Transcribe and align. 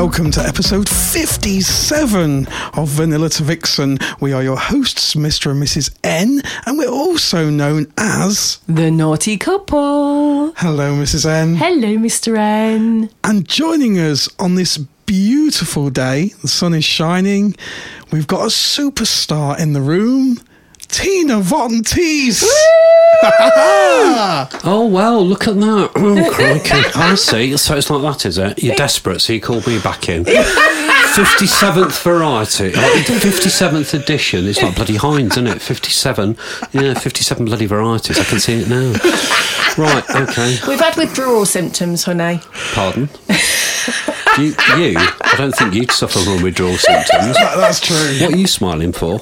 Welcome 0.00 0.30
to 0.30 0.40
episode 0.40 0.88
57 0.88 2.46
of 2.72 2.88
Vanilla 2.88 3.28
to 3.28 3.42
Vixen. 3.42 3.98
We 4.18 4.32
are 4.32 4.42
your 4.42 4.56
hosts, 4.56 5.14
Mr. 5.14 5.50
and 5.50 5.62
Mrs. 5.62 5.94
N, 6.02 6.40
and 6.64 6.78
we're 6.78 6.88
also 6.88 7.50
known 7.50 7.92
as. 7.98 8.60
The 8.66 8.90
naughty 8.90 9.36
couple. 9.36 10.52
Hello, 10.52 10.94
Mrs. 10.94 11.26
N. 11.26 11.56
Hello, 11.56 11.98
Mr. 11.98 12.38
N. 12.38 13.10
And 13.24 13.46
joining 13.46 13.98
us 13.98 14.26
on 14.38 14.54
this 14.54 14.78
beautiful 15.04 15.90
day, 15.90 16.32
the 16.40 16.48
sun 16.48 16.72
is 16.72 16.84
shining, 16.86 17.54
we've 18.10 18.26
got 18.26 18.44
a 18.44 18.46
superstar 18.46 19.60
in 19.60 19.74
the 19.74 19.82
room, 19.82 20.40
Tina 20.90 21.40
Vonteese. 21.40 22.44
Oh 23.22 24.88
well, 24.90 25.22
look 25.26 25.46
at 25.46 25.54
that! 25.56 25.90
Oh 25.94 26.30
crikey! 26.32 26.90
I 26.94 27.14
see. 27.16 27.54
So 27.58 27.76
it's 27.76 27.90
like 27.90 28.00
that, 28.00 28.24
is 28.24 28.38
it? 28.38 28.62
You're 28.62 28.74
desperate, 28.76 29.20
so 29.20 29.34
you 29.34 29.40
called 29.42 29.66
me 29.66 29.78
back 29.78 30.08
in. 30.08 30.24
Fifty-seventh 31.14 32.02
variety, 32.02 32.72
uh, 32.74 33.02
fifty-seventh 33.02 33.92
edition. 33.92 34.46
It's 34.46 34.62
like 34.62 34.74
bloody 34.76 34.96
Heinz, 34.96 35.32
isn't 35.32 35.48
it? 35.48 35.60
Fifty-seven. 35.60 36.36
Yeah, 36.72 36.94
fifty-seven 36.94 37.44
bloody 37.44 37.66
varieties. 37.66 38.18
I 38.18 38.24
can 38.24 38.38
see 38.40 38.62
it 38.62 38.68
now. 38.68 38.92
Right. 39.76 40.04
Okay. 40.10 40.56
We've 40.66 40.80
had 40.80 40.96
withdrawal 40.96 41.44
symptoms, 41.46 42.04
honey. 42.04 42.40
Pardon. 42.72 43.08
You, 44.38 44.54
you? 44.78 44.94
I 44.96 45.34
don't 45.36 45.52
think 45.52 45.74
you'd 45.74 45.90
suffer 45.90 46.18
from 46.20 46.42
withdrawal 46.42 46.76
symptoms. 46.76 47.34
That- 47.36 47.56
That's 47.56 47.80
true. 47.80 47.96
What 48.20 48.34
are 48.34 48.36
you 48.36 48.46
smiling 48.46 48.92
for? 48.92 49.14
Me? 49.18 49.20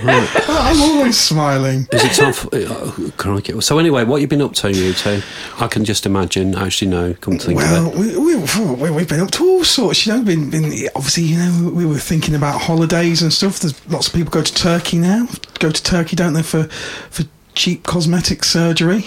Oh, 0.00 0.46
I'm 0.48 0.80
always 0.80 1.18
smiling. 1.18 1.86
Is 1.92 2.04
it 2.04 2.12
time 2.12 2.32
for, 2.32 2.48
uh, 2.54 2.66
oh, 2.68 3.12
crikey. 3.16 3.60
So 3.60 3.78
anyway, 3.78 4.04
what 4.04 4.20
you 4.20 4.26
been 4.26 4.42
up 4.42 4.54
to, 4.54 4.72
you 4.72 4.92
two? 4.92 5.22
I 5.58 5.66
can 5.68 5.84
just 5.84 6.06
imagine. 6.06 6.54
Actually, 6.54 6.90
no. 6.90 7.14
Come 7.14 7.38
to 7.38 7.46
think 7.46 7.58
Well, 7.58 7.88
of 7.88 7.94
it. 7.94 8.18
we, 8.18 8.36
we, 8.36 8.74
we, 8.74 8.90
we've 8.90 9.08
been 9.08 9.20
up 9.20 9.30
to 9.32 9.44
all 9.44 9.64
sorts. 9.64 10.06
You 10.06 10.14
know, 10.14 10.22
been, 10.22 10.50
been 10.50 10.64
obviously, 10.94 11.24
you 11.24 11.38
know, 11.38 11.70
we 11.72 11.86
were 11.86 11.98
thinking 11.98 12.34
about 12.34 12.60
holidays 12.60 13.22
and 13.22 13.32
stuff. 13.32 13.60
There's 13.60 13.86
lots 13.88 14.08
of 14.08 14.14
people 14.14 14.30
go 14.30 14.42
to 14.42 14.54
Turkey 14.54 14.98
now. 14.98 15.26
Go 15.58 15.70
to 15.70 15.82
Turkey, 15.82 16.16
don't 16.16 16.32
they, 16.34 16.42
for 16.42 16.64
for 17.10 17.24
cheap 17.54 17.84
cosmetic 17.84 18.44
surgery? 18.44 19.04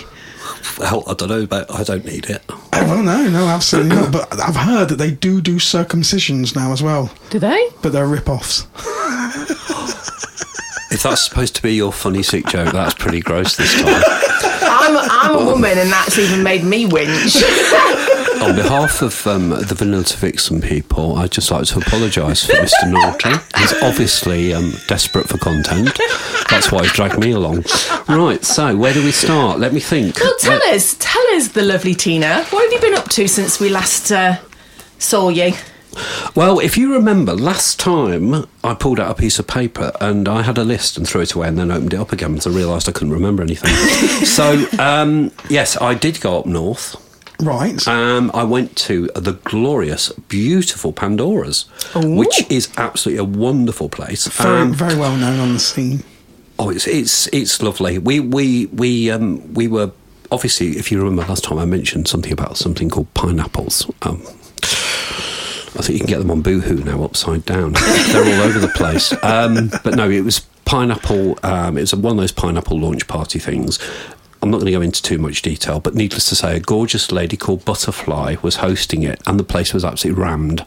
Well, 0.79 1.03
I 1.07 1.13
don't 1.13 1.29
know, 1.29 1.45
but 1.45 1.69
I 1.73 1.83
don't 1.83 2.05
need 2.05 2.25
it. 2.29 2.43
Oh, 2.73 2.85
well, 2.85 3.03
no, 3.03 3.29
no, 3.29 3.47
absolutely 3.47 3.95
not. 3.95 4.11
But 4.11 4.39
I've 4.41 4.55
heard 4.55 4.87
that 4.89 4.95
they 4.95 5.11
do 5.11 5.39
do 5.41 5.57
circumcisions 5.57 6.55
now 6.55 6.71
as 6.71 6.81
well, 6.81 7.11
Do 7.29 7.37
they? 7.37 7.69
but 7.83 7.91
they're 7.91 8.07
rip-offs. 8.07 8.65
If 10.89 11.03
that's 11.03 11.23
supposed 11.25 11.55
to 11.57 11.61
be 11.61 11.73
your 11.75 11.91
funny 11.91 12.23
sick 12.23 12.45
joke, 12.47 12.71
that's 12.73 12.93
pretty 12.95 13.19
gross 13.19 13.55
this 13.55 13.73
time. 13.81 13.85
I'm, 14.63 14.97
I'm 14.97 15.41
a 15.41 15.45
woman, 15.45 15.77
and 15.77 15.91
that's 15.91 16.17
even 16.17 16.43
made 16.43 16.63
me 16.63 16.85
winch. 16.85 17.35
On 18.41 18.55
behalf 18.55 19.03
of 19.03 19.27
um, 19.27 19.49
the 19.49 19.75
Vanilla 19.75 20.03
to 20.03 20.17
Vixen 20.17 20.61
people, 20.61 21.15
I'd 21.17 21.31
just 21.31 21.51
like 21.51 21.65
to 21.65 21.77
apologise 21.77 22.43
for 22.43 22.53
Mr. 22.53 22.89
Naughty. 22.89 23.29
He's 23.59 23.73
obviously 23.83 24.51
um, 24.51 24.73
desperate 24.87 25.29
for 25.29 25.37
content. 25.37 25.95
That's 26.49 26.71
why 26.71 26.81
he's 26.81 26.91
dragged 26.91 27.19
me 27.19 27.31
along. 27.31 27.65
Right, 28.09 28.43
so 28.43 28.75
where 28.75 28.93
do 28.93 29.03
we 29.03 29.11
start? 29.11 29.59
Let 29.59 29.73
me 29.73 29.79
think. 29.79 30.19
Well, 30.19 30.33
tell 30.39 30.61
us, 30.73 30.95
tell 30.99 31.25
us, 31.35 31.49
the 31.49 31.61
lovely 31.61 31.93
Tina, 31.93 32.43
what 32.45 32.63
have 32.63 32.73
you 32.73 32.79
been 32.79 32.97
up 32.97 33.09
to 33.09 33.27
since 33.27 33.59
we 33.59 33.69
last 33.69 34.11
uh, 34.11 34.37
saw 34.97 35.29
you? 35.29 35.53
Well, 36.35 36.59
if 36.59 36.77
you 36.77 36.93
remember, 36.93 37.33
last 37.35 37.79
time 37.79 38.47
I 38.63 38.73
pulled 38.73 38.99
out 38.99 39.11
a 39.11 39.15
piece 39.15 39.37
of 39.37 39.45
paper 39.45 39.91
and 40.01 40.27
I 40.27 40.41
had 40.41 40.57
a 40.57 40.63
list 40.63 40.97
and 40.97 41.07
threw 41.07 41.21
it 41.21 41.33
away 41.33 41.47
and 41.47 41.59
then 41.59 41.69
opened 41.69 41.93
it 41.93 41.99
up 41.99 42.11
again 42.11 42.33
because 42.33 42.47
I 42.47 42.57
realised 42.57 42.89
I 42.89 42.91
couldn't 42.91 43.13
remember 43.13 43.43
anything. 43.43 43.71
so, 44.25 44.65
um, 44.79 45.31
yes, 45.49 45.79
I 45.79 45.93
did 45.93 46.21
go 46.21 46.39
up 46.39 46.47
north. 46.47 46.95
Right. 47.41 47.85
Um, 47.87 48.31
I 48.33 48.43
went 48.43 48.75
to 48.87 49.07
the 49.15 49.33
glorious, 49.43 50.11
beautiful 50.27 50.93
Pandora's, 50.93 51.65
which 51.95 52.45
is 52.51 52.69
absolutely 52.77 53.19
a 53.19 53.23
wonderful 53.25 53.89
place. 53.89 54.27
very, 54.27 54.61
Um, 54.61 54.73
very 54.73 54.95
well 54.95 55.15
known 55.17 55.39
on 55.39 55.53
the 55.53 55.59
scene. 55.59 56.03
oh, 56.59 56.69
it's 56.69 56.87
it's 56.87 57.27
it's 57.33 57.61
lovely. 57.61 57.97
We 57.97 58.19
we 58.19 58.67
we 58.67 59.09
um, 59.11 59.53
we 59.53 59.67
were 59.67 59.91
obviously, 60.31 60.77
if 60.77 60.91
you 60.91 60.97
remember 60.99 61.23
last 61.27 61.43
time, 61.43 61.57
I 61.59 61.65
mentioned 61.65 62.07
something 62.07 62.31
about 62.31 62.55
something 62.57 62.89
called 62.89 63.13
pineapples. 63.13 63.85
Um, 64.03 64.21
I 65.73 65.83
think 65.83 65.89
you 65.93 65.99
can 65.99 66.07
get 66.07 66.19
them 66.19 66.31
on 66.31 66.41
Boohoo 66.41 66.83
now, 66.83 67.03
upside 67.03 67.45
down. 67.45 67.73
They're 68.11 68.23
all 68.23 68.41
over 68.47 68.59
the 68.59 68.67
place. 68.75 69.11
Um, 69.23 69.71
but 69.83 69.95
no, 69.95 70.09
it 70.09 70.21
was 70.23 70.39
pineapple. 70.65 71.37
Um, 71.43 71.77
it 71.77 71.81
was 71.81 71.95
one 71.95 72.11
of 72.13 72.17
those 72.17 72.31
pineapple 72.31 72.79
launch 72.79 73.07
party 73.07 73.39
things. 73.39 73.79
I'm 74.41 74.49
not 74.49 74.57
going 74.57 74.65
to 74.67 74.71
go 74.71 74.81
into 74.81 75.01
too 75.03 75.17
much 75.17 75.41
detail, 75.41 75.79
but 75.79 75.93
needless 75.95 76.27
to 76.29 76.35
say, 76.35 76.55
a 76.57 76.59
gorgeous 76.59 77.11
lady 77.11 77.37
called 77.37 77.63
Butterfly 77.65 78.37
was 78.41 78.57
hosting 78.57 79.03
it, 79.03 79.21
and 79.27 79.39
the 79.39 79.43
place 79.43 79.73
was 79.73 79.85
absolutely 79.85 80.21
rammed. 80.21 80.65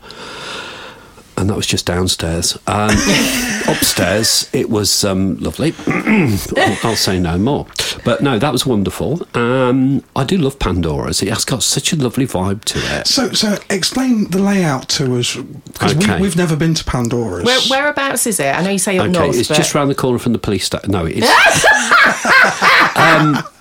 And 1.37 1.51
that 1.51 1.57
was 1.57 1.67
just 1.67 1.85
downstairs. 1.85 2.57
Um, 2.69 2.91
upstairs, 3.67 4.49
it 4.53 4.71
was 4.71 5.03
um, 5.03 5.37
lovely. 5.39 5.75
I'll, 5.89 6.79
I'll 6.85 6.97
say 6.97 7.19
no 7.19 7.37
more. 7.39 7.67
But 8.05 8.23
no, 8.23 8.39
that 8.39 8.53
was 8.53 8.65
wonderful. 8.65 9.27
Um, 9.37 10.05
I 10.15 10.23
do 10.23 10.39
love 10.39 10.61
Pandora's. 10.61 11.23
It 11.23 11.31
has 11.31 11.45
got 11.45 11.65
such 11.65 11.93
a 11.93 11.97
lovely 11.97 12.27
vibe 12.29 12.63
to 12.67 12.79
it. 13.01 13.09
So, 13.09 13.33
so 13.33 13.57
explain 13.69 14.31
the 14.31 14.39
layout 14.39 14.89
to 14.91 15.17
us 15.19 15.35
because 15.35 15.97
Okay. 15.97 16.17
we, 16.17 16.23
we've 16.23 16.37
never 16.37 16.55
been 16.55 16.75
to 16.75 16.85
Pandora's. 16.85 17.45
Where, 17.45 17.61
whereabouts 17.69 18.29
is 18.29 18.39
it? 18.39 18.55
I 18.55 18.63
know 18.63 18.71
you 18.71 18.79
say 18.79 18.99
up 18.99 19.09
Okay, 19.09 19.19
north, 19.19 19.37
it's 19.37 19.49
but 19.49 19.57
just 19.57 19.75
round 19.75 19.91
the 19.91 19.95
corner 19.97 20.21
from 20.21 20.35
the 20.35 20.39
police 20.39 20.67
station. 20.67 20.93
No, 20.93 21.05
it 21.05 21.17
is. 21.17 21.25
um, 22.97 23.43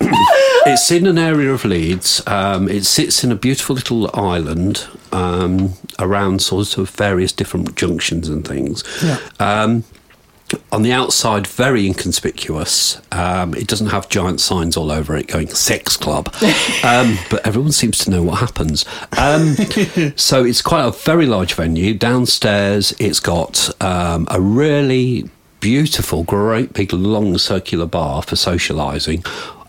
it's 0.66 0.90
in 0.90 1.06
an 1.06 1.18
area 1.18 1.52
of 1.52 1.64
Leeds. 1.64 2.22
Um, 2.26 2.68
it 2.68 2.84
sits 2.84 3.24
in 3.24 3.32
a 3.32 3.36
beautiful 3.36 3.76
little 3.76 4.10
island 4.14 4.86
um, 5.12 5.74
around 5.98 6.42
sort 6.42 6.78
of 6.78 6.90
various 6.90 7.32
different 7.32 7.76
junctions 7.76 8.28
and 8.28 8.46
things. 8.46 8.84
Yeah. 9.02 9.18
Um, 9.38 9.84
on 10.70 10.82
the 10.82 10.92
outside, 10.92 11.46
very 11.46 11.86
inconspicuous. 11.86 13.00
Um, 13.12 13.54
it 13.54 13.66
doesn't 13.66 13.88
have 13.88 14.08
giant 14.08 14.40
signs 14.40 14.76
all 14.76 14.90
over 14.90 15.16
it 15.16 15.26
going 15.26 15.48
"sex 15.48 15.96
club," 15.96 16.34
um, 16.84 17.18
but 17.30 17.46
everyone 17.46 17.72
seems 17.72 17.98
to 17.98 18.10
know 18.10 18.22
what 18.22 18.40
happens. 18.40 18.84
Um, 19.16 19.54
so 20.16 20.44
it's 20.44 20.62
quite 20.62 20.84
a 20.84 20.90
very 20.90 21.26
large 21.26 21.54
venue. 21.54 21.94
Downstairs, 21.94 22.94
it's 22.98 23.20
got 23.20 23.70
um, 23.82 24.26
a 24.30 24.40
really 24.40 25.30
beautiful, 25.64 26.24
great 26.24 26.74
big 26.74 26.92
long 26.92 27.38
circular 27.38 27.86
bar 27.86 28.20
for 28.20 28.36
socialising. 28.36 29.26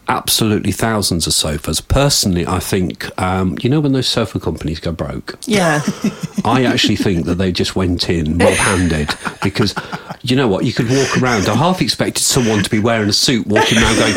Absolutely 0.09 0.73
thousands 0.73 1.25
of 1.25 1.31
sofas. 1.31 1.79
Personally, 1.79 2.45
I 2.45 2.59
think 2.59 3.07
um, 3.17 3.57
you 3.61 3.69
know 3.69 3.79
when 3.79 3.93
those 3.93 4.09
sofa 4.09 4.41
companies 4.41 4.81
go 4.81 4.91
broke. 4.91 5.35
yeah. 5.45 5.81
I 6.43 6.65
actually 6.65 6.97
think 6.97 7.25
that 7.27 7.35
they 7.35 7.53
just 7.53 7.77
went 7.77 8.09
in 8.09 8.37
mob 8.37 8.53
handed 8.55 9.15
because 9.41 9.73
you 10.21 10.35
know 10.35 10.49
what? 10.49 10.65
You 10.65 10.73
could 10.73 10.89
walk 10.89 11.17
around. 11.17 11.47
I 11.47 11.55
half 11.55 11.81
expected 11.81 12.23
someone 12.23 12.61
to 12.61 12.69
be 12.69 12.79
wearing 12.79 13.07
a 13.07 13.13
suit 13.13 13.47
walking 13.47 13.77
around 13.77 13.95
going, 13.95 14.15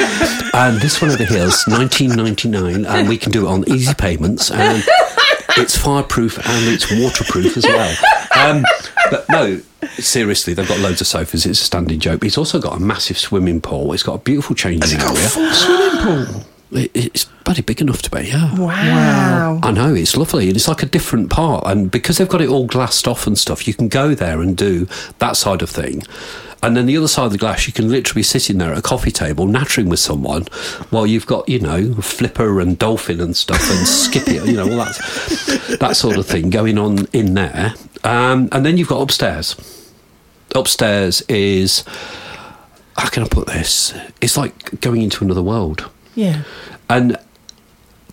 and 0.55 0.81
this 0.81 1.01
one 1.01 1.13
over 1.13 1.25
here 1.25 1.45
is 1.45 1.63
1999 1.69 2.87
and 2.87 3.09
we 3.09 3.17
can 3.17 3.31
do 3.31 3.47
it 3.47 3.51
on 3.51 3.65
easy 3.69 3.95
payments 3.95 4.51
and 4.51 4.83
it's 5.57 5.79
fireproof 5.79 6.39
and 6.39 6.75
it's 6.75 6.91
waterproof 6.91 7.57
as 7.57 7.65
well. 7.65 7.97
Um, 8.37 8.65
but 9.11 9.25
no, 9.31 9.61
seriously, 9.97 10.55
they've 10.55 10.69
got 10.69 10.79
loads 10.81 11.01
of 11.01 11.07
sofas. 11.07 11.47
It's 11.47 11.61
a 11.61 11.65
standing 11.65 12.01
joke. 12.01 12.21
But 12.21 12.27
it's 12.29 12.39
also 12.39 12.61
got 12.61 12.77
a 12.77 12.81
massive 12.81 13.19
swimming 13.19 13.61
pool. 13.61 13.93
It's 13.93 14.03
got 14.03 14.15
a 14.15 14.19
beautiful 14.19 14.55
changing 14.55 14.81
Has 14.83 14.93
it 14.93 14.99
got 15.01 15.15
a 15.15 15.19
area. 15.19 15.29
full 15.29 15.53
swimming 15.53 16.27
pool? 16.27 16.45
It, 16.71 16.91
it's 16.95 17.25
bloody 17.45 17.63
big 17.63 17.81
enough 17.81 18.03
to 18.03 18.11
be, 18.11 18.29
yeah. 18.29 18.55
Wow. 18.59 19.59
I 19.63 19.71
know 19.73 19.95
it's 19.95 20.19
lovely, 20.19 20.49
and 20.49 20.55
it's 20.55 20.69
like 20.69 20.83
a 20.83 20.87
different 20.87 21.31
part. 21.31 21.65
And 21.67 21.91
because 21.91 22.19
they've 22.19 22.29
got 22.29 22.43
it 22.43 22.51
all 22.51 22.67
glassed 22.67 23.09
off 23.09 23.27
and 23.27 23.39
stuff, 23.39 23.67
you 23.67 23.73
can 23.73 23.89
go 23.89 24.15
there 24.15 24.43
and 24.43 24.55
do 24.55 24.87
that 25.19 25.39
side 25.39 25.63
of 25.63 25.71
thing. 25.71 26.03
And 26.63 26.77
then 26.77 26.85
the 26.85 26.95
other 26.99 27.09
side 27.09 27.25
of 27.25 27.33
the 27.33 27.39
glass, 27.39 27.67
you 27.67 27.73
can 27.73 27.89
literally 27.91 28.19
be 28.19 28.23
sitting 28.23 28.59
there 28.59 28.73
at 28.73 28.77
a 28.77 28.83
coffee 28.83 29.11
table, 29.11 29.47
nattering 29.47 29.89
with 29.89 29.99
someone, 30.01 30.43
while 30.91 31.07
you've 31.07 31.25
got 31.25 31.49
you 31.49 31.59
know 31.59 31.95
flipper 32.03 32.61
and 32.61 32.79
dolphin 32.79 33.19
and 33.23 33.35
stuff 33.35 33.63
and 33.71 33.87
skippy, 33.89 34.35
you 34.35 34.53
know 34.53 34.65
all 34.65 34.77
that 34.85 35.77
that 35.81 35.97
sort 35.97 36.19
of 36.19 36.27
thing 36.27 36.51
going 36.51 36.77
on 36.77 37.07
in 37.15 37.33
there. 37.33 37.73
Um, 38.05 38.51
and 38.53 38.67
then 38.67 38.77
you've 38.77 38.89
got 38.89 39.01
upstairs. 39.01 39.57
Upstairs 40.55 41.23
is 41.29 41.85
how 42.97 43.09
can 43.09 43.23
I 43.23 43.29
put 43.29 43.47
this? 43.47 43.95
It's 44.21 44.37
like 44.37 44.81
going 44.81 45.03
into 45.03 45.25
another 45.25 45.43
world. 45.43 45.89
Yeah. 46.15 46.43
And 46.91 47.17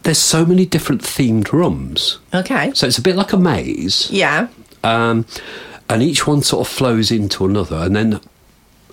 there's 0.03 0.19
so 0.19 0.45
many 0.45 0.65
different 0.65 1.01
themed 1.01 1.51
rooms. 1.51 2.19
Okay. 2.33 2.71
So 2.75 2.85
it's 2.85 2.99
a 2.99 3.01
bit 3.01 3.15
like 3.15 3.33
a 3.33 3.37
maze. 3.37 4.09
Yeah. 4.11 4.49
Um, 4.83 5.25
and 5.89 6.03
each 6.03 6.27
one 6.27 6.43
sort 6.43 6.67
of 6.67 6.71
flows 6.71 7.11
into 7.11 7.45
another. 7.45 7.77
And 7.77 7.95
then 7.95 8.19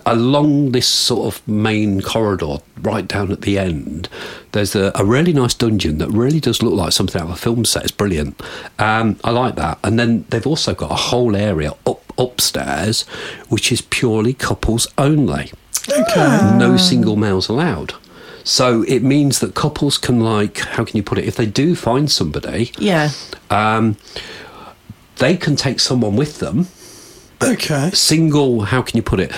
along 0.06 0.72
this 0.72 0.86
sort 0.86 1.34
of 1.34 1.46
main 1.46 2.00
corridor, 2.00 2.56
right 2.80 3.06
down 3.06 3.30
at 3.30 3.42
the 3.42 3.58
end, 3.58 4.08
there's 4.52 4.74
a, 4.74 4.92
a 4.94 5.04
really 5.04 5.32
nice 5.32 5.54
dungeon 5.54 5.98
that 5.98 6.08
really 6.08 6.40
does 6.40 6.62
look 6.62 6.74
like 6.74 6.92
something 6.92 7.20
out 7.20 7.28
of 7.28 7.34
a 7.34 7.36
film 7.36 7.64
set. 7.64 7.82
It's 7.82 7.92
brilliant. 7.92 8.40
Um, 8.78 9.18
I 9.24 9.30
like 9.30 9.56
that. 9.56 9.78
And 9.84 9.98
then 9.98 10.24
they've 10.30 10.46
also 10.46 10.74
got 10.74 10.90
a 10.90 10.94
whole 10.96 11.36
area 11.36 11.74
up 11.86 12.01
upstairs, 12.18 13.02
which 13.48 13.70
is 13.72 13.80
purely 13.80 14.32
couples 14.34 14.86
only. 14.98 15.52
Okay. 15.88 16.54
No 16.56 16.76
single 16.76 17.16
males 17.16 17.48
allowed. 17.48 17.94
So 18.44 18.82
it 18.82 19.02
means 19.02 19.38
that 19.40 19.54
couples 19.54 19.98
can 19.98 20.20
like, 20.20 20.58
how 20.58 20.84
can 20.84 20.96
you 20.96 21.02
put 21.02 21.18
it? 21.18 21.24
If 21.26 21.36
they 21.36 21.46
do 21.46 21.74
find 21.76 22.10
somebody, 22.10 22.72
Yeah. 22.78 23.10
um, 23.50 23.96
they 25.16 25.36
can 25.36 25.56
take 25.56 25.78
someone 25.80 26.16
with 26.16 26.38
them. 26.40 26.66
Okay. 27.42 27.90
Single, 27.92 28.62
how 28.62 28.82
can 28.82 28.96
you 28.96 29.02
put 29.02 29.20
it? 29.20 29.32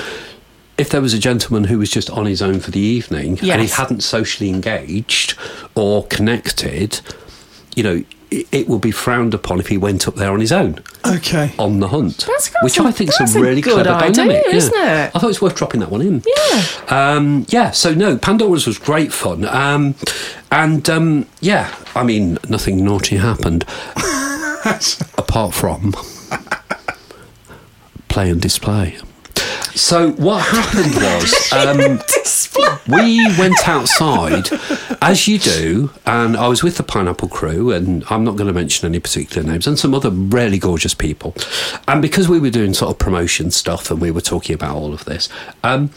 If 0.77 0.91
there 0.91 1.01
was 1.01 1.15
a 1.15 1.19
gentleman 1.19 1.65
who 1.65 1.79
was 1.79 1.91
just 1.91 2.11
on 2.11 2.27
his 2.27 2.43
own 2.43 2.61
for 2.61 2.71
the 2.71 2.81
evening 2.81 3.39
and 3.41 3.63
he 3.63 3.69
hadn't 3.69 4.03
socially 4.03 4.51
engaged 4.51 5.35
or 5.75 6.05
connected, 6.07 7.01
you 7.77 7.83
know, 7.83 8.05
it, 8.31 8.47
it 8.53 8.69
would 8.69 8.81
be 8.81 8.91
frowned 8.91 9.35
upon 9.35 9.61
if 9.61 9.69
he 9.69 9.77
went 9.79 10.07
up 10.09 10.15
there 10.17 10.33
on 10.33 10.41
his 10.41 10.53
own 10.53 10.81
Okay. 11.07 11.53
on 11.59 11.81
the 11.81 11.89
hunt, 11.89 12.25
That's 12.27 12.49
got 12.51 12.63
which 12.65 12.75
some- 12.75 12.87
I 12.87 12.93
think 12.93 13.11
is 13.11 13.17
that's 13.19 13.35
a 13.35 13.39
a 13.39 13.43
really 13.43 13.61
good 13.61 13.75
clever 13.75 13.91
idea, 13.91 14.13
dynamic, 14.13 14.47
isn't 14.53 14.75
it? 14.75 15.11
I 15.15 15.19
thought 15.19 15.31
it's 15.31 15.43
worth 15.43 15.55
dropping 15.57 15.81
that 15.81 15.91
one 15.91 16.01
in. 16.03 16.23
Yeah. 16.27 16.63
Um, 16.89 17.47
yeah, 17.49 17.71
so 17.71 17.95
no, 17.95 18.17
Pandora's 18.17 18.67
was 18.67 18.79
great 18.79 19.13
fun. 19.13 19.45
Um, 19.45 19.95
and 20.51 20.89
um, 20.91 21.27
yeah, 21.41 21.75
I 21.95 22.03
mean, 22.05 22.39
nothing 22.49 22.85
naughty 22.85 23.17
happened 23.17 23.65
apart 25.19 25.55
from 25.55 25.93
play 28.09 28.31
and 28.31 28.41
display. 28.41 28.97
So 29.75 30.11
what 30.13 30.41
happened 30.41 30.95
was 30.95 31.53
um, 32.87 32.97
we 32.97 33.27
went 33.39 33.69
outside, 33.69 34.49
as 35.03 35.27
you 35.27 35.39
do, 35.39 35.91
and 36.07 36.37
I 36.37 36.47
was 36.49 36.63
with 36.63 36.77
the 36.77 36.83
Pineapple 36.85 37.29
Crew, 37.29 37.73
and 37.73 38.05
I'm 38.09 38.23
not 38.25 38.37
going 38.37 38.47
to 38.47 38.53
mention 38.53 38.87
any 38.87 39.01
particular 39.01 39.47
names, 39.47 39.67
and 39.67 39.79
some 39.79 39.95
other 39.95 40.11
really 40.11 40.59
gorgeous 40.59 40.95
people. 40.95 41.35
And 41.89 42.01
because 42.01 42.29
we 42.29 42.39
were 42.39 42.51
doing 42.51 42.73
sort 42.75 42.93
of 42.93 42.99
promotion 42.99 43.51
stuff, 43.51 43.91
and 43.91 44.01
we 44.01 44.11
were 44.11 44.21
talking 44.21 44.55
about 44.55 44.77
all 44.77 44.93
of 44.95 45.05
this, 45.07 45.29
um, 45.65 45.91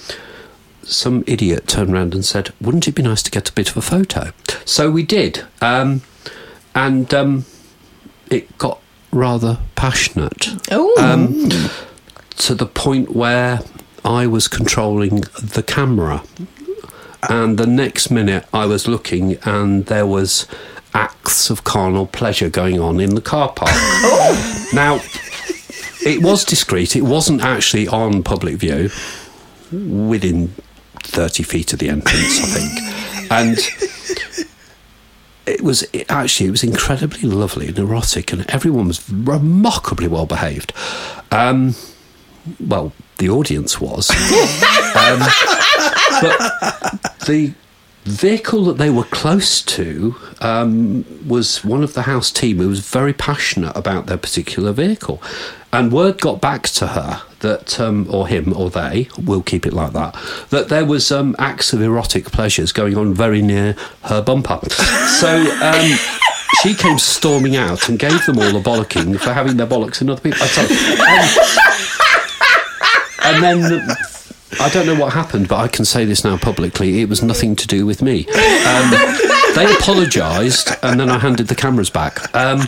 some 0.83 1.23
idiot 1.27 1.67
turned 1.67 1.93
around 1.93 2.13
and 2.15 2.25
said, 2.25 2.53
"Wouldn't 2.59 2.87
it 2.87 2.95
be 2.95 3.03
nice 3.03 3.21
to 3.23 3.31
get 3.31 3.49
a 3.49 3.53
bit 3.53 3.69
of 3.69 3.77
a 3.77 3.81
photo?" 3.81 4.31
So 4.65 4.89
we 4.89 5.03
did, 5.03 5.43
um, 5.61 6.01
and 6.73 7.13
um, 7.13 7.45
it 8.31 8.57
got 8.57 8.79
rather 9.11 9.59
passionate 9.75 10.49
Oh. 10.71 10.93
um, 10.99 11.49
to 12.37 12.55
the 12.55 12.65
point 12.65 13.15
where 13.15 13.61
I 14.05 14.27
was 14.27 14.47
controlling 14.47 15.21
the 15.41 15.63
camera, 15.65 16.23
and 17.29 17.57
the 17.57 17.67
next 17.67 18.09
minute 18.09 18.45
I 18.53 18.65
was 18.65 18.87
looking, 18.87 19.37
and 19.43 19.85
there 19.87 20.05
was 20.05 20.47
acts 20.93 21.49
of 21.49 21.63
carnal 21.63 22.07
pleasure 22.07 22.49
going 22.49 22.79
on 22.79 22.99
in 22.99 23.15
the 23.15 23.21
car 23.21 23.51
park. 23.51 23.71
Now, 24.73 24.99
it 26.05 26.21
was 26.21 26.43
discreet. 26.43 26.97
It 26.97 27.03
wasn't 27.03 27.41
actually 27.41 27.87
on 27.87 28.21
public 28.21 28.57
view, 28.57 28.89
within 29.71 30.53
thirty 31.03 31.43
feet 31.43 31.71
of 31.71 31.79
the 31.79 31.87
entrance, 31.89 32.41
I 32.41 32.47
think, 32.47 33.31
and 33.31 33.57
it 35.45 35.61
was 35.61 35.83
it, 35.93 36.05
actually 36.09 36.47
it 36.47 36.51
was 36.51 36.63
incredibly 36.63 37.21
lovely 37.21 37.67
and 37.69 37.79
erotic, 37.79 38.33
and 38.33 38.45
everyone 38.49 38.87
was 38.87 39.09
remarkably 39.09 40.07
well 40.07 40.25
behaved. 40.25 40.73
Um, 41.31 41.75
well, 42.59 42.93
the 43.17 43.29
audience 43.29 43.79
was, 43.79 44.09
um, 44.11 45.19
but 46.21 47.25
the 47.25 47.53
vehicle 48.07 48.63
that 48.63 48.77
they 48.77 48.89
were 48.89 49.03
close 49.03 49.61
to 49.61 50.15
um, 50.39 51.05
was 51.27 51.63
one 51.63 51.83
of 51.83 51.93
the 51.93 52.03
house 52.03 52.31
team 52.31 52.57
who 52.57 52.69
was 52.69 52.79
very 52.79 53.13
passionate 53.13 53.75
about 53.75 54.05
their 54.05 54.17
particular 54.17 54.71
vehicle. 54.71 55.21
And 55.73 55.91
word 55.91 56.21
got 56.21 56.39
back 56.39 56.63
to 56.69 56.87
her 56.87 57.21
that, 57.39 57.79
um, 57.79 58.07
or 58.09 58.27
him 58.27 58.53
or 58.55 58.69
they, 58.69 59.09
we'll 59.21 59.43
keep 59.43 59.65
it 59.65 59.73
like 59.73 59.91
that, 59.93 60.15
that 60.49 60.69
there 60.69 60.85
was 60.85 61.11
um, 61.11 61.35
acts 61.37 61.73
of 61.73 61.81
erotic 61.81 62.25
pleasures 62.25 62.71
going 62.71 62.97
on 62.97 63.13
very 63.13 63.41
near 63.41 63.75
her 64.03 64.21
bumper. 64.21 64.59
So 65.19 65.41
um, 65.61 65.97
she 66.61 66.73
came 66.73 66.97
storming 66.97 67.57
out 67.57 67.89
and 67.89 67.99
gave 67.99 68.25
them 68.25 68.39
all 68.39 68.55
a 68.55 68.61
bollocking 68.61 69.19
for 69.19 69.33
having 69.33 69.57
their 69.57 69.67
bollocks 69.67 70.01
in 70.01 70.09
other 70.09 70.21
people. 70.21 70.47
I 73.27 73.39
tell 73.39 73.57
you, 73.57 73.65
and, 73.65 73.89
then 73.89 73.97
I 74.59 74.69
don't 74.69 74.85
know 74.85 74.95
what 74.95 75.13
happened, 75.13 75.47
but 75.47 75.57
I 75.57 75.67
can 75.67 75.85
say 75.85 76.05
this 76.05 76.23
now 76.23 76.37
publicly. 76.37 77.01
It 77.01 77.09
was 77.09 77.21
nothing 77.21 77.55
to 77.57 77.67
do 77.67 77.85
with 77.85 78.01
me. 78.01 78.27
Um, 78.27 78.91
they 79.55 79.65
apologised, 79.75 80.71
and 80.83 80.99
then 80.99 81.09
I 81.09 81.19
handed 81.19 81.47
the 81.47 81.55
cameras 81.55 81.89
back. 81.89 82.33
Um, 82.35 82.61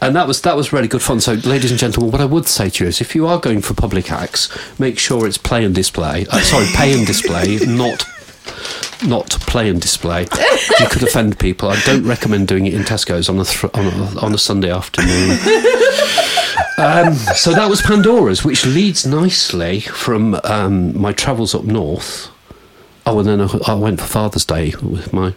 and 0.00 0.14
that 0.16 0.26
was 0.26 0.42
that 0.42 0.56
was 0.56 0.72
really 0.72 0.88
good 0.88 1.02
fun. 1.02 1.20
So, 1.20 1.32
ladies 1.32 1.70
and 1.70 1.80
gentlemen, 1.80 2.12
what 2.12 2.20
I 2.20 2.26
would 2.26 2.46
say 2.46 2.68
to 2.70 2.84
you 2.84 2.88
is, 2.88 3.00
if 3.00 3.14
you 3.14 3.26
are 3.26 3.38
going 3.38 3.62
for 3.62 3.74
public 3.74 4.10
acts, 4.10 4.48
make 4.78 4.98
sure 4.98 5.26
it's 5.26 5.38
play 5.38 5.64
and 5.64 5.74
display. 5.74 6.26
Uh, 6.30 6.40
sorry, 6.40 6.66
pay 6.74 6.92
and 6.96 7.06
display, 7.06 7.58
not 7.66 8.04
not 9.06 9.30
play 9.30 9.68
and 9.68 9.80
display. 9.80 10.22
You 10.80 10.88
could 10.88 11.02
offend 11.02 11.38
people. 11.38 11.68
I 11.68 11.80
don't 11.80 12.04
recommend 12.04 12.48
doing 12.48 12.66
it 12.66 12.74
in 12.74 12.82
Tesco's 12.82 13.28
on 13.28 13.38
a 13.38 13.44
thr 13.44 13.68
on 13.74 13.86
a, 13.86 14.20
on 14.20 14.34
a 14.34 14.38
Sunday 14.38 14.70
afternoon. 14.70 15.38
Um, 16.76 17.14
so 17.14 17.52
that 17.52 17.68
was 17.70 17.80
Pandora's, 17.82 18.44
which 18.44 18.66
leads 18.66 19.06
nicely 19.06 19.80
from 19.80 20.38
um, 20.44 20.98
my 21.00 21.12
travels 21.12 21.54
up 21.54 21.64
north. 21.64 22.28
Oh, 23.06 23.18
and 23.20 23.28
then 23.28 23.40
I, 23.40 23.48
I 23.68 23.74
went 23.74 24.00
for 24.00 24.06
Father's 24.06 24.44
Day 24.44 24.72
with 24.82 25.12
my 25.12 25.34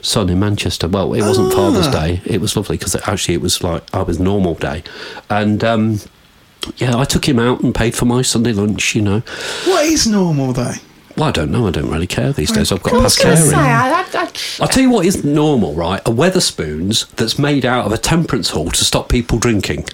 son 0.00 0.28
in 0.30 0.38
Manchester. 0.38 0.86
Well, 0.86 1.12
it 1.14 1.22
wasn't 1.22 1.52
Father's 1.52 1.88
Day. 1.88 2.20
It 2.24 2.40
was 2.40 2.56
lovely 2.56 2.76
because 2.76 2.94
actually 3.08 3.34
it 3.34 3.40
was 3.40 3.62
like 3.64 3.82
I 3.94 4.02
was 4.02 4.20
normal 4.20 4.54
day, 4.54 4.84
and 5.28 5.64
um, 5.64 5.98
yeah, 6.76 6.96
I 6.96 7.04
took 7.04 7.26
him 7.28 7.38
out 7.40 7.62
and 7.62 7.74
paid 7.74 7.94
for 7.96 8.04
my 8.04 8.22
Sunday 8.22 8.52
lunch. 8.52 8.94
You 8.94 9.02
know, 9.02 9.20
What 9.64 9.86
is 9.86 10.06
normal 10.06 10.52
though? 10.52 10.74
well, 11.16 11.28
I 11.28 11.32
don't 11.32 11.50
know. 11.50 11.66
I 11.66 11.72
don't 11.72 11.90
really 11.90 12.06
care 12.06 12.32
these 12.32 12.52
days. 12.52 12.70
I've 12.70 12.82
got 12.84 12.92
I 12.94 12.98
was 12.98 13.16
past 13.16 13.24
going 13.24 13.36
to 13.36 13.42
caring. 13.42 13.50
say, 13.50 13.56
I, 13.58 13.90
I, 13.90 14.06
I, 14.22 14.30
I'll 14.62 14.68
tell 14.68 14.82
you 14.84 14.90
what 14.90 15.04
is 15.04 15.24
normal, 15.24 15.74
right? 15.74 16.00
A 16.06 16.12
Wetherspoons 16.12 17.10
that's 17.16 17.40
made 17.40 17.64
out 17.64 17.86
of 17.86 17.92
a 17.92 17.98
temperance 17.98 18.50
hall 18.50 18.70
to 18.70 18.84
stop 18.84 19.08
people 19.08 19.38
drinking. 19.38 19.86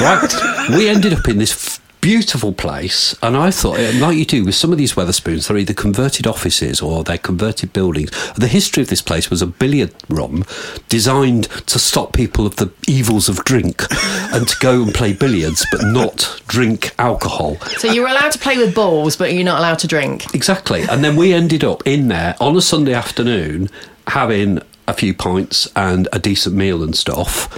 Right? 0.00 0.68
We 0.76 0.88
ended 0.88 1.12
up 1.12 1.28
in 1.28 1.38
this 1.38 1.52
f- 1.52 1.80
beautiful 2.00 2.52
place, 2.52 3.14
and 3.22 3.36
I 3.36 3.50
thought, 3.52 3.78
eh, 3.78 3.92
like 4.00 4.16
you 4.16 4.24
do 4.24 4.44
with 4.44 4.56
some 4.56 4.72
of 4.72 4.78
these 4.78 4.94
Wetherspoons, 4.94 5.46
they're 5.46 5.56
either 5.56 5.74
converted 5.74 6.26
offices 6.26 6.80
or 6.82 7.04
they're 7.04 7.18
converted 7.18 7.72
buildings. 7.72 8.10
The 8.34 8.48
history 8.48 8.82
of 8.82 8.88
this 8.88 9.02
place 9.02 9.30
was 9.30 9.40
a 9.42 9.46
billiard 9.46 9.94
room 10.08 10.44
designed 10.88 11.44
to 11.68 11.78
stop 11.78 12.12
people 12.12 12.46
of 12.46 12.56
the 12.56 12.72
evils 12.88 13.28
of 13.28 13.44
drink 13.44 13.82
and 14.32 14.48
to 14.48 14.56
go 14.58 14.82
and 14.82 14.92
play 14.92 15.12
billiards, 15.12 15.64
but 15.70 15.84
not 15.84 16.42
drink 16.48 16.92
alcohol. 16.98 17.56
so 17.78 17.92
you 17.92 18.02
were 18.02 18.08
allowed 18.08 18.32
to 18.32 18.38
play 18.38 18.56
with 18.56 18.74
balls, 18.74 19.16
but 19.16 19.32
you're 19.32 19.44
not 19.44 19.60
allowed 19.60 19.78
to 19.80 19.86
drink. 19.86 20.34
Exactly. 20.34 20.82
And 20.82 21.04
then 21.04 21.14
we 21.14 21.32
ended 21.32 21.62
up 21.62 21.86
in 21.86 22.08
there 22.08 22.34
on 22.40 22.56
a 22.56 22.60
Sunday 22.62 22.94
afternoon 22.94 23.68
having 24.08 24.58
a 24.88 24.92
few 24.94 25.14
pints 25.14 25.68
and 25.76 26.08
a 26.12 26.18
decent 26.18 26.56
meal 26.56 26.82
and 26.82 26.96
stuff 26.96 27.48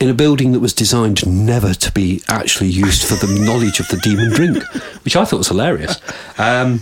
in 0.00 0.08
a 0.08 0.14
building 0.14 0.52
that 0.52 0.60
was 0.60 0.72
designed 0.72 1.26
never 1.26 1.74
to 1.74 1.92
be 1.92 2.22
actually 2.28 2.70
used 2.70 3.04
for 3.04 3.14
the 3.14 3.40
knowledge 3.44 3.80
of 3.80 3.88
the 3.88 3.98
demon 3.98 4.30
drink, 4.30 4.64
which 5.04 5.14
I 5.14 5.24
thought 5.24 5.38
was 5.38 5.48
hilarious. 5.48 6.00
Um, 6.38 6.78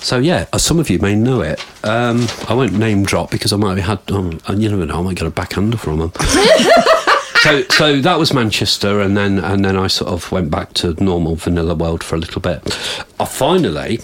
so 0.00 0.18
yeah, 0.18 0.46
uh, 0.52 0.58
some 0.58 0.78
of 0.78 0.90
you 0.90 0.98
may 0.98 1.14
know 1.14 1.42
it. 1.42 1.64
Um, 1.84 2.26
I 2.48 2.54
won't 2.54 2.72
name 2.72 3.04
drop 3.04 3.30
because 3.30 3.52
I 3.52 3.56
might 3.56 3.78
have 3.78 4.00
had, 4.06 4.14
um, 4.14 4.40
and 4.48 4.62
you 4.62 4.70
never 4.70 4.86
know, 4.86 4.98
I 4.98 5.02
might 5.02 5.16
get 5.16 5.26
a 5.26 5.30
backhander 5.30 5.76
from 5.76 5.98
them. 5.98 6.12
so, 7.42 7.62
so 7.70 8.00
that 8.00 8.18
was 8.18 8.32
Manchester, 8.32 9.00
and 9.00 9.16
then 9.16 9.38
and 9.38 9.64
then 9.64 9.76
I 9.76 9.86
sort 9.86 10.10
of 10.10 10.30
went 10.32 10.50
back 10.50 10.72
to 10.74 10.92
normal 11.02 11.36
vanilla 11.36 11.74
world 11.74 12.02
for 12.02 12.16
a 12.16 12.18
little 12.18 12.40
bit. 12.40 12.62
I 13.20 13.24
finally 13.26 14.00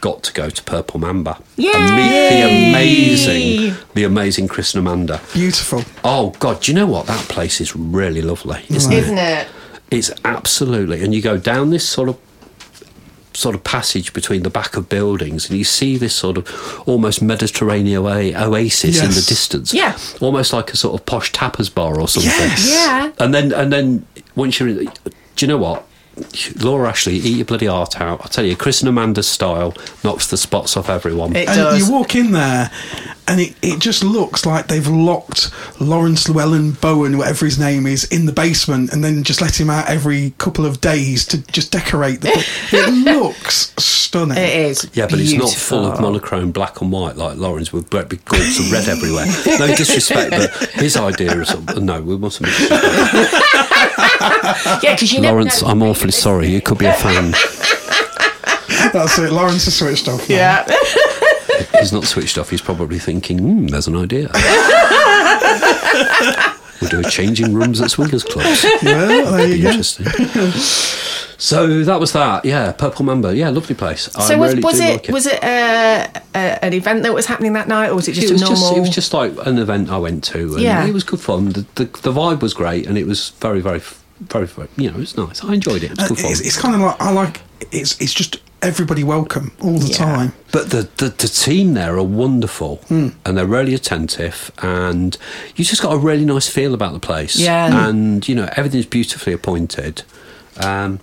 got 0.00 0.22
to 0.24 0.32
go 0.32 0.48
to 0.50 0.62
Purple 0.62 1.00
Mamba 1.00 1.40
Yay! 1.56 1.72
and 1.74 1.96
meet 1.96 2.28
the 2.28 2.68
amazing, 2.70 3.76
the 3.94 4.04
amazing 4.04 4.48
Chris 4.48 4.74
Amanda. 4.74 5.20
Beautiful. 5.32 5.84
Oh 6.04 6.30
God, 6.38 6.62
do 6.62 6.72
you 6.72 6.76
know 6.76 6.86
what? 6.86 7.06
That 7.06 7.28
place 7.28 7.60
is 7.60 7.74
really 7.76 8.22
lovely, 8.22 8.64
isn't 8.68 8.92
it? 8.92 8.98
Isn't 8.98 9.18
it? 9.18 9.48
It's 9.90 10.10
absolutely, 10.24 11.02
and 11.02 11.14
you 11.14 11.22
go 11.22 11.38
down 11.38 11.70
this 11.70 11.88
sort 11.88 12.08
of 12.10 12.18
sort 13.34 13.54
of 13.54 13.62
passage 13.62 14.12
between 14.12 14.42
the 14.42 14.50
back 14.50 14.76
of 14.76 14.88
buildings, 14.88 15.48
and 15.48 15.56
you 15.56 15.64
see 15.64 15.96
this 15.96 16.14
sort 16.14 16.36
of 16.36 16.82
almost 16.88 17.22
Mediterranean 17.22 18.04
oa- 18.04 18.34
oasis 18.46 19.00
in 19.00 19.10
the 19.10 19.24
distance. 19.26 19.72
Yeah. 19.72 19.96
almost 20.20 20.52
like 20.52 20.72
a 20.72 20.76
sort 20.76 20.98
of 21.00 21.06
posh 21.06 21.32
tapas 21.32 21.72
bar 21.72 22.00
or 22.00 22.08
something. 22.08 22.30
Yes. 22.30 22.68
Yeah. 22.68 23.12
And 23.20 23.32
then, 23.32 23.52
and 23.52 23.72
then 23.72 24.06
once 24.34 24.58
you're 24.58 24.68
in, 24.68 24.76
do 24.84 24.90
you 25.38 25.46
know 25.46 25.58
what? 25.58 25.87
Laura 26.62 26.88
Ashley, 26.88 27.14
eat 27.16 27.36
your 27.36 27.44
bloody 27.44 27.66
heart 27.66 28.00
out. 28.00 28.20
I 28.24 28.28
tell 28.28 28.44
you, 28.44 28.56
Chris 28.56 28.80
and 28.80 28.88
Amanda's 28.88 29.28
style 29.28 29.74
knocks 30.04 30.26
the 30.28 30.36
spots 30.36 30.76
off 30.76 30.88
everyone. 30.88 31.34
It 31.36 31.48
And 31.48 31.56
does. 31.56 31.86
you 31.88 31.92
walk 31.92 32.14
in 32.14 32.32
there, 32.32 32.70
and 33.26 33.40
it, 33.40 33.54
it 33.62 33.78
just 33.80 34.02
looks 34.04 34.44
like 34.46 34.68
they've 34.68 34.86
locked 34.86 35.50
Laurence 35.80 36.26
Llewelyn-Bowen, 36.28 37.18
whatever 37.18 37.44
his 37.44 37.58
name 37.58 37.86
is, 37.86 38.04
in 38.04 38.26
the 38.26 38.32
basement, 38.32 38.92
and 38.92 39.02
then 39.04 39.22
just 39.22 39.40
let 39.40 39.58
him 39.58 39.70
out 39.70 39.88
every 39.88 40.34
couple 40.38 40.64
of 40.66 40.80
days 40.80 41.24
to 41.26 41.38
just 41.48 41.70
decorate 41.72 42.20
the. 42.20 42.30
it 42.72 42.90
looks 43.04 43.72
stunning. 43.78 44.38
it 44.38 44.56
is. 44.56 44.88
Yeah, 44.94 45.06
but 45.10 45.18
it's 45.20 45.32
not 45.34 45.50
full 45.52 45.86
of 45.86 46.00
monochrome 46.00 46.50
black 46.52 46.80
and 46.80 46.90
white 46.90 47.16
like 47.16 47.36
Lawrence 47.36 47.72
with 47.72 47.90
great 47.90 48.08
big 48.08 48.24
gauds 48.24 48.58
of 48.58 48.72
red 48.72 48.88
everywhere. 48.88 49.26
No 49.58 49.66
disrespect, 49.76 50.30
but 50.30 50.70
his 50.70 50.96
idea 50.96 51.32
is 51.40 51.54
no, 51.76 52.00
we 52.00 52.16
mustn't. 52.16 52.46
Be 52.48 52.52
Yeah, 54.82 54.94
because 54.94 55.12
you 55.12 55.20
never 55.20 55.36
Laurence, 55.38 55.62
know. 55.62 55.68
I'm 55.68 55.82
awfully 55.82 56.12
sorry. 56.12 56.48
You 56.48 56.60
could 56.60 56.78
be 56.78 56.86
a 56.86 56.92
fan. 56.92 57.32
That's 58.92 59.18
it. 59.18 59.32
Laurence 59.32 59.64
has 59.66 59.76
switched 59.76 60.08
off. 60.08 60.28
now. 60.28 60.34
Yeah. 60.36 60.66
He's 61.78 61.92
not 61.92 62.04
switched 62.04 62.38
off. 62.38 62.50
He's 62.50 62.60
probably 62.62 62.98
thinking, 62.98 63.38
hmm, 63.38 63.66
there's 63.66 63.86
an 63.88 63.96
idea. 63.96 64.30
we'll 66.80 66.90
do 66.90 67.00
a 67.00 67.10
changing 67.10 67.52
rooms 67.54 67.80
at 67.80 67.90
swingers 67.90 68.24
clubs. 68.24 68.64
Well, 68.82 69.32
there 69.32 69.46
Be 69.48 69.56
you 69.56 69.62
go. 69.62 69.68
interesting. 69.70 70.06
so 71.38 71.82
that 71.84 71.98
was 72.00 72.12
that. 72.12 72.44
Yeah, 72.44 72.72
Purple 72.72 73.04
Mamba. 73.04 73.34
Yeah, 73.36 73.48
lovely 73.50 73.74
place. 73.74 74.14
I 74.16 74.20
So 74.26 74.38
was, 74.38 74.50
really 74.52 74.62
was 74.62 74.80
it 74.80 74.92
like 74.92 75.08
it. 75.08 75.12
was 75.12 75.26
it 75.26 75.42
uh, 75.42 76.06
uh, 76.34 76.38
an 76.62 76.72
event 76.72 77.02
that 77.02 77.12
was 77.14 77.26
happening 77.26 77.52
that 77.54 77.68
night, 77.68 77.90
or 77.90 77.96
was 77.96 78.08
it 78.08 78.12
just 78.12 78.28
it 78.28 78.32
was 78.32 78.42
a 78.42 78.44
normal? 78.46 78.60
just 78.62 78.76
it 78.76 78.80
was 78.80 78.90
just 78.90 79.12
like 79.14 79.32
an 79.46 79.58
event 79.58 79.90
I 79.90 79.98
went 79.98 80.24
to, 80.24 80.54
and 80.54 80.62
Yeah. 80.62 80.86
it 80.86 80.92
was 80.94 81.04
good 81.04 81.20
fun. 81.20 81.50
The, 81.50 81.66
the 81.74 81.84
the 81.84 82.12
vibe 82.12 82.40
was 82.42 82.54
great, 82.54 82.86
and 82.86 82.96
it 82.96 83.06
was 83.06 83.30
very 83.40 83.60
very 83.60 83.80
very, 84.20 84.46
very 84.46 84.68
you 84.76 84.90
know 84.90 84.98
it's 85.00 85.16
nice. 85.16 85.42
I 85.44 85.54
enjoyed 85.54 85.82
it. 85.82 85.92
It 85.92 85.98
was 85.98 86.04
Uh, 86.04 86.08
good 86.08 86.18
fun. 86.18 86.30
It's, 86.32 86.40
it's 86.40 86.56
kind 86.56 86.74
of 86.74 86.80
like 86.80 87.00
I 87.00 87.10
like. 87.12 87.40
It's 87.72 88.00
it's 88.00 88.12
just 88.14 88.36
everybody 88.60 89.04
welcome 89.04 89.52
all 89.60 89.78
the 89.78 89.86
Yeah. 89.88 89.96
time. 89.96 90.32
But 90.50 90.70
the, 90.70 90.88
the, 90.96 91.10
the 91.10 91.28
team 91.28 91.74
there 91.74 91.96
are 91.96 92.02
wonderful 92.02 92.76
Hmm. 92.88 93.08
and 93.24 93.38
they're 93.38 93.46
really 93.46 93.72
attentive 93.72 94.50
and 94.58 95.16
you 95.54 95.64
just 95.64 95.80
got 95.80 95.92
a 95.92 95.96
really 95.96 96.24
nice 96.24 96.48
feel 96.48 96.74
about 96.74 96.92
the 96.92 96.98
place. 96.98 97.36
Yeah. 97.36 97.86
And, 97.88 98.26
you 98.28 98.34
know, 98.34 98.48
everything's 98.56 98.86
beautifully 98.86 99.32
appointed. 99.32 100.02
Um, 100.58 100.98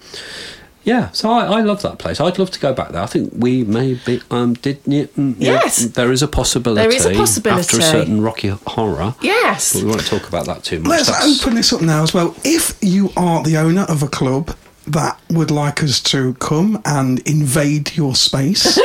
yeah, 0.86 1.10
so 1.12 1.30
I, 1.32 1.46
I 1.46 1.62
love 1.62 1.82
that 1.82 1.98
place. 2.00 2.22
I'd 2.22 2.38
love 2.40 2.52
to 2.52 2.60
go 2.60 2.74
back 2.74 2.90
there. 2.92 3.02
I 3.02 3.08
think 3.08 3.34
we 3.36 3.64
maybe 3.64 4.22
um, 4.32 4.54
did. 4.54 4.80
Yeah, 4.86 5.06
mm, 5.18 5.36
yeah, 5.38 5.54
Yes. 5.64 5.78
there 5.88 6.12
is 6.12 6.22
a 6.22 6.28
possibility. 6.28 6.82
There 6.88 6.96
is 6.96 7.06
a 7.06 7.14
possibility. 7.14 7.62
after 7.62 7.78
a 7.80 7.82
certain 7.82 8.22
rocky 8.22 8.50
horror. 8.50 9.16
Yes. 9.22 9.74
but 9.74 9.84
we 9.84 9.90
won't 9.90 10.06
talk 10.06 10.28
about 10.28 10.46
that 10.46 10.64
too 10.64 10.80
much. 10.80 10.90
Let's 10.90 11.08
That's- 11.08 11.42
open 11.42 11.56
this 11.56 11.74
up 11.74 11.82
now 11.82 12.04
as 12.04 12.14
well. 12.14 12.36
If 12.44 12.78
you 12.82 13.10
are 13.18 13.44
the 13.44 13.58
owner 13.58 13.82
of 13.90 14.04
a 14.04 14.08
club 14.08 14.56
that 14.88 15.20
would 15.32 15.50
like 15.52 15.82
us 15.84 16.00
to 16.00 16.36
come 16.36 16.80
and 16.86 17.20
invade 17.28 17.96
your 17.98 18.14
space, 18.16 18.78
if, 18.78 18.84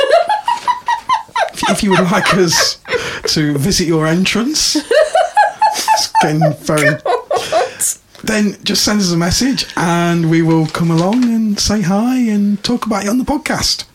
if 1.69 1.83
you 1.83 1.91
would 1.91 2.11
like 2.11 2.33
us 2.33 2.79
to 3.27 3.55
visit 3.59 3.85
your 3.87 4.07
entrance, 4.07 4.75
it's 4.75 6.11
getting 6.21 6.53
very. 6.53 6.97
Then 8.23 8.57
just 8.63 8.83
send 8.83 8.99
us 9.01 9.11
a 9.11 9.17
message 9.17 9.65
and 9.75 10.29
we 10.29 10.41
will 10.41 10.67
come 10.67 10.91
along 10.91 11.23
and 11.23 11.59
say 11.59 11.81
hi 11.81 12.17
and 12.17 12.63
talk 12.63 12.85
about 12.85 13.03
it 13.03 13.09
on 13.09 13.17
the 13.17 13.23
podcast. 13.23 13.85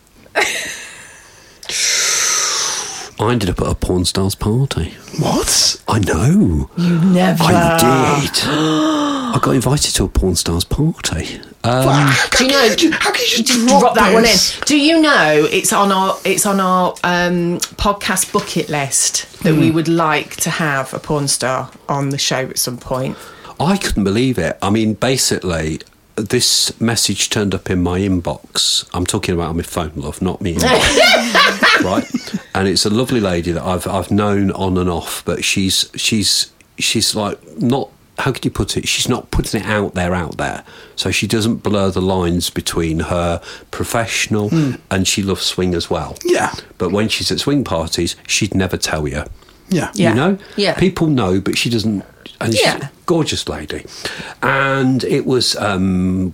I 3.19 3.31
ended 3.31 3.49
up 3.49 3.59
at 3.61 3.67
a 3.67 3.73
porn 3.75 4.05
stars 4.05 4.35
party. 4.35 4.93
What? 5.19 5.81
I 5.87 5.97
know. 5.99 6.69
You 6.77 6.99
never. 7.01 7.43
I 7.43 8.19
did. 8.21 8.41
I 8.47 9.39
got 9.41 9.55
invited 9.55 9.95
to 9.95 10.03
a 10.03 10.07
porn 10.07 10.35
stars 10.35 10.63
party. 10.63 11.39
Um, 11.63 11.87
how, 11.87 12.27
Do 12.37 12.45
you 12.45 12.51
know? 12.51 12.75
ju- 12.75 12.91
how 12.91 13.11
can 13.11 13.21
you 13.21 13.27
just 13.27 13.47
just 13.47 13.67
drop, 13.67 13.81
drop 13.81 13.95
that 13.95 14.13
one 14.13 14.25
in. 14.25 14.35
Do 14.65 14.79
you 14.79 15.01
know 15.01 15.47
it's 15.51 15.73
on 15.73 15.91
our 15.91 16.15
it's 16.23 16.45
on 16.45 16.59
our 16.59 16.91
um, 17.03 17.57
podcast 17.77 18.31
bucket 18.31 18.69
list 18.69 19.41
that 19.43 19.53
Hmm. 19.55 19.59
we 19.61 19.71
would 19.71 19.87
like 19.87 20.35
to 20.37 20.49
have 20.51 20.93
a 20.93 20.99
porn 20.99 21.27
star 21.27 21.71
on 21.89 22.09
the 22.09 22.17
show 22.19 22.47
at 22.49 22.59
some 22.59 22.77
point? 22.77 23.17
I 23.59 23.77
couldn't 23.77 24.03
believe 24.03 24.37
it. 24.37 24.57
I 24.61 24.69
mean, 24.69 24.93
basically, 24.93 25.79
this 26.17 26.79
message 26.81 27.29
turned 27.29 27.53
up 27.53 27.69
in 27.69 27.81
my 27.81 27.99
inbox. 27.99 28.89
I'm 28.93 29.05
talking 29.05 29.35
about 29.35 29.49
on 29.49 29.57
my 29.57 29.63
phone, 29.63 29.93
love, 29.95 30.21
not 30.21 30.41
me 30.41 30.57
right? 31.83 32.05
And 32.55 32.67
it's 32.67 32.85
a 32.85 32.89
lovely 32.89 33.19
lady 33.19 33.51
that 33.51 33.63
I've 33.63 33.87
I've 33.87 34.11
known 34.11 34.51
on 34.51 34.77
and 34.77 34.89
off, 34.89 35.23
but 35.25 35.43
she's 35.43 35.89
she's 35.95 36.51
she's 36.77 37.15
like 37.15 37.39
not. 37.57 37.89
How 38.19 38.31
could 38.31 38.43
you 38.43 38.49
put 38.49 38.75
it? 38.77 38.87
She's 38.87 39.07
not 39.07 39.29
putting 39.29 39.61
it 39.61 39.67
out 39.67 39.93
there, 39.93 40.15
out 40.15 40.37
there. 40.37 40.63
So 40.95 41.11
she 41.11 41.27
doesn't 41.27 41.57
blur 41.57 41.91
the 41.91 42.01
lines 42.01 42.49
between 42.49 43.01
her 43.01 43.39
professional 43.69 44.49
hmm. 44.49 44.71
and 44.89 45.07
she 45.07 45.21
loves 45.21 45.43
swing 45.43 45.75
as 45.75 45.91
well. 45.91 46.17
Yeah. 46.25 46.51
But 46.79 46.91
when 46.91 47.09
she's 47.09 47.31
at 47.31 47.39
swing 47.39 47.63
parties, 47.63 48.15
she'd 48.25 48.55
never 48.55 48.75
tell 48.75 49.07
you. 49.07 49.23
Yeah. 49.69 49.91
Yeah. 49.93 50.09
You 50.09 50.15
know? 50.15 50.37
Yeah. 50.55 50.73
People 50.79 51.05
know, 51.05 51.39
but 51.39 51.59
she 51.59 51.69
doesn't. 51.69 52.03
And 52.41 52.53
she's 52.53 52.61
Yeah. 52.63 52.87
a 52.87 52.89
gorgeous 53.05 53.47
lady. 53.47 53.85
And 54.41 55.03
it 55.03 55.25
was, 55.25 55.55
um, 55.57 56.33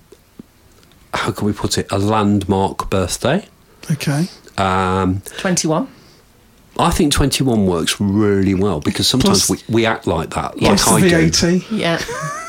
how 1.13 1.31
can 1.31 1.45
we 1.47 1.53
put 1.53 1.77
it, 1.77 1.87
a 1.91 1.97
landmark 1.99 2.89
birthday. 2.89 3.47
Okay. 3.91 4.27
Um, 4.57 5.21
Twenty 5.37 5.67
one. 5.67 5.87
I 6.79 6.89
think 6.89 7.13
21 7.13 7.67
works 7.67 7.99
really 8.01 8.55
well 8.55 8.79
because 8.79 9.07
sometimes 9.07 9.45
Plus- 9.45 9.67
we, 9.67 9.73
we 9.73 9.85
act 9.85 10.07
like 10.07 10.31
that, 10.31 10.59
like 10.59 10.77
the 10.79 10.91
I 10.91 11.01
VAT. 11.01 11.99
do. 11.99 12.03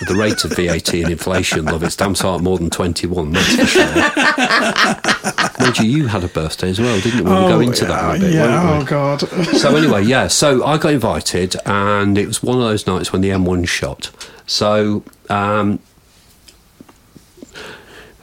Yeah. 0.00 0.08
The 0.08 0.14
rate 0.14 0.44
of 0.44 0.52
VAT 0.52 0.92
and 0.94 1.10
inflation, 1.10 1.64
love, 1.64 1.82
it's 1.82 1.96
damn 1.96 2.14
sight 2.14 2.40
more 2.40 2.58
than 2.58 2.70
21, 2.70 3.32
that's 3.32 3.56
for 3.56 3.66
sure. 3.66 3.84
Mind 5.60 5.78
you, 5.78 5.84
you 5.86 6.06
had 6.06 6.22
a 6.22 6.28
birthday 6.28 6.70
as 6.70 6.78
well, 6.78 7.00
didn't 7.00 7.18
you? 7.18 7.24
We'll 7.24 7.48
go 7.48 7.60
into 7.60 7.86
that 7.86 8.16
a 8.16 8.18
bit, 8.20 8.34
Yeah. 8.34 8.78
Oh? 8.80 8.84
God. 8.84 9.20
so 9.56 9.74
anyway, 9.74 10.04
yeah. 10.04 10.26
So 10.28 10.64
I 10.64 10.76
got 10.78 10.92
invited, 10.92 11.56
and 11.64 12.18
it 12.18 12.26
was 12.26 12.42
one 12.42 12.58
of 12.58 12.64
those 12.64 12.86
nights 12.86 13.12
when 13.12 13.22
the 13.22 13.30
M1 13.30 13.66
shot. 13.68 14.10
So, 14.46 15.02
um, 15.30 15.78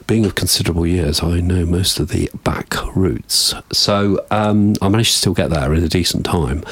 being 0.06 0.26
of 0.26 0.34
considerable 0.34 0.86
years, 0.86 1.22
I 1.22 1.40
know 1.40 1.64
most 1.64 1.98
of 1.98 2.08
the 2.08 2.30
back 2.44 2.74
routes. 2.94 3.54
So 3.72 4.24
um, 4.30 4.74
I 4.82 4.88
managed 4.88 5.12
to 5.12 5.18
still 5.18 5.34
get 5.34 5.50
there 5.50 5.72
in 5.74 5.82
a 5.82 5.88
decent 5.88 6.24
time, 6.26 6.62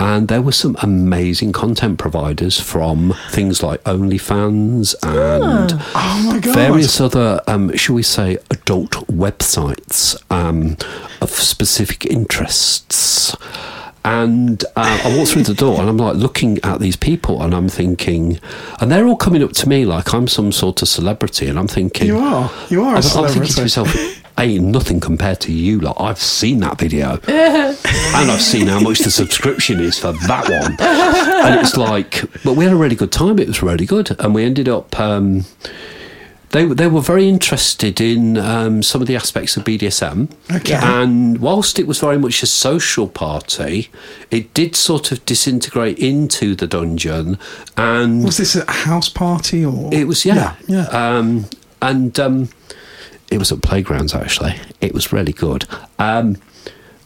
and 0.00 0.28
there 0.28 0.40
were 0.42 0.52
some 0.52 0.76
amazing 0.82 1.52
content 1.52 1.98
providers 1.98 2.58
from 2.60 3.14
things 3.30 3.62
like 3.62 3.82
OnlyFans 3.84 4.94
and 5.02 5.72
Oh 5.94 6.22
my 6.32 6.38
God. 6.40 6.54
various 6.54 7.00
other, 7.00 7.40
um, 7.46 7.76
shall 7.76 7.94
we 7.96 8.02
say, 8.02 8.38
adult 8.50 8.92
websites 9.08 10.20
um, 10.30 10.76
of 11.20 11.30
specific 11.30 12.06
interests. 12.06 13.36
And 14.08 14.64
uh, 14.74 15.00
I 15.04 15.14
walked 15.16 15.32
through 15.32 15.42
the 15.42 15.52
door 15.52 15.80
and 15.80 15.88
I'm 15.88 15.98
like 15.98 16.16
looking 16.16 16.58
at 16.64 16.80
these 16.80 16.96
people 16.96 17.42
and 17.42 17.54
I'm 17.54 17.68
thinking, 17.68 18.40
and 18.80 18.90
they're 18.90 19.06
all 19.06 19.16
coming 19.16 19.42
up 19.42 19.52
to 19.52 19.68
me 19.68 19.84
like 19.84 20.14
I'm 20.14 20.26
some 20.28 20.50
sort 20.50 20.80
of 20.80 20.88
celebrity. 20.88 21.46
And 21.46 21.58
I'm 21.58 21.68
thinking, 21.68 22.06
You 22.06 22.18
are. 22.18 22.50
You 22.70 22.84
are 22.84 22.94
a 22.94 22.98
I'm, 22.98 23.02
I'm 23.02 23.02
thinking 23.02 23.42
to 23.42 23.52
celebrity. 23.52 23.60
myself, 23.60 24.24
ain't 24.38 24.64
nothing 24.64 24.98
compared 25.00 25.40
to 25.40 25.52
you. 25.52 25.80
Like 25.80 25.96
I've 26.00 26.18
seen 26.18 26.60
that 26.60 26.78
video, 26.78 27.18
and 27.28 28.30
I've 28.30 28.40
seen 28.40 28.66
how 28.66 28.80
much 28.80 29.00
the 29.00 29.10
subscription 29.10 29.78
is 29.78 29.98
for 29.98 30.12
that 30.12 30.48
one. 30.48 30.76
And 30.80 31.60
it's 31.60 31.76
like, 31.76 32.24
but 32.44 32.54
we 32.54 32.64
had 32.64 32.72
a 32.72 32.76
really 32.76 32.96
good 32.96 33.12
time. 33.12 33.38
It 33.38 33.46
was 33.48 33.62
really 33.62 33.84
good, 33.84 34.16
and 34.18 34.34
we 34.34 34.42
ended 34.44 34.70
up. 34.70 34.98
Um, 34.98 35.44
they 36.50 36.64
they 36.66 36.86
were 36.86 37.00
very 37.00 37.28
interested 37.28 38.00
in 38.00 38.36
um, 38.38 38.82
some 38.82 39.00
of 39.00 39.06
the 39.06 39.16
aspects 39.16 39.56
of 39.56 39.64
BDSM, 39.64 40.30
Okay. 40.54 40.74
and 40.82 41.38
whilst 41.38 41.78
it 41.78 41.86
was 41.86 41.98
very 42.00 42.18
much 42.18 42.42
a 42.42 42.46
social 42.46 43.06
party, 43.08 43.90
it 44.30 44.52
did 44.54 44.74
sort 44.76 45.12
of 45.12 45.24
disintegrate 45.26 45.98
into 45.98 46.54
the 46.54 46.66
dungeon, 46.66 47.38
and 47.76 48.24
Was 48.24 48.36
this 48.38 48.56
a 48.56 48.70
house 48.70 49.08
party 49.08 49.64
or? 49.64 49.90
it 49.92 50.06
was 50.06 50.24
yeah, 50.24 50.54
Yeah. 50.66 50.86
Um, 50.86 51.46
and 51.82 52.18
um, 52.18 52.48
it 53.30 53.38
was 53.38 53.52
at 53.52 53.62
playgrounds 53.62 54.14
actually. 54.14 54.54
It 54.80 54.94
was 54.94 55.12
really 55.12 55.32
good. 55.32 55.66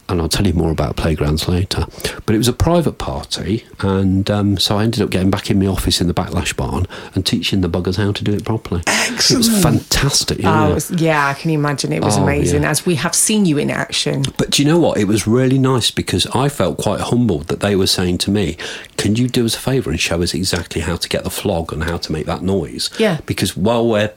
And 0.09 0.19
I'll 0.21 0.27
tell 0.29 0.45
you 0.45 0.53
more 0.53 0.69
about 0.69 0.97
playgrounds 0.97 1.47
later. 1.47 1.85
But 2.25 2.35
it 2.35 2.37
was 2.37 2.49
a 2.49 2.53
private 2.53 2.97
party, 2.97 3.63
and 3.79 4.29
um, 4.29 4.57
so 4.57 4.77
I 4.77 4.83
ended 4.83 5.01
up 5.01 5.09
getting 5.09 5.31
back 5.31 5.49
in 5.49 5.57
my 5.59 5.65
office 5.65 6.01
in 6.01 6.07
the 6.07 6.13
backlash 6.13 6.55
barn 6.57 6.85
and 7.15 7.25
teaching 7.25 7.61
the 7.61 7.69
buggers 7.69 7.95
how 7.95 8.11
to 8.11 8.23
do 8.23 8.33
it 8.33 8.43
properly. 8.43 8.81
Excellent. 8.85 9.45
It 9.45 9.49
was 9.53 9.63
fantastic. 9.63 10.39
Yeah. 10.39 10.65
Oh, 10.67 10.73
was- 10.73 10.91
yeah, 10.91 11.27
I 11.29 11.33
can 11.33 11.51
imagine 11.51 11.93
it 11.93 12.03
was 12.03 12.17
Oh, 12.17 12.23
amazing 12.23 12.63
yeah. 12.63 12.69
as 12.71 12.85
we 12.85 12.95
have 12.95 13.15
seen 13.15 13.45
you 13.45 13.57
in 13.57 13.71
action. 13.71 14.23
But 14.37 14.49
do 14.51 14.61
you 14.61 14.67
know 14.67 14.77
what? 14.77 14.97
It 14.97 15.05
was 15.05 15.25
really 15.25 15.57
nice 15.57 15.89
because 15.89 16.27
I 16.35 16.49
felt 16.49 16.77
quite 16.79 16.99
humbled 16.99 17.47
that 17.47 17.61
they 17.61 17.75
were 17.75 17.87
saying 17.87 18.17
to 18.19 18.29
me, 18.29 18.57
"Can 18.97 19.15
you 19.15 19.29
do 19.29 19.45
us 19.45 19.55
a 19.55 19.59
favour 19.59 19.89
and 19.89 19.99
show 19.99 20.21
us 20.21 20.33
exactly 20.33 20.81
how 20.81 20.97
to 20.97 21.07
get 21.07 21.23
the 21.23 21.29
flog 21.31 21.71
and 21.71 21.85
how 21.85 21.95
to 21.97 22.11
make 22.11 22.25
that 22.25 22.43
noise?" 22.43 22.89
Yeah. 22.99 23.21
Because 23.25 23.55
while 23.55 23.87
we're 23.87 24.11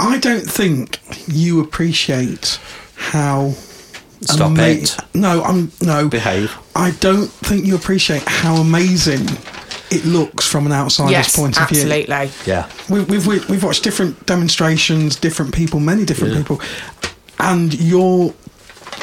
I 0.00 0.18
don't 0.18 0.50
think 0.50 0.98
you 1.28 1.60
appreciate 1.60 2.58
how. 2.96 3.54
Stop 4.28 4.50
ama- 4.52 4.62
it. 4.62 4.96
No, 5.14 5.42
I'm 5.42 5.70
no. 5.80 6.08
Behave. 6.08 6.56
I 6.76 6.90
don't 7.00 7.28
think 7.30 7.64
you 7.66 7.74
appreciate 7.76 8.22
how 8.26 8.56
amazing 8.56 9.26
it 9.90 10.04
looks 10.04 10.46
from 10.46 10.66
an 10.66 10.72
outsider's 10.72 11.12
yes, 11.12 11.36
point 11.36 11.60
of 11.60 11.68
view. 11.68 11.82
absolutely. 11.82 12.30
yeah, 12.46 12.68
We, 12.90 13.02
we've 13.02 13.26
we, 13.26 13.38
we've 13.48 13.62
watched 13.62 13.84
different 13.84 14.26
demonstrations, 14.26 15.14
different 15.16 15.54
people, 15.54 15.78
many 15.78 16.04
different 16.04 16.32
Yeah. 16.34 16.40
people, 16.40 16.60
and 17.38 17.72
your 17.80 18.34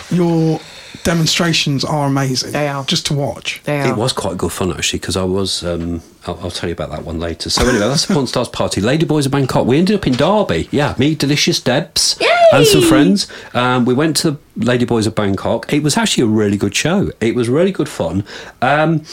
your 0.10 0.60
demonstrations 1.04 1.84
are 1.84 2.08
amazing. 2.08 2.52
They 2.52 2.68
are. 2.68 2.84
just 2.86 3.06
to 3.08 3.14
watch. 3.14 3.62
They 3.64 3.80
are. 3.82 3.88
it 3.90 3.96
was 3.96 4.14
quite 4.14 4.38
good 4.38 4.52
fun 4.52 4.72
actually 4.72 5.00
because 5.00 5.18
I 5.18 5.24
was. 5.24 5.64
Um, 5.64 6.02
I'll, 6.28 6.40
I'll 6.44 6.52
tell 6.52 6.70
you 6.70 6.74
about 6.74 6.92
that 6.92 7.04
one 7.04 7.20
later. 7.20 7.50
So 7.50 7.64
anyway, 7.64 7.80
that's 7.88 8.06
the 8.06 8.14
Porn 8.14 8.28
Stars 8.28 8.50
party. 8.50 8.82
Lady 8.82 9.06
Boys 9.06 9.26
of 9.26 9.32
Bangkok. 9.32 9.66
We 9.66 9.78
ended 9.80 9.96
up 9.96 10.06
in 10.06 10.14
Derby. 10.14 10.68
Yeah, 10.72 10.94
me, 10.98 11.16
Delicious 11.16 11.60
Debs, 11.60 12.18
and 12.52 12.66
some 12.66 12.82
friends. 12.82 13.28
Um, 13.54 13.86
we 13.86 13.94
went 13.94 14.18
to 14.18 14.38
Lady 14.56 14.86
Boys 14.86 15.08
of 15.08 15.16
Bangkok. 15.16 15.72
It 15.72 15.84
was 15.84 15.98
actually 15.98 16.24
a 16.24 16.28
really 16.28 16.58
good 16.58 16.76
show. 16.76 17.12
It 17.20 17.36
was 17.36 17.50
really 17.50 17.72
good 17.72 17.90
fun. 17.90 18.24
Um, 18.62 19.04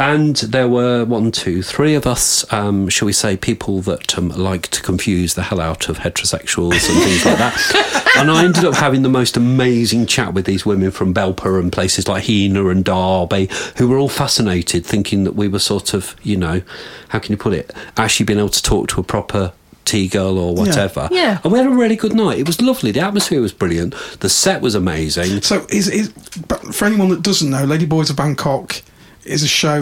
and 0.00 0.36
there 0.36 0.68
were 0.68 1.04
one, 1.04 1.32
two, 1.32 1.60
three 1.60 1.94
of 1.94 2.06
us, 2.06 2.50
um, 2.52 2.88
shall 2.88 3.06
we 3.06 3.12
say, 3.12 3.36
people 3.36 3.80
that 3.80 4.16
um, 4.16 4.28
like 4.28 4.68
to 4.68 4.80
confuse 4.80 5.34
the 5.34 5.42
hell 5.42 5.60
out 5.60 5.88
of 5.88 5.98
heterosexuals 5.98 6.88
and 6.88 7.02
things 7.02 7.24
like 7.24 7.38
that. 7.38 8.04
And 8.18 8.32
I 8.32 8.44
ended 8.44 8.64
up 8.64 8.74
having 8.74 9.02
the 9.02 9.08
most 9.08 9.36
amazing 9.36 10.06
chat 10.06 10.34
with 10.34 10.44
these 10.44 10.66
women 10.66 10.90
from 10.90 11.14
Belper 11.14 11.60
and 11.60 11.70
places 11.70 12.08
like 12.08 12.24
Heanor 12.24 12.68
and 12.68 12.84
Derby, 12.84 13.48
who 13.76 13.86
were 13.86 13.96
all 13.96 14.08
fascinated, 14.08 14.84
thinking 14.84 15.22
that 15.22 15.36
we 15.36 15.46
were 15.46 15.60
sort 15.60 15.94
of, 15.94 16.16
you 16.24 16.36
know, 16.36 16.62
how 17.10 17.20
can 17.20 17.30
you 17.30 17.36
put 17.36 17.52
it, 17.52 17.72
actually 17.96 18.26
being 18.26 18.40
able 18.40 18.48
to 18.48 18.62
talk 18.62 18.88
to 18.88 19.00
a 19.00 19.04
proper 19.04 19.52
T 19.88 20.08
girl 20.08 20.36
or 20.38 20.50
whatever. 20.54 21.08
Yeah. 21.10 21.40
And 21.42 21.52
we 21.52 21.58
had 21.58 21.66
a 21.66 21.76
really 21.82 21.96
good 22.04 22.14
night. 22.14 22.38
It 22.38 22.46
was 22.46 22.60
lovely. 22.60 22.90
The 22.92 23.00
atmosphere 23.08 23.40
was 23.40 23.52
brilliant. 23.62 23.94
The 24.20 24.28
set 24.28 24.60
was 24.62 24.74
amazing. 24.74 25.42
So 25.42 25.66
is 25.70 25.88
is 25.88 26.08
but 26.50 26.60
for 26.76 26.84
anyone 26.90 27.08
that 27.14 27.22
doesn't 27.22 27.50
know, 27.50 27.64
Lady 27.64 27.86
Boys 27.86 28.10
of 28.10 28.16
Bangkok 28.16 28.82
is 29.24 29.42
a 29.42 29.48
show. 29.48 29.80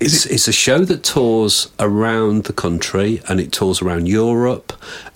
Is 0.00 0.14
It's, 0.14 0.26
it? 0.26 0.32
it's 0.34 0.48
a 0.48 0.52
show 0.52 0.80
that 0.84 1.02
tours 1.02 1.72
around 1.78 2.44
the 2.44 2.52
country 2.52 3.20
and 3.28 3.40
it 3.40 3.50
tours 3.52 3.82
around 3.82 4.06
Europe. 4.06 4.72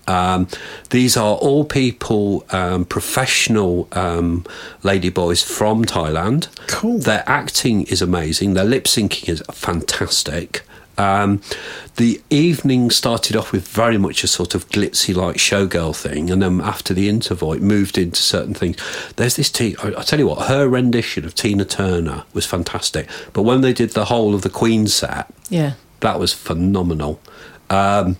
Um, 0.08 0.48
these 0.90 1.16
are 1.16 1.36
all 1.36 1.64
people, 1.64 2.44
um, 2.50 2.84
professional 2.84 3.86
um, 3.92 4.44
ladyboys 4.82 5.44
from 5.44 5.84
Thailand. 5.84 6.48
Cool. 6.66 6.98
Their 6.98 7.22
acting 7.26 7.84
is 7.84 8.02
amazing. 8.02 8.54
Their 8.54 8.64
lip 8.74 8.84
syncing 8.84 9.28
is 9.28 9.42
fantastic. 9.52 10.62
Um, 10.98 11.40
the 11.96 12.20
evening 12.30 12.90
started 12.90 13.34
off 13.36 13.50
with 13.52 13.66
very 13.68 13.98
much 13.98 14.22
a 14.24 14.26
sort 14.26 14.54
of 14.54 14.68
glitzy 14.68 15.14
like 15.14 15.36
showgirl 15.36 15.96
thing, 15.96 16.30
and 16.30 16.42
then 16.42 16.60
after 16.60 16.92
the 16.94 17.08
interval, 17.08 17.52
it 17.52 17.62
moved 17.62 17.96
into 17.98 18.20
certain 18.22 18.54
things. 18.54 18.76
There's 19.16 19.36
this 19.36 19.50
T. 19.50 19.74
I, 19.82 19.88
I 19.98 20.02
tell 20.02 20.18
you 20.18 20.26
what, 20.26 20.48
her 20.48 20.68
rendition 20.68 21.24
of 21.24 21.34
Tina 21.34 21.64
Turner 21.64 22.24
was 22.34 22.46
fantastic. 22.46 23.08
But 23.32 23.42
when 23.42 23.60
they 23.62 23.72
did 23.72 23.90
the 23.90 24.06
whole 24.06 24.34
of 24.34 24.42
the 24.42 24.50
Queen 24.50 24.86
set, 24.86 25.32
Yeah. 25.48 25.74
that 26.00 26.18
was 26.20 26.32
phenomenal. 26.32 27.20
Um, 27.70 28.16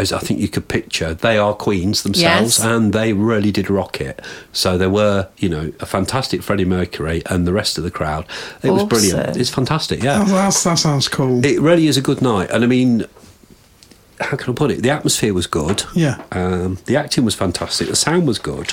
as 0.00 0.12
I 0.12 0.18
think 0.18 0.40
you 0.40 0.48
could 0.48 0.66
picture, 0.68 1.14
they 1.14 1.36
are 1.38 1.54
queens 1.54 2.02
themselves, 2.02 2.58
Yes. 2.58 2.64
and 2.66 2.92
they 2.92 3.12
really 3.12 3.52
did 3.52 3.68
rock 3.70 4.00
it. 4.00 4.20
So 4.52 4.76
there 4.78 4.90
were, 4.90 5.28
you 5.38 5.48
know, 5.48 5.72
a 5.80 5.86
fantastic 5.86 6.42
Freddie 6.42 6.64
Mercury 6.64 7.22
and 7.26 7.46
the 7.46 7.52
rest 7.52 7.78
of 7.78 7.84
the 7.84 7.90
crowd. 7.90 8.26
It 8.62 8.70
was 8.70 8.84
brilliant. 8.84 9.36
It's 9.36 9.50
fantastic. 9.50 10.02
Yeah, 10.02 10.22
Oh, 10.22 10.30
that's, 10.32 10.64
that 10.64 10.78
sounds 10.78 11.06
cool. 11.08 11.44
it 11.44 11.60
really 11.60 11.86
is 11.86 11.96
a 11.96 12.02
good 12.02 12.20
night. 12.22 12.50
And 12.50 12.64
I 12.64 12.66
mean, 12.66 13.04
how 14.20 14.36
can 14.36 14.52
I 14.52 14.54
put 14.54 14.70
it? 14.70 14.82
The 14.82 14.90
atmosphere 14.90 15.32
was 15.34 15.46
good. 15.46 15.84
Yeah. 15.94 16.22
Um, 16.32 16.78
the 16.86 16.96
acting 16.96 17.24
was 17.24 17.34
fantastic. 17.34 17.88
The 17.88 17.96
sound 17.96 18.26
was 18.26 18.38
good. 18.38 18.72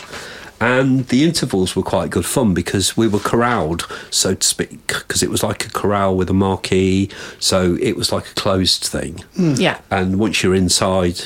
And 0.59 1.07
the 1.07 1.23
intervals 1.23 1.75
were 1.75 1.83
quite 1.83 2.09
good 2.09 2.25
fun 2.25 2.53
because 2.53 2.97
we 2.97 3.07
were 3.07 3.19
corralled, 3.19 3.87
so 4.09 4.33
to 4.33 4.47
speak, 4.47 4.87
because 4.87 5.21
it 5.21 5.29
was 5.29 5.43
like 5.43 5.65
a 5.65 5.69
corral 5.69 6.15
with 6.15 6.29
a 6.29 6.33
marquee. 6.33 7.09
So 7.39 7.77
it 7.79 7.95
was 7.95 8.11
like 8.11 8.31
a 8.31 8.33
closed 8.33 8.83
thing. 8.83 9.19
Hmm. 9.35 9.53
Yeah. 9.57 9.79
And 9.91 10.19
once 10.19 10.41
you're 10.41 10.55
inside, 10.55 11.21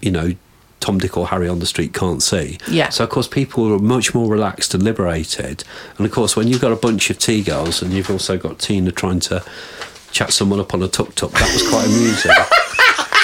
you 0.00 0.10
know, 0.10 0.34
Tom, 0.80 0.98
Dick, 0.98 1.16
or 1.16 1.28
Harry 1.28 1.48
on 1.48 1.60
the 1.60 1.66
street 1.66 1.94
can't 1.94 2.20
see. 2.22 2.58
Yeah. 2.68 2.88
So, 2.88 3.04
of 3.04 3.10
course, 3.10 3.28
people 3.28 3.72
are 3.72 3.78
much 3.78 4.14
more 4.14 4.28
relaxed 4.28 4.74
and 4.74 4.82
liberated. 4.82 5.62
And, 5.96 6.04
of 6.04 6.12
course, 6.12 6.34
when 6.34 6.48
you've 6.48 6.60
got 6.60 6.72
a 6.72 6.76
bunch 6.76 7.08
of 7.08 7.18
T 7.18 7.40
girls 7.40 7.82
and 7.82 7.92
you've 7.92 8.10
also 8.10 8.36
got 8.36 8.58
Tina 8.58 8.90
trying 8.90 9.20
to 9.20 9.44
chat 10.10 10.32
someone 10.32 10.58
up 10.58 10.74
on 10.74 10.82
a 10.82 10.88
tuk 10.88 11.14
tuk, 11.14 11.30
that 11.30 11.52
was 11.52 11.68
quite 11.68 11.86
amusing. 11.86 12.32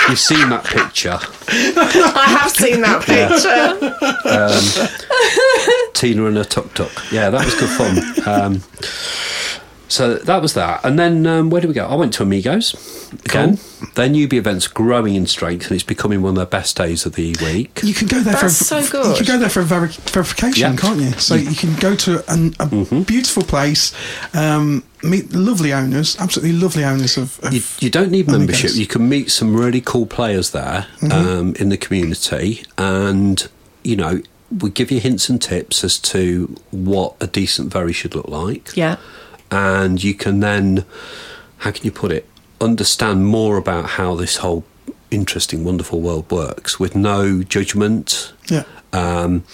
You've 0.08 0.18
seen 0.18 0.48
that 0.48 0.64
picture. 0.64 1.18
I 1.48 2.38
have 2.40 2.50
seen 2.50 2.80
that 2.80 3.02
picture. 3.04 3.76
Tina 5.92 6.24
and 6.24 6.38
a 6.38 6.44
tuk 6.44 6.72
tuk. 6.74 6.90
Yeah, 7.12 7.28
that 7.30 7.44
was 7.44 7.54
good 7.54 7.68
fun. 7.68 7.98
Um, 8.26 8.62
so 9.88 10.14
that 10.16 10.42
was 10.42 10.54
that. 10.54 10.84
And 10.84 10.98
then 10.98 11.26
um, 11.26 11.50
where 11.50 11.60
did 11.60 11.68
we 11.68 11.74
go? 11.74 11.86
I 11.86 11.94
went 11.94 12.12
to 12.14 12.22
Amigos 12.22 12.74
again. 13.24 13.58
Their 13.94 14.08
newbie 14.08 14.34
event's 14.34 14.66
growing 14.68 15.14
in 15.14 15.26
strength 15.26 15.64
and 15.66 15.72
it's 15.72 15.82
becoming 15.82 16.20
one 16.22 16.30
of 16.30 16.36
their 16.36 16.46
best 16.46 16.76
days 16.76 17.06
of 17.06 17.14
the 17.14 17.34
week. 17.40 17.80
You 17.82 17.94
can 17.94 18.06
go 18.06 18.20
there 18.20 18.34
That's 18.34 18.68
for 18.68 18.76
a, 18.76 18.82
so 18.82 18.98
You 18.98 19.02
good. 19.02 19.16
can 19.16 19.26
go 19.26 19.38
there 19.38 19.48
for 19.48 19.60
a 19.60 19.64
veri- 19.64 19.88
verification, 20.12 20.72
Yeah. 20.72 20.76
can't 20.76 21.00
you? 21.00 21.12
So 21.12 21.34
you 21.34 21.54
can 21.54 21.74
go 21.76 21.94
to 21.96 22.18
an, 22.32 22.48
a 22.60 22.66
Mm-hmm. 22.66 23.02
beautiful 23.02 23.42
place, 23.44 23.92
um, 24.34 24.84
meet 25.02 25.32
lovely 25.32 25.72
owners, 25.72 26.16
absolutely 26.20 26.58
lovely 26.58 26.84
owners 26.84 27.16
of. 27.16 27.40
of 27.42 27.52
You, 27.54 27.62
you 27.80 27.90
don't 27.90 28.10
need 28.10 28.28
Amigos. 28.28 28.38
membership. 28.38 28.74
You 28.74 28.86
can 28.86 29.08
meet 29.08 29.30
some 29.30 29.56
really 29.56 29.80
cool 29.80 30.06
players 30.06 30.50
there 30.50 30.86
um, 31.10 31.54
in 31.56 31.70
the 31.70 31.76
community, 31.78 32.64
and 32.76 33.48
you 33.82 33.96
know 33.96 34.20
we 34.60 34.70
give 34.70 34.90
you 34.90 34.98
hints 35.00 35.28
and 35.28 35.40
tips 35.40 35.84
as 35.84 35.98
to 35.98 36.54
what 36.70 37.14
a 37.20 37.26
decent 37.26 37.72
very 37.72 37.92
should 37.92 38.14
look 38.14 38.28
like. 38.28 38.76
yeah. 38.76 38.96
And 39.50 40.02
you 40.02 40.14
can 40.14 40.40
then, 40.40 40.84
how 41.58 41.70
can 41.70 41.84
you 41.84 41.92
put 41.92 42.12
it, 42.12 42.28
understand 42.60 43.26
more 43.26 43.56
about 43.56 43.90
how 43.90 44.14
this 44.14 44.36
whole 44.38 44.64
interesting, 45.10 45.64
wonderful 45.64 46.00
world 46.00 46.30
works 46.30 46.78
with 46.78 46.94
no 46.94 47.42
judgment. 47.42 48.32
Yeah. 48.50 48.64
Um, 48.92 49.44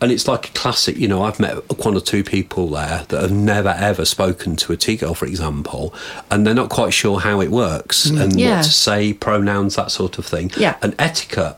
and 0.00 0.12
it's 0.12 0.28
like 0.28 0.48
a 0.48 0.52
classic, 0.52 0.96
you 0.96 1.08
know, 1.08 1.22
I've 1.22 1.40
met 1.40 1.56
one 1.84 1.96
or 1.96 2.00
two 2.00 2.22
people 2.22 2.68
there 2.68 3.04
that 3.08 3.20
have 3.20 3.32
never 3.32 3.70
ever 3.70 4.04
spoken 4.04 4.54
to 4.56 4.72
a 4.72 4.76
T 4.76 4.96
girl, 4.96 5.14
for 5.14 5.26
example, 5.26 5.92
and 6.30 6.46
they're 6.46 6.54
not 6.54 6.68
quite 6.70 6.92
sure 6.92 7.18
how 7.20 7.40
it 7.40 7.50
works 7.50 8.06
and 8.06 8.38
Yeah. 8.38 8.56
what 8.56 8.64
to 8.64 8.70
say, 8.72 9.12
pronouns, 9.12 9.74
that 9.74 9.90
sort 9.90 10.18
of 10.18 10.24
thing. 10.26 10.52
Yeah. 10.56 10.76
And 10.82 10.94
etiquette. 11.00 11.56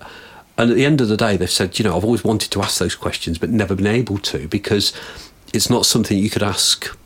And 0.57 0.71
at 0.71 0.77
the 0.77 0.85
end 0.87 1.01
of 1.01 1.09
the 1.09 1.17
day, 1.17 1.37
they've 1.37 1.51
said, 1.51 1.79
you 1.79 1.85
know, 1.85 1.97
I've 1.97 2.05
always 2.05 2.25
wanted 2.25 2.51
to 2.53 2.63
ask 2.63 2.79
those 2.79 2.95
questions, 2.95 3.39
but 3.39 3.51
never 3.51 3.75
been 3.75 3.87
able 3.87 4.19
to 4.19 4.49
because 4.49 4.93
it's 5.53 5.69
not 5.71 5.85
something 5.87 6.17
you 6.19 6.31
could 6.31 6.43
ask 6.43 6.97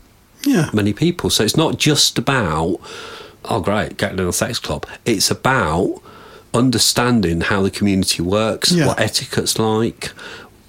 Yeah. 0.45 0.69
many 0.73 0.93
people. 0.93 1.29
So 1.29 1.43
it's 1.43 1.57
not 1.57 1.77
just 1.77 2.17
about, 2.17 2.79
oh, 3.45 3.59
great, 3.61 3.97
getting 3.97 4.19
in 4.19 4.27
a 4.27 4.33
sex 4.33 4.59
club. 4.59 4.85
It's 5.05 5.29
about 5.31 6.01
understanding 6.53 7.41
how 7.41 7.61
the 7.61 7.71
community 7.71 8.21
works, 8.21 8.71
Yeah. 8.71 8.87
what 8.87 8.99
etiquette's 8.99 9.59
like, 9.59 10.11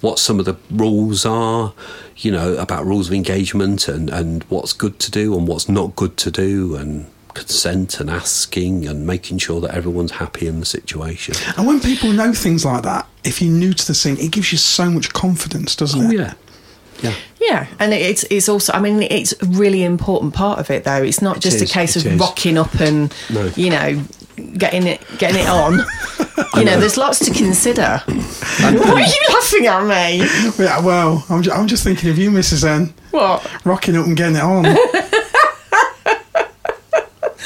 what 0.01 0.19
some 0.19 0.39
of 0.39 0.45
the 0.45 0.55
rules 0.69 1.25
are, 1.25 1.73
you 2.17 2.31
know, 2.31 2.55
about 2.57 2.85
rules 2.85 3.07
of 3.07 3.13
engagement 3.13 3.87
and, 3.87 4.09
and 4.09 4.43
what's 4.49 4.73
good 4.73 4.99
to 4.99 5.11
do 5.11 5.37
and 5.37 5.47
what's 5.47 5.69
not 5.69 5.95
good 5.95 6.17
to 6.17 6.31
do 6.31 6.75
and 6.75 7.07
consent 7.33 7.99
and 7.99 8.09
asking 8.09 8.87
and 8.87 9.05
making 9.05 9.37
sure 9.37 9.61
that 9.61 9.71
everyone's 9.73 10.11
happy 10.11 10.47
in 10.47 10.59
the 10.59 10.65
situation. 10.65 11.35
And 11.55 11.65
when 11.67 11.79
people 11.79 12.11
know 12.11 12.33
things 12.33 12.65
like 12.65 12.83
that, 12.83 13.07
if 13.23 13.41
you're 13.41 13.51
new 13.53 13.73
to 13.73 13.87
the 13.87 13.93
scene, 13.93 14.17
it 14.17 14.31
gives 14.31 14.51
you 14.51 14.57
so 14.57 14.89
much 14.89 15.13
confidence, 15.13 15.75
doesn't 15.75 16.01
Oh, 16.07 16.09
it? 16.09 16.17
yeah. 16.17 16.33
Yeah. 17.03 17.13
Yeah, 17.47 17.67
and 17.79 17.93
it's 17.93 18.23
it's 18.29 18.49
also. 18.49 18.73
I 18.73 18.79
mean, 18.81 19.01
it's 19.03 19.33
a 19.41 19.45
really 19.45 19.83
important 19.83 20.33
part 20.33 20.59
of 20.59 20.69
it, 20.69 20.83
though. 20.83 21.01
It's 21.01 21.21
not 21.21 21.39
just 21.39 21.61
a 21.61 21.65
case 21.65 21.95
it 21.95 22.05
of 22.05 22.13
is. 22.13 22.19
rocking 22.19 22.57
up 22.57 22.73
and 22.81 23.13
No. 23.29 23.45
you 23.55 23.69
know 23.69 24.03
getting 24.57 24.85
it 24.85 25.01
getting 25.17 25.41
it 25.41 25.47
on. 25.47 25.73
you 26.55 26.65
know, 26.65 26.77
there's 26.79 26.97
lots 26.97 27.19
to 27.25 27.31
consider. 27.31 28.01
Why 28.59 28.73
are 28.75 28.99
you 29.01 29.21
laughing 29.29 29.65
at 29.67 29.83
me? 29.83 30.63
Yeah, 30.63 30.79
well, 30.81 31.25
I'm, 31.29 31.41
ju- 31.41 31.51
I'm 31.51 31.67
just 31.67 31.83
thinking 31.83 32.09
of 32.09 32.17
you, 32.17 32.29
Mrs. 32.31 32.63
N, 32.67 32.93
What? 33.11 33.49
rocking 33.65 33.95
up 33.97 34.05
and 34.05 34.15
getting 34.17 34.35
it 34.35 34.43
on. 34.43 34.65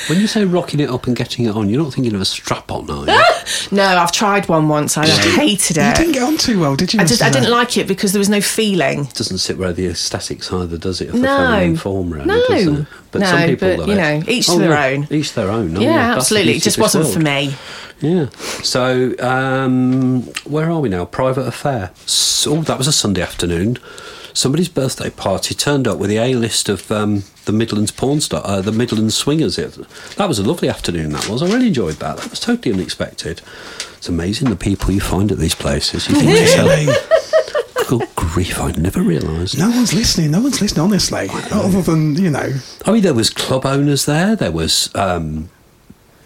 When 0.09 0.19
you 0.19 0.27
say 0.27 0.43
rocking 0.43 0.79
it 0.79 0.89
up 0.89 1.07
and 1.07 1.15
getting 1.15 1.45
it 1.45 1.55
on, 1.55 1.69
you're 1.69 1.81
not 1.81 1.93
thinking 1.93 2.13
of 2.15 2.21
a 2.21 2.25
strap 2.25 2.69
on, 2.71 2.89
are 2.89 3.05
you? 3.05 3.23
No, 3.71 3.83
I've 3.83 4.11
tried 4.11 4.47
one 4.47 4.67
once. 4.69 4.97
I 4.97 5.07
hated 5.07 5.77
it. 5.77 5.87
You 5.87 5.93
didn't 5.93 6.11
get 6.13 6.23
on 6.23 6.37
too 6.37 6.59
well, 6.59 6.75
did 6.75 6.93
you? 6.93 6.99
I 6.99 7.05
just 7.05 7.21
I 7.21 7.29
didn't 7.29 7.51
like 7.51 7.77
it 7.77 7.87
because 7.87 8.11
there 8.13 8.19
was 8.19 8.29
no 8.29 8.41
feeling. 8.41 9.01
It 9.05 9.13
doesn't 9.15 9.37
sit 9.39 9.57
where 9.57 9.73
the 9.73 9.87
aesthetics 9.87 10.51
either, 10.51 10.77
does 10.77 11.01
it? 11.01 11.07
Of 11.09 11.13
the 11.15 11.19
No. 11.21 11.37
feminine 11.37 11.77
form, 11.77 12.09
really, 12.13 12.25
No. 12.25 12.47
does 12.47 12.67
it? 12.79 12.85
But 13.11 13.21
No, 13.21 13.27
some 13.27 13.43
people 13.43 13.67
but, 13.69 13.79
love 13.79 13.87
you 13.89 13.95
know, 13.95 14.23
each 14.27 14.47
to 14.47 14.57
their 14.59 14.77
own. 14.77 15.07
Each 15.09 15.33
their 15.33 15.49
own. 15.51 15.75
Oh, 15.77 15.81
yeah, 15.81 16.07
that's 16.09 16.17
absolutely. 16.17 16.53
It 16.57 16.63
just 16.63 16.77
wasn't 16.77 17.03
world. 17.05 17.13
for 17.13 17.19
me. 17.19 17.55
Yeah. 17.99 18.25
So, 18.63 19.13
um, 19.19 20.23
where 20.45 20.71
are 20.71 20.79
we 20.79 20.89
now? 20.89 21.05
Private 21.05 21.45
affair. 21.45 21.91
So, 22.05 22.57
oh, 22.57 22.61
that 22.63 22.77
was 22.77 22.87
a 22.87 22.91
Sunday 22.91 23.21
afternoon. 23.21 23.77
Somebody's 24.33 24.69
birthday 24.69 25.09
party 25.09 25.53
turned 25.53 25.87
up 25.87 25.97
with 25.97 26.09
the 26.09 26.17
A 26.17 26.35
list 26.35 26.69
of 26.69 26.91
um, 26.91 27.23
the 27.45 27.51
Midlands 27.51 27.91
porn 27.91 28.21
star, 28.21 28.41
uh, 28.45 28.61
the 28.61 28.71
Midlands 28.71 29.15
swingers. 29.15 29.57
It, 29.57 29.77
that 30.15 30.27
was 30.27 30.39
a 30.39 30.43
lovely 30.43 30.69
afternoon. 30.69 31.11
That 31.11 31.27
was. 31.27 31.41
I 31.43 31.47
really 31.47 31.67
enjoyed 31.67 31.95
that. 31.95 32.17
That 32.17 32.29
was 32.29 32.39
totally 32.39 32.73
unexpected. 32.73 33.41
It's 33.97 34.09
amazing 34.09 34.49
the 34.49 34.55
people 34.55 34.91
you 34.91 35.01
find 35.01 35.31
at 35.31 35.37
these 35.37 35.55
places. 35.55 36.07
You 36.07 36.15
think 36.15 36.29
to 36.29 36.61
Really? 36.63 36.83
yourself, 36.85 37.87
"Good 37.89 38.07
grief! 38.15 38.59
I 38.59 38.71
never 38.71 39.01
realised. 39.01 39.57
No 39.59 39.69
one's 39.69 39.93
listening. 39.93 40.31
No 40.31 40.41
one's 40.41 40.61
listening, 40.61 40.85
honestly. 40.85 41.27
Other 41.51 41.81
than, 41.81 42.15
you 42.15 42.29
know. 42.31 42.53
I 42.85 42.91
mean, 42.91 43.01
there 43.03 43.13
was 43.13 43.29
club 43.29 43.65
owners 43.65 44.05
there. 44.05 44.35
There 44.35 44.51
was 44.51 44.89
um, 44.95 45.49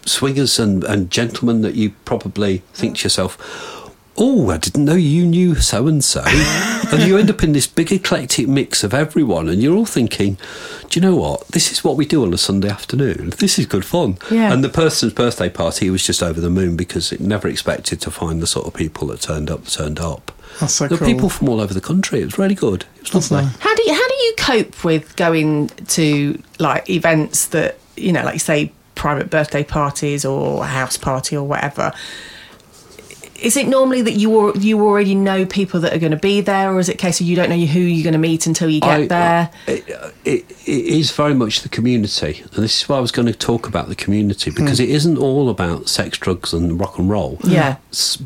swingers 0.06 0.60
and, 0.60 0.84
and 0.84 1.10
gentlemen 1.10 1.62
that 1.64 1.76
you 1.76 1.90
probably 2.06 2.60
think 2.74 2.98
to 2.98 3.04
yourself, 3.06 3.38
"Oh, 4.18 4.50
I 4.50 4.58
didn't 4.58 4.86
know 4.86 4.96
you 4.96 5.26
knew 5.26 5.56
so 5.56 5.88
and 5.88 6.04
so," 6.04 6.24
and 6.26 7.04
you 7.04 7.18
end 7.18 7.30
up 7.30 7.44
in 7.44 7.54
this 7.54 7.68
big 7.68 7.92
eclectic 7.92 8.48
mix 8.48 8.84
of 8.84 8.94
everyone, 8.94 9.50
and 9.50 9.62
you're 9.62 9.76
all 9.76 9.86
thinking, 9.86 10.38
"Do 10.90 11.00
you 11.00 11.02
know 11.02 11.16
what? 11.16 11.48
This 11.50 11.72
is 11.72 11.84
what 11.84 11.98
we 11.98 12.06
do 12.06 12.24
on 12.24 12.34
a 12.34 12.38
Sunday 12.38 12.70
afternoon. 12.70 13.34
This 13.40 13.60
is 13.60 13.66
good 13.66 13.86
fun." 13.86 14.18
Yeah. 14.32 14.54
And 14.54 14.64
the 14.64 14.70
person's 14.70 15.14
birthday 15.14 15.50
party 15.50 15.90
was 15.90 16.04
just 16.06 16.24
over 16.24 16.40
the 16.40 16.50
moon 16.50 16.76
because 16.76 17.12
it 17.12 17.20
never 17.22 17.48
expected 17.48 18.02
to 18.02 18.12
find 18.12 18.42
the 18.42 18.48
sort 18.48 18.68
of 18.68 18.74
people 18.74 19.08
that 19.08 19.22
turned 19.22 19.50
up. 19.52 19.68
Turned 19.68 20.00
up. 20.00 20.32
That's 20.60 20.74
so 20.74 20.88
there 20.88 20.96
were 20.96 21.00
cool. 21.00 21.14
people 21.14 21.30
from 21.30 21.50
all 21.50 21.60
over 21.60 21.74
the 21.74 21.82
country. 21.82 22.22
It 22.22 22.26
was 22.26 22.38
really 22.38 22.56
good. 22.56 22.86
It 22.96 23.02
was 23.02 23.12
That's 23.12 23.32
lovely. 23.32 23.48
nice. 23.48 23.58
How 23.60 23.76
do 23.76 23.84
you, 23.84 23.94
how 23.94 24.08
do 24.08 24.16
you 24.16 24.34
cope 24.38 24.84
with 24.84 25.16
going 25.18 25.68
to 25.70 26.42
like 26.60 26.90
events 26.90 27.48
that 27.48 27.78
you 27.98 28.12
know, 28.14 28.24
like 28.24 28.40
say 28.40 28.72
private 28.96 29.30
birthday 29.30 29.64
parties 29.64 30.24
or 30.24 30.64
a 30.64 30.68
house 30.68 30.98
party 30.98 31.36
or 31.36 31.44
whatever? 31.46 31.92
Is 33.42 33.58
it 33.58 33.68
normally 33.68 34.02
that 34.02 34.14
you 34.14 34.54
you 34.56 34.82
already 34.82 35.14
know 35.14 35.46
people 35.46 35.82
that 35.82 35.94
are 35.94 36.00
going 36.00 36.12
to 36.12 36.18
be 36.18 36.42
there, 36.42 36.72
or 36.72 36.80
is 36.80 36.88
it 36.88 36.96
a 36.96 36.98
case 36.98 37.20
of 37.20 37.28
you 37.28 37.36
don't 37.36 37.50
know 37.50 37.58
who 37.58 37.80
you're 37.80 38.04
going 38.04 38.14
to 38.14 38.20
meet 38.20 38.48
until 38.48 38.70
you 38.70 38.80
get 38.80 38.90
I- 38.90 39.04
uh, 39.04 39.08
there? 39.08 39.52
It, 39.68 39.92
uh, 39.92 40.12
it, 40.24 40.52
it 40.66 40.86
is 40.86 41.12
very 41.12 41.34
much 41.34 41.62
the 41.62 41.70
community, 41.70 42.42
and 42.44 42.64
this 42.64 42.82
is 42.82 42.90
why 42.90 42.98
I 42.98 43.02
was 43.02 43.12
going 43.12 43.26
to 43.28 43.34
talk 43.34 43.68
about 43.68 43.90
the 43.90 43.96
community 43.96 44.52
hmm. 44.52 44.56
because 44.56 44.80
it 44.80 44.90
isn't 44.90 45.18
all 45.18 45.50
about 45.50 45.90
sex, 45.90 46.18
drugs, 46.18 46.54
and 46.54 46.80
rock 46.80 46.98
and 46.98 47.10
roll. 47.10 47.38
Yeah. 47.44 47.78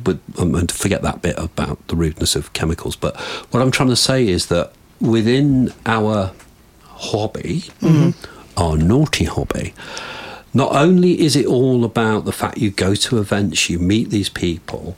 But 0.04 0.20
um, 0.38 0.54
and 0.56 0.72
forget 0.72 1.02
that 1.02 1.22
bit 1.22 1.38
about 1.40 1.88
the 1.88 1.96
rudeness 1.96 2.36
of 2.36 2.54
chemicals. 2.54 2.96
But 2.96 3.20
what 3.52 3.62
I'm 3.62 3.72
trying 3.72 3.90
to 3.90 3.96
say 3.96 4.28
is 4.28 4.48
that 4.48 4.74
within 5.02 5.74
our 5.86 6.34
hobby, 6.86 7.62
mm-hmm. 7.82 8.12
our 8.58 8.78
naughty 8.78 9.26
hobby. 9.26 9.74
Not 10.54 10.76
only 10.76 11.22
is 11.22 11.36
it 11.36 11.46
all 11.46 11.84
about 11.86 12.26
the 12.26 12.32
fact 12.32 12.58
you 12.58 12.72
go 12.72 12.96
to 12.96 13.20
events, 13.20 13.70
you 13.70 13.78
meet 13.80 14.10
these 14.10 14.30
people, 14.30 14.96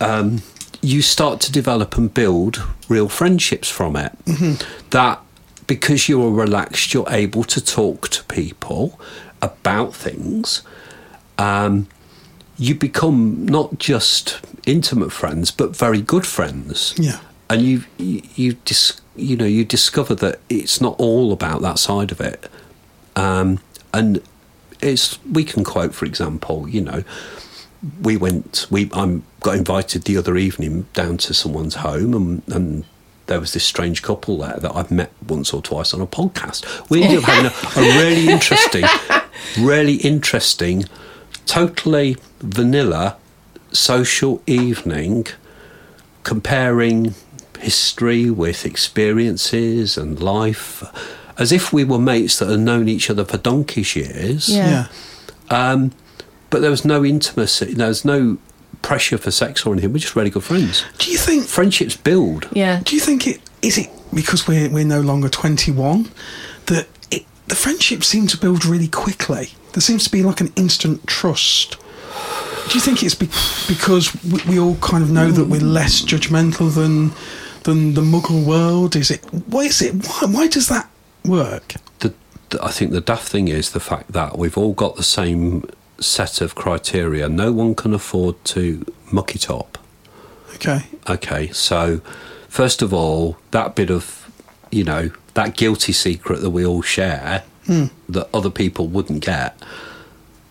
um, 0.00 0.42
you 0.82 1.02
start 1.02 1.40
to 1.42 1.52
develop 1.52 1.96
and 1.96 2.12
build 2.12 2.62
real 2.88 3.08
friendships 3.08 3.68
from 3.68 3.96
it. 3.96 4.12
That 4.90 5.20
because 5.66 6.08
you're 6.08 6.30
relaxed, 6.30 6.94
you're 6.94 7.08
able 7.10 7.44
to 7.44 7.60
talk 7.64 8.08
to 8.08 8.24
people 8.24 8.98
about 9.42 9.94
things. 9.94 10.62
Um, 11.36 11.86
you 12.56 12.74
become 12.74 13.46
not 13.46 13.78
just 13.78 14.40
intimate 14.66 15.12
friends, 15.12 15.50
but 15.52 15.76
very 15.76 16.00
good 16.00 16.26
friends. 16.26 16.94
Yeah. 16.98 17.20
and 17.50 17.62
you 17.62 17.84
you 17.98 18.22
you, 18.34 18.52
dis, 18.64 19.00
you 19.14 19.36
know 19.36 19.44
you 19.46 19.64
discover 19.64 20.14
that 20.16 20.40
it's 20.48 20.80
not 20.80 20.96
all 20.98 21.32
about 21.32 21.62
that 21.62 21.78
side 21.78 22.10
of 22.12 22.20
it. 22.20 22.48
Um, 23.14 23.60
and 23.92 24.20
it's 24.80 25.22
we 25.24 25.44
can 25.44 25.64
quote, 25.64 25.94
for 25.94 26.04
example, 26.04 26.68
you 26.68 26.80
know, 26.80 27.04
we 28.02 28.16
went 28.16 28.66
we 28.70 28.90
I 28.92 29.20
got 29.40 29.56
invited 29.56 30.04
the 30.04 30.16
other 30.16 30.36
evening 30.36 30.86
down 30.94 31.16
to 31.18 31.34
someone's 31.34 31.76
home 31.76 32.14
and, 32.14 32.42
and 32.48 32.84
there 33.26 33.38
was 33.38 33.52
this 33.52 33.64
strange 33.64 34.02
couple 34.02 34.38
there 34.38 34.56
that 34.58 34.74
I've 34.74 34.90
met 34.90 35.12
once 35.26 35.52
or 35.52 35.60
twice 35.62 35.92
on 35.92 36.00
a 36.00 36.06
podcast. 36.06 36.88
We 36.88 37.02
ended 37.02 37.18
up 37.18 37.24
having 37.24 37.84
a, 37.84 37.86
a 37.86 37.98
really 38.02 38.28
interesting, 38.32 38.84
really 39.58 39.96
interesting, 39.96 40.84
totally 41.46 42.16
vanilla 42.40 43.16
social 43.70 44.42
evening 44.46 45.26
comparing 46.22 47.14
history 47.60 48.30
with 48.30 48.64
experiences 48.64 49.98
and 49.98 50.20
life 50.20 50.82
as 51.38 51.52
if 51.52 51.72
we 51.72 51.84
were 51.84 51.98
mates 51.98 52.38
that 52.38 52.48
had 52.48 52.60
known 52.60 52.88
each 52.88 53.10
other 53.10 53.24
for 53.24 53.38
donkey's 53.38 53.94
years. 53.96 54.48
Yeah. 54.48 54.88
Yeah. 55.50 55.70
Um, 55.70 55.92
but 56.50 56.60
there 56.60 56.70
was 56.70 56.84
no 56.84 57.04
intimacy, 57.04 57.74
there 57.74 57.88
was 57.88 58.04
no 58.04 58.38
pressure 58.82 59.18
for 59.18 59.30
sex 59.30 59.66
or 59.66 59.72
anything. 59.72 59.92
We're 59.92 59.98
just 59.98 60.16
really 60.16 60.30
good 60.30 60.44
friends. 60.44 60.84
Do 60.98 61.10
you 61.10 61.18
think 61.18 61.44
Friendships 61.44 61.96
build. 61.96 62.48
Yeah. 62.52 62.80
Do 62.84 62.94
you 62.94 63.00
think 63.00 63.26
it 63.26 63.40
is 63.62 63.76
it 63.78 63.88
because 64.14 64.46
we're 64.46 64.70
we're 64.70 64.84
no 64.84 65.00
longer 65.00 65.28
twenty 65.28 65.72
one 65.72 66.08
that 66.66 66.86
it, 67.10 67.24
the 67.48 67.54
friendships 67.54 68.06
seem 68.06 68.26
to 68.28 68.36
build 68.36 68.64
really 68.64 68.88
quickly? 68.88 69.50
There 69.72 69.80
seems 69.82 70.04
to 70.04 70.10
be 70.10 70.22
like 70.22 70.40
an 70.40 70.52
instant 70.56 71.06
trust. 71.06 71.76
Do 72.68 72.74
you 72.74 72.80
think 72.80 73.02
it's 73.02 73.14
be- 73.14 73.26
because 73.72 74.14
we, 74.24 74.40
we 74.54 74.58
all 74.58 74.76
kind 74.76 75.02
of 75.02 75.10
know 75.10 75.30
that 75.30 75.46
we're 75.46 75.60
less 75.60 76.02
judgmental 76.02 76.74
than 76.74 77.12
than 77.64 77.94
the 77.94 78.02
Muggle 78.02 78.44
world? 78.44 78.96
Is 78.96 79.10
it? 79.10 79.24
Why 79.48 79.62
is 79.62 79.82
it? 79.82 79.94
Why, 80.06 80.28
why 80.30 80.48
does 80.48 80.68
that 80.68 80.88
work? 81.24 81.74
The, 82.00 82.14
the, 82.50 82.64
I 82.64 82.70
think 82.70 82.92
the 82.92 83.00
daft 83.00 83.28
thing 83.28 83.48
is 83.48 83.72
the 83.72 83.80
fact 83.80 84.12
that 84.12 84.38
we've 84.38 84.56
all 84.56 84.72
got 84.72 84.96
the 84.96 85.02
same 85.02 85.68
set 86.00 86.40
of 86.40 86.54
criteria. 86.54 87.28
No 87.28 87.52
one 87.52 87.74
can 87.74 87.92
afford 87.92 88.42
to 88.46 88.84
muck 89.10 89.34
it 89.34 89.50
up. 89.50 89.78
Okay. 90.54 90.80
Okay, 91.08 91.48
so 91.48 92.00
first 92.48 92.82
of 92.82 92.92
all, 92.92 93.36
that 93.50 93.74
bit 93.74 93.90
of, 93.90 94.30
you 94.70 94.84
know, 94.84 95.10
that 95.34 95.56
guilty 95.56 95.92
secret 95.92 96.40
that 96.40 96.50
we 96.50 96.64
all 96.66 96.82
share 96.82 97.44
hmm. 97.66 97.86
that 98.08 98.28
other 98.34 98.50
people 98.50 98.88
wouldn't 98.88 99.24
get 99.24 99.56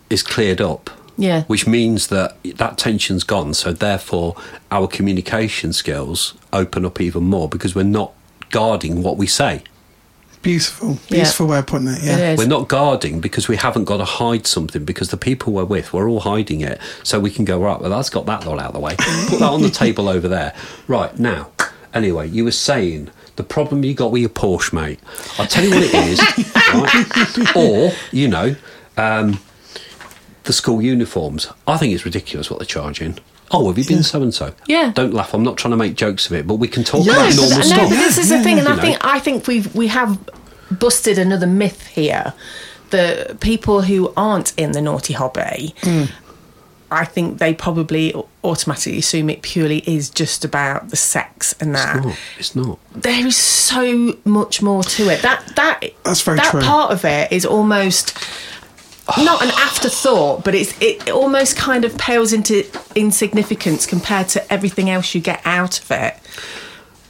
is 0.10 0.24
cleared 0.24 0.62
up. 0.62 0.90
Yeah. 1.18 1.44
Which 1.44 1.66
means 1.66 2.08
that 2.08 2.38
that 2.44 2.78
tension's 2.78 3.24
gone. 3.24 3.56
So 3.56 3.74
therefore, 3.74 4.36
our 4.72 4.88
communication 4.88 5.74
skills 5.74 6.36
open 6.54 6.86
up 6.86 7.02
even 7.02 7.24
more 7.24 7.50
because 7.50 7.74
we're 7.74 7.84
not 7.84 8.14
guarding 8.52 9.02
what 9.02 9.18
we 9.18 9.26
say. 9.26 9.64
Beautiful. 10.48 10.92
Yeah. 11.10 11.24
Beautiful 11.24 11.48
way 11.48 11.60
of 11.60 11.68
putting 11.68 11.90
it. 11.90 12.02
Yeah. 12.02 12.18
It 12.18 12.34
is. 12.34 12.38
We're 12.40 12.48
not 12.48 12.70
guarding 12.70 13.20
because 13.20 13.50
we 13.50 13.58
haven't 13.58 13.84
got 13.84 13.98
to 13.98 14.06
hide 14.06 14.48
something 14.48 14.86
because 14.86 15.10
the 15.10 15.18
people 15.18 15.52
we're 15.52 15.66
with, 15.66 15.92
we're 15.92 16.10
all 16.10 16.22
hiding 16.22 16.62
it. 16.62 16.80
So 17.04 17.20
we 17.20 17.32
can 17.32 17.44
go, 17.44 17.60
right, 17.60 17.82
well, 17.82 17.90
that's 17.90 18.10
got 18.10 18.26
that 18.28 18.46
lot 18.46 18.58
out 18.58 18.68
of 18.68 18.74
the 18.74 18.80
way. 18.80 18.96
Put 19.28 19.40
that 19.40 19.50
on 19.52 19.62
the 19.62 19.70
table 19.70 20.08
over 20.16 20.30
there. 20.30 20.56
Right, 20.88 21.20
now, 21.20 21.52
anyway, 21.94 22.30
you 22.30 22.46
were 22.46 22.54
saying 22.54 23.10
the 23.36 23.44
problem 23.44 23.84
you 23.84 23.94
got 23.94 24.14
with 24.14 24.22
your 24.22 24.30
Porsche, 24.30 24.72
mate. 24.72 25.02
I'll 25.38 25.48
tell 25.48 25.66
you 25.66 25.70
what 25.70 25.84
it 25.84 25.94
is, 25.94 26.20
right? 26.74 27.56
Or, 27.58 27.92
you 28.14 28.30
know, 28.30 28.56
um, 28.96 29.42
the 30.46 30.54
school 30.54 30.82
uniforms. 30.82 31.50
I 31.68 31.76
think 31.76 31.94
it's 31.94 32.06
ridiculous 32.06 32.50
what 32.50 32.60
they're 32.60 32.66
charging. 32.66 33.20
Oh, 33.52 33.68
have 33.68 33.78
you 33.78 33.86
been 33.86 34.04
so 34.04 34.22
and 34.22 34.34
so? 34.34 34.54
Yeah. 34.68 34.92
Don't 34.94 35.14
laugh. 35.14 35.34
I'm 35.34 35.44
not 35.44 35.58
trying 35.58 35.72
to 35.72 35.78
make 35.78 35.96
jokes 35.96 36.26
of 36.28 36.34
it, 36.34 36.46
but 36.48 36.56
we 36.56 36.68
can 36.68 36.84
talk 36.84 37.06
Yeah, 37.06 37.14
about 37.14 37.30
but 37.30 37.36
normal 37.38 37.58
no, 37.60 37.64
stuff. 37.64 37.90
but 37.90 37.96
this 37.96 38.18
is 38.18 38.30
the 38.30 38.36
Yeah, 38.38 38.44
thing, 38.44 38.58
yeah. 38.58 38.64
and 38.64 38.68
I 38.70 38.76
You 38.76 38.82
think 38.82 39.04
know. 39.04 39.10
I 39.10 39.20
think 39.20 39.48
we've 39.48 39.74
we 39.76 39.88
have 39.88 40.20
busted 40.80 41.18
another 41.18 41.48
myth 41.48 41.88
here. 41.88 42.34
The 42.90 43.38
people 43.42 43.82
who 43.82 44.14
aren't 44.18 44.54
in 44.58 44.72
the 44.72 44.82
naughty 44.82 45.14
hobby, 45.14 45.76
hmm. 45.82 46.06
I 46.90 47.04
think 47.04 47.40
they 47.40 47.54
probably 47.54 48.14
automatically 48.46 48.98
assume 49.00 49.30
it 49.30 49.42
purely 49.42 49.80
is 49.86 50.10
just 50.10 50.46
about 50.46 50.90
the 50.90 50.96
sex 50.96 51.54
and 51.60 51.76
that. 51.76 51.98
It's 51.98 52.06
not. 52.06 52.18
It's 52.40 52.56
not. 52.56 52.80
There 53.04 53.28
is 53.28 53.36
so 53.36 54.16
much 54.24 54.62
more 54.62 54.84
to 54.84 55.10
it. 55.10 55.22
That 55.22 55.44
that 55.58 55.84
That's 56.04 56.22
very 56.22 56.38
that 56.38 56.52
true. 56.52 56.62
part 56.62 56.92
of 56.92 57.04
it 57.04 57.32
is 57.32 57.46
almost 57.46 58.18
not 59.18 59.42
an 59.42 59.50
afterthought, 59.52 60.44
but 60.44 60.54
it's 60.54 60.80
it 60.82 61.10
almost 61.10 61.56
kind 61.56 61.86
of 61.86 61.98
pales 61.98 62.34
into 62.34 62.66
insignificance 62.96 63.86
compared 63.86 64.28
to 64.30 64.54
everything 64.54 64.90
else 64.90 65.16
you 65.16 65.22
get 65.22 65.42
out 65.46 65.80
of 65.80 65.92
it. 65.92 66.16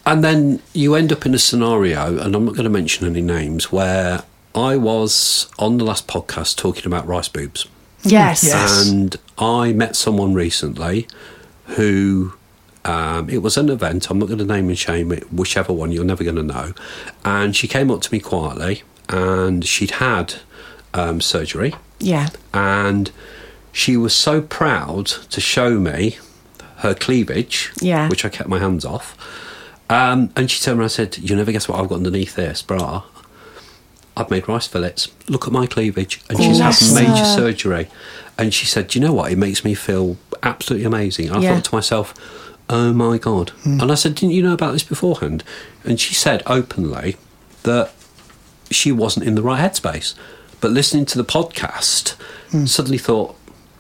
And 0.06 0.24
then 0.24 0.62
you 0.74 0.96
end 0.96 1.12
up 1.12 1.26
in 1.26 1.34
a 1.34 1.40
scenario, 1.40 2.18
and 2.20 2.36
I'm 2.36 2.46
not 2.46 2.54
going 2.54 2.64
to 2.64 2.70
mention 2.70 3.06
any 3.06 3.22
names, 3.22 3.72
where 3.72 4.24
I 4.56 4.78
was 4.78 5.52
on 5.60 5.78
the 5.78 5.84
last 5.84 6.08
podcast 6.08 6.56
talking 6.56 6.86
about 6.86 7.06
rice 7.06 7.28
boobs. 7.28 7.68
Yes. 8.04 8.44
Yes. 8.44 8.90
And 8.90 9.16
I 9.38 9.74
met 9.74 9.96
someone 9.96 10.34
recently 10.34 11.08
who 11.66 12.34
um, 12.86 13.30
it 13.30 13.40
was 13.40 13.58
an 13.58 13.70
event. 13.70 14.10
I'm 14.10 14.18
not 14.18 14.28
going 14.28 14.40
to 14.40 14.46
name 14.46 14.70
and 14.70 14.78
shame 14.78 15.12
it, 15.12 15.32
whichever 15.34 15.74
one 15.74 15.92
you're 15.92 16.06
never 16.06 16.24
going 16.24 16.38
to 16.38 16.44
know. 16.44 16.74
And 17.26 17.56
she 17.56 17.68
came 17.68 17.92
up 17.92 18.02
to 18.04 18.14
me 18.14 18.20
quietly, 18.20 18.84
and 19.10 19.66
she'd 19.66 19.92
had 19.92 20.36
um, 20.94 21.20
surgery, 21.20 21.76
Yeah. 22.00 22.30
and 22.54 23.12
she 23.72 23.96
was 23.98 24.16
so 24.16 24.42
proud 24.42 25.06
to 25.08 25.40
show 25.42 25.80
me 25.80 26.18
her 26.78 26.94
cleavage, 26.94 27.72
Yeah. 27.82 28.08
which 28.10 28.26
I 28.26 28.30
kept 28.30 28.50
my 28.50 28.60
hands 28.60 28.86
off. 28.86 29.16
Um, 29.90 30.32
and 30.36 30.50
she 30.52 30.62
turned 30.64 30.80
around 30.80 30.86
and 30.86 30.92
said, 30.92 31.18
You'll 31.20 31.38
never 31.38 31.52
guess 31.52 31.68
what 31.68 31.80
I've 31.80 31.88
got 31.90 31.96
underneath 31.96 32.36
this 32.36 32.62
bra." 32.62 33.04
I've 34.16 34.32
made 34.32 34.48
rice 34.50 34.66
fillets. 34.66 35.10
Look 35.30 35.46
at 35.46 35.54
my 35.54 35.68
cleavage. 35.68 36.22
And 36.28 36.40
she's 36.42 36.58
had 36.58 36.74
major 36.96 37.18
her. 37.24 37.36
surgery. 37.36 37.88
And 38.36 38.52
she 38.52 38.66
said, 38.66 38.88
Do 38.88 39.00
you 39.00 39.06
know 39.06 39.14
what? 39.14 39.32
It 39.32 39.38
makes 39.38 39.64
me 39.64 39.76
feel 39.76 40.18
absolutely 40.42 40.86
amazing. 40.88 41.30
I 41.32 41.40
Yeah. 41.40 41.54
thought 41.56 41.66
to 41.66 41.76
myself, 41.76 42.14
Oh 42.70 42.94
my 42.94 43.20
God. 43.20 43.52
And 43.64 43.92
I 43.92 43.96
said, 43.96 44.16
Didn't 44.16 44.32
you 44.34 44.42
know 44.42 44.54
about 44.54 44.74
this 44.74 44.82
beforehand? 44.84 45.44
And 45.86 46.00
she 46.00 46.16
said 46.16 46.42
openly 46.48 47.16
that 47.62 47.92
she 48.72 48.92
wasn't 48.92 49.28
in 49.28 49.36
the 49.36 49.44
right 49.44 49.60
headspace. 49.62 50.16
But 50.62 50.72
listening 50.72 51.06
to 51.08 51.18
the 51.18 51.24
podcast, 51.26 52.16
suddenly 52.68 52.98
thought, 52.98 53.36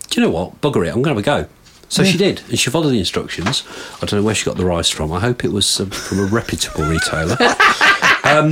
Do 0.10 0.20
you 0.22 0.26
know 0.28 0.32
what? 0.34 0.62
Bugger 0.62 0.86
it. 0.86 0.90
I'm 0.94 1.02
going 1.02 1.16
to 1.16 1.30
have 1.32 1.42
a 1.42 1.46
go. 1.46 1.50
So 1.90 2.04
she 2.04 2.18
did, 2.18 2.42
and 2.50 2.60
she 2.60 2.70
followed 2.70 2.90
the 2.90 3.00
instructions. 3.00 3.63
I 4.02 4.06
don't 4.06 4.20
know 4.20 4.24
where 4.26 4.36
she 4.36 4.44
got 4.46 4.58
the 4.58 4.66
rice 4.66 4.90
from. 4.90 5.12
I 5.13 5.22
hope 5.22 5.46
it 5.46 5.54
was 5.54 5.80
um, 5.80 5.90
from 5.90 6.20
a 6.20 6.26
reputable 6.26 6.84
retailer. 6.84 7.38
um, 8.26 8.52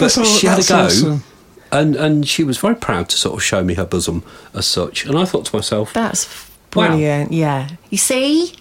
but 0.00 0.18
all- 0.18 0.24
she 0.24 0.48
had 0.48 0.58
a 0.58 0.66
go, 0.66 0.74
awesome. 0.86 1.22
and 1.70 1.94
and 1.94 2.26
she 2.28 2.42
was 2.42 2.58
very 2.58 2.74
proud 2.74 3.08
to 3.10 3.16
sort 3.16 3.34
of 3.36 3.42
show 3.44 3.62
me 3.62 3.74
her 3.74 3.84
bosom 3.84 4.24
as 4.52 4.66
such. 4.66 5.06
And 5.06 5.16
I 5.16 5.24
thought 5.24 5.44
to 5.46 5.54
myself, 5.56 5.92
That's 5.92 6.26
Wow. 6.74 6.88
brilliant. 6.88 7.30
Yeah. 7.32 7.68
You 7.88 7.98
see, 7.98 8.54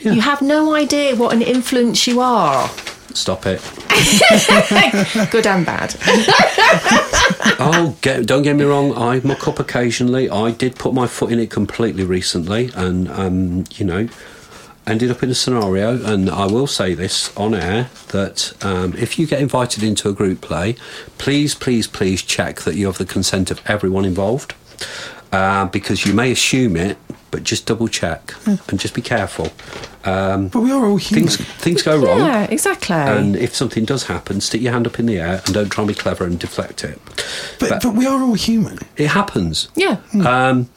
Yeah. 0.00 0.12
you 0.14 0.20
have 0.20 0.42
no 0.42 0.74
idea 0.74 1.14
what 1.14 1.32
an 1.32 1.40
influence 1.40 2.08
you 2.08 2.20
are. 2.20 2.68
"Stop 3.14 3.46
it! 3.46 3.62
Good 5.30 5.46
and 5.46 5.64
bad. 5.64 5.96
oh, 7.58 7.96
get, 8.00 8.26
don't 8.26 8.42
get 8.42 8.56
me 8.56 8.64
wrong. 8.64 8.92
I 8.96 9.20
muck 9.20 9.48
up 9.48 9.58
occasionally. 9.58 10.28
I 10.28 10.50
did 10.50 10.76
put 10.76 10.92
my 10.94 11.06
foot 11.06 11.32
in 11.32 11.38
it 11.38 11.50
completely 11.50 12.04
recently, 12.04 12.70
and 12.74 13.08
um, 13.10 13.64
you 13.72 13.86
know, 13.86 14.08
ended 14.86 15.10
up 15.10 15.22
in 15.22 15.30
a 15.30 15.34
scenario. 15.34 16.02
And 16.04 16.28
I 16.28 16.46
will 16.46 16.66
say 16.66 16.94
this 16.94 17.34
on 17.36 17.54
air 17.54 17.88
that 18.08 18.52
um, 18.64 18.94
if 18.94 19.18
you 19.18 19.26
get 19.26 19.40
invited 19.40 19.82
into 19.82 20.08
a 20.08 20.12
group 20.12 20.40
play, 20.40 20.76
please, 21.18 21.54
please, 21.54 21.86
please 21.86 22.22
check 22.22 22.62
that 22.62 22.74
you 22.74 22.86
have 22.86 22.98
the 22.98 23.06
consent 23.06 23.50
of 23.50 23.60
everyone 23.66 24.04
involved, 24.04 24.54
uh, 25.32 25.66
because 25.66 26.04
you 26.04 26.12
may 26.12 26.32
assume 26.32 26.76
it, 26.76 26.98
but 27.34 27.42
just 27.42 27.66
double 27.66 27.88
check 27.88 28.32
and 28.46 28.78
just 28.78 28.94
be 28.94 29.02
careful. 29.02 29.48
Um, 30.04 30.48
But 30.48 30.60
we 30.60 30.70
are 30.70 30.86
all 30.86 30.98
human. 30.98 31.28
things 31.28 31.36
things 31.58 31.82
go 31.82 31.96
wrong. 31.98 32.18
Yeah, 32.20 32.44
exactly. 32.44 32.94
And 32.94 33.34
if 33.34 33.54
something 33.56 33.84
does 33.84 34.04
happen, 34.04 34.40
stick 34.40 34.60
your 34.62 34.72
hand 34.72 34.86
up 34.86 35.00
in 35.00 35.06
the 35.06 35.18
air 35.18 35.42
and 35.44 35.52
don't 35.52 35.68
try 35.68 35.82
and 35.82 35.88
be 35.88 35.94
clever 35.94 36.24
and 36.24 36.38
deflect 36.38 36.84
it. 36.84 36.98
but, 37.58 37.82
but 37.82 37.94
we 37.96 38.06
are 38.06 38.22
all 38.22 38.34
human. 38.34 38.78
It 38.96 39.08
happens. 39.08 39.68
yeah. 39.74 39.96
Um, 40.14 40.68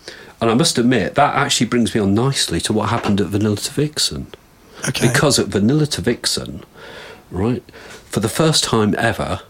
and 0.41 0.49
I 0.51 0.53
must 0.55 0.77
admit, 0.79 1.13
that 1.15 1.35
actually 1.35 1.67
brings 1.67 1.93
me 1.93 2.01
on 2.01 2.13
nicely 2.15 2.59
to 2.61 2.73
what 2.73 2.89
happened 2.89 3.21
at 3.21 3.27
Vanilla 3.27 3.57
to 3.57 3.71
Vixen. 3.71 4.27
Okay. 4.87 5.07
Because 5.07 5.37
at 5.39 5.47
Vanilla 5.47 5.85
to 5.87 6.01
Vixen, 6.01 6.63
right, 7.29 7.63
for 8.13 8.19
the 8.19 8.29
first 8.29 8.63
time 8.63 8.95
ever, 8.97 9.41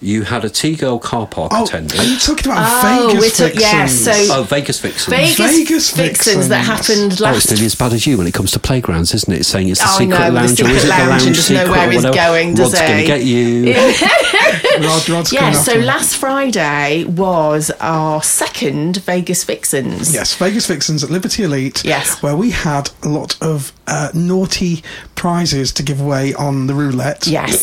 you 0.00 0.22
had 0.22 0.44
a 0.44 0.50
T 0.50 0.76
Girl 0.76 0.98
car 0.98 1.26
park 1.26 1.52
oh, 1.54 1.64
attendant. 1.64 1.98
are 2.00 2.04
you 2.04 2.18
talking 2.18 2.50
about 2.52 2.66
Oh, 2.84 3.08
Vegas 3.08 3.20
we're 3.40 3.48
talk- 3.48 3.60
yeah, 3.60 3.82
vixens? 3.86 4.26
so- 4.28 4.36
Oh, 4.38 4.42
Vegas 4.44 4.80
Vixen. 4.80 5.10
Vegas, 5.10 5.36
Vegas 5.36 5.90
Vixens 5.90 6.48
that 6.48 6.64
Vixens. 6.64 7.18
happened 7.18 7.20
Oh, 7.34 7.36
it's 7.36 7.50
nearly 7.50 7.66
as 7.66 7.74
bad 7.74 7.92
as 7.92 8.06
you 8.06 8.16
when 8.18 8.26
it 8.26 8.34
comes 8.34 8.52
to 8.52 8.58
playgrounds, 8.60 9.12
isn't 9.14 9.32
it? 9.32 9.40
It's 9.40 9.48
saying 9.48 9.68
it's 9.68 9.80
the 9.80 9.86
Oh, 9.88 9.94
I 9.94 9.98
secret 9.98 10.18
know, 10.18 10.24
the 10.26 10.30
lounge, 10.32 10.50
or 10.52 10.56
secret 10.56 10.72
is 10.76 10.84
it 10.84 10.86
the 10.86 10.88
lounge 10.90 11.08
lounge 11.24 11.50
and 11.50 11.50
know 11.66 11.70
where 11.72 11.90
he's 11.90 12.02
going, 12.04 12.54
does 12.54 12.72
Rod's 12.72 12.80
going 12.80 13.00
to 13.00 13.06
get 13.06 13.24
you. 13.24 13.74
Rod, 14.86 15.08
Rod's 15.08 15.32
Yeah, 15.32 15.52
so 15.52 15.72
after 15.72 15.82
last 15.84 16.16
Friday 16.16 17.04
was 17.04 17.70
our 17.80 18.22
second 18.22 18.98
Vegas 18.98 19.44
Vixens. 19.44 20.14
Yes, 20.14 20.34
Vegas 20.36 20.66
Vixens 20.66 21.02
at 21.02 21.10
Liberty 21.10 21.42
Elite. 21.42 21.84
Yes. 21.84 22.22
Where 22.22 22.36
we 22.36 22.50
had 22.50 22.90
a 23.02 23.08
lot 23.08 23.36
of 23.42 23.72
uh, 23.86 24.10
naughty 24.14 24.82
prizes 25.16 25.72
to 25.72 25.82
give 25.82 26.00
away 26.00 26.34
on 26.34 26.66
the 26.68 26.74
roulette. 26.74 27.26
Yes. 27.26 27.62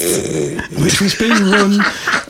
Which 0.81 0.99
was 1.01 1.15
being 1.15 1.31
run. 1.31 1.79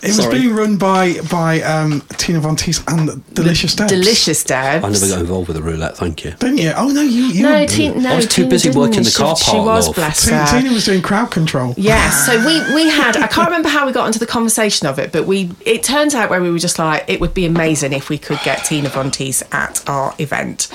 It 0.03 0.15
was 0.17 0.27
being 0.27 0.53
run 0.55 0.77
by 0.77 1.19
by 1.31 1.61
um, 1.61 2.01
Tina 2.17 2.39
Vonteese 2.39 2.83
and 2.91 3.23
Delicious 3.33 3.75
Debs. 3.75 3.91
Delicious 3.91 4.43
Debs. 4.43 4.83
I 4.85 4.89
never 4.89 5.07
got 5.07 5.19
involved 5.19 5.47
with 5.47 5.57
the 5.57 5.63
roulette, 5.63 5.97
thank 5.97 6.23
you. 6.23 6.31
Didn't 6.31 6.57
you? 6.57 6.73
Oh 6.75 6.89
no, 6.89 7.01
you. 7.01 7.23
you 7.25 7.43
No, 7.43 7.59
were- 7.61 7.67
Tina, 7.67 7.99
no, 8.01 8.11
I 8.13 8.15
was 8.17 8.25
too 8.27 8.43
Tina 8.43 8.49
busy 8.49 8.69
didn't. 8.69 8.81
working 8.81 9.03
the 9.03 9.09
She- 9.09 9.17
car 9.17 9.35
She 9.35 9.55
was, 9.57 9.87
love. 9.87 9.95
bless 9.95 10.25
Tina. 10.25 10.45
Tina 10.49 10.73
was 10.73 10.85
doing 10.85 11.01
crowd 11.01 11.31
control. 11.31 11.73
Yeah, 11.77 12.09
so 12.09 12.37
we, 12.45 12.75
we 12.75 12.89
had 12.89 13.17
I 13.17 13.27
can't 13.27 13.47
remember 13.47 13.69
how 13.69 13.85
we 13.85 13.91
got 13.91 14.07
into 14.07 14.19
the 14.19 14.25
conversation 14.27 14.87
of 14.87 14.99
it, 14.99 15.11
but 15.11 15.25
we 15.25 15.51
it 15.65 15.83
turns 15.83 16.13
out 16.15 16.29
where 16.29 16.41
we 16.41 16.51
were 16.51 16.59
just 16.59 16.77
like 16.79 17.05
it 17.07 17.19
would 17.21 17.33
be 17.33 17.45
amazing 17.45 17.93
if 17.93 18.09
we 18.09 18.17
could 18.17 18.39
get 18.43 18.63
Tina 18.65 18.89
Vonteese 18.89 19.43
at 19.53 19.87
our 19.89 20.13
event, 20.19 20.67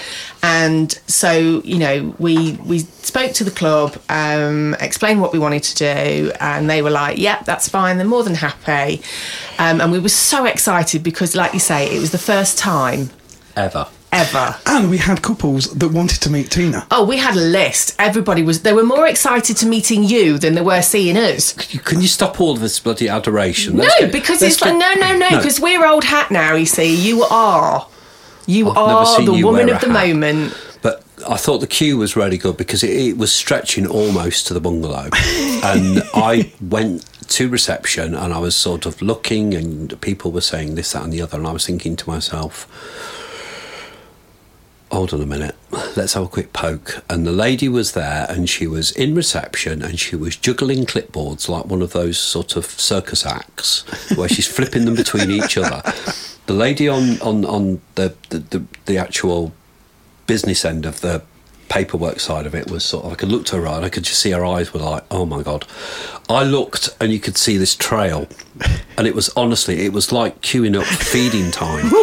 and 0.43 0.93
so 1.07 1.61
you 1.65 1.79
know 1.79 2.15
we 2.19 2.53
we 2.65 2.81
spoke 2.81 3.33
to 3.33 3.45
the 3.45 3.51
club, 3.51 3.97
um, 4.09 4.75
explained 4.81 5.21
what 5.21 5.33
we 5.33 5.39
wanted 5.39 5.63
to 5.65 5.75
do, 5.77 6.33
and 6.41 6.71
they 6.71 6.81
were 6.83 6.91
like, 6.91 7.19
"Yep, 7.19 7.45
that's 7.45 7.69
fine." 7.69 7.97
They're 7.99 8.07
more 8.07 8.23
than 8.23 8.35
happy, 8.37 9.03
um, 9.59 9.81
and 9.81 9.93
we 9.93 9.99
were 9.99 10.09
so 10.09 10.45
excited 10.45 11.03
because, 11.03 11.35
like 11.37 11.53
you 11.53 11.61
say, 11.61 11.95
it 11.95 12.01
was 12.01 12.11
the 12.13 12.19
first 12.19 12.59
time 12.59 13.11
Ever. 13.57 13.87
ever. 14.13 14.57
And 14.67 14.89
we 14.91 14.99
had 14.99 15.23
couples 15.23 15.73
that 15.75 15.89
wanted 15.89 16.21
to 16.23 16.31
meet 16.31 16.51
Tina. 16.51 16.87
Oh, 16.91 17.05
we 17.05 17.19
had 17.19 17.37
a 17.37 17.41
list. 17.41 17.95
Everybody 17.99 18.43
was. 18.43 18.63
They 18.63 18.73
were 18.73 18.85
more 18.85 19.07
excited 19.07 19.57
to 19.59 19.67
meeting 19.67 20.05
you 20.05 20.39
than 20.39 20.55
they 20.55 20.63
were 20.63 20.83
seeing 20.83 21.17
us. 21.17 21.53
Can 21.53 21.67
you- 21.73 21.81
Can 21.81 22.01
you 22.01 22.09
stop 22.09 22.41
all 22.41 22.53
of 22.53 22.61
this 22.61 22.79
bloody 22.81 23.09
adoration? 23.09 23.77
No, 23.77 23.83
Let's 23.85 24.01
get- 24.01 24.13
because 24.13 24.41
let's 24.41 24.55
it's 24.55 24.63
like 24.65 24.77
no, 24.77 24.95
no, 24.95 25.17
no, 25.19 25.29
because 25.37 25.61
we're 25.61 25.85
old 25.87 26.05
hat 26.05 26.31
now. 26.31 26.55
You 26.55 26.67
see, 26.67 26.95
you 26.95 27.25
are, 27.25 27.87
you 28.47 28.71
I've 28.71 28.77
are 28.79 29.23
the 29.23 29.33
you 29.35 29.47
woman 29.47 29.69
of 29.69 29.81
the 29.81 29.93
hat. 29.93 30.07
moment. 30.09 30.55
But 30.83 31.03
I 31.29 31.37
thought 31.37 31.59
the 31.59 31.67
queue 31.67 31.99
was 31.99 32.17
really 32.17 32.39
good 32.39 32.57
because 32.57 32.83
it, 32.83 32.91
it 32.91 33.19
was 33.19 33.31
stretching 33.35 33.87
almost 33.87 34.47
to 34.47 34.55
the 34.55 34.61
bungalow. 34.61 35.11
and 35.63 36.03
I 36.15 36.51
went 36.61 37.05
to 37.31 37.49
reception 37.49 38.15
and 38.15 38.33
I 38.35 38.39
was 38.39 38.55
sort 38.55 38.87
of 38.87 39.01
looking, 39.01 39.55
and 39.55 39.99
people 40.01 40.31
were 40.33 40.41
saying 40.41 40.75
this, 40.75 40.93
that, 40.93 41.05
and 41.05 41.13
the 41.13 41.23
other. 41.23 41.39
And 41.39 41.47
I 41.47 41.53
was 41.53 41.67
thinking 41.67 41.97
to 41.97 42.09
myself, 42.09 42.67
hold 44.91 45.15
on 45.15 45.21
a 45.21 45.27
minute, 45.27 45.55
let's 45.97 46.15
have 46.15 46.25
a 46.25 46.29
quick 46.29 46.53
poke. 46.53 47.05
And 47.09 47.25
the 47.27 47.33
lady 47.33 47.69
was 47.69 47.93
there 47.93 48.27
and 48.29 48.49
she 48.49 48.67
was 48.67 48.91
in 48.91 49.15
reception 49.15 49.83
and 49.83 50.01
she 50.01 50.17
was 50.17 50.37
juggling 50.37 50.85
clipboards 50.85 51.49
like 51.49 51.67
one 51.67 51.83
of 51.83 51.93
those 51.93 52.19
sort 52.19 52.57
of 52.57 52.67
circus 52.67 53.25
acts 53.25 53.85
where 54.17 54.29
she's 54.29 54.49
flipping 54.49 54.85
them 54.85 54.97
between 54.97 55.31
each 55.31 55.57
other. 55.57 55.83
The 56.47 56.55
lady 56.55 56.89
on, 56.89 57.21
on, 57.23 57.45
on 57.45 57.81
the, 57.95 58.15
the, 58.31 58.39
the, 58.39 58.65
the 58.87 58.99
actual 58.99 59.53
business 60.27 60.65
end 60.65 60.85
of 60.87 61.01
the 61.01 61.23
paperwork 61.71 62.21
side 62.21 62.45
of 62.47 62.55
it 62.55 62.71
was 62.71 62.85
sort 62.85 63.07
of 63.07 63.13
I 63.13 63.15
could 63.15 63.31
look 63.31 63.47
to 63.47 63.57
her 63.57 63.67
eye 63.67 63.77
and 63.77 63.85
I 63.87 63.89
could 63.89 64.03
just 64.03 64.21
see 64.21 64.33
her 64.33 64.45
eyes 64.45 64.75
were 64.75 64.81
like, 64.81 65.05
oh 65.11 65.25
my 65.25 65.43
god. 65.43 65.65
I 66.29 66.45
looked 66.45 66.91
and 67.01 67.11
you 67.13 67.19
could 67.21 67.37
see 67.39 67.57
this 67.57 67.75
trail, 67.75 68.29
and 68.99 69.07
it 69.07 69.15
was 69.15 69.31
honestly 69.37 69.85
it 69.87 69.93
was 69.93 70.13
like 70.13 70.41
queuing 70.43 70.79
up 70.79 70.85
for 70.87 71.05
feeding 71.05 71.51
time. 71.51 71.91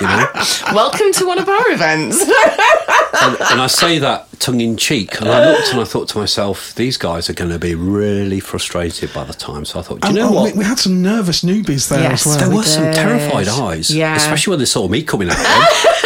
you 0.00 0.06
know, 0.06 0.26
Welcome 0.74 1.12
to 1.14 1.26
one 1.26 1.38
of 1.38 1.48
our 1.48 1.70
events. 1.70 2.20
and, 2.20 3.36
and 3.50 3.60
I 3.62 3.66
say 3.66 3.98
that 3.98 4.28
tongue 4.38 4.60
in 4.60 4.76
cheek, 4.76 5.18
and 5.20 5.28
I 5.28 5.50
looked 5.52 5.72
and 5.72 5.80
I 5.80 5.84
thought 5.84 6.08
to 6.10 6.18
myself, 6.18 6.74
these 6.74 6.96
guys 6.98 7.28
are 7.30 7.32
going 7.34 7.50
to 7.50 7.58
be 7.58 7.74
really 7.74 8.38
frustrated 8.40 9.12
by 9.14 9.24
the 9.24 9.32
time. 9.32 9.64
So 9.64 9.78
I 9.78 9.82
thought, 9.82 10.00
do 10.02 10.08
you 10.08 10.10
And, 10.10 10.16
know 10.16 10.28
oh, 10.38 10.42
what? 10.42 10.52
We, 10.52 10.58
we 10.60 10.64
had 10.64 10.78
some 10.78 11.02
nervous 11.02 11.42
newbies 11.42 11.88
there 11.88 12.00
Yes, 12.00 12.26
as 12.26 12.26
well. 12.26 12.38
There 12.40 12.50
we 12.50 12.56
were 12.56 12.62
some 12.62 12.92
terrified 12.92 13.48
eyes, 13.48 13.90
Yeah. 13.94 14.14
especially 14.16 14.50
when 14.52 14.58
they 14.60 14.66
saw 14.66 14.86
me 14.86 15.02
coming 15.02 15.28
at 15.30 15.36
them. 15.36 15.46
But 15.46 16.04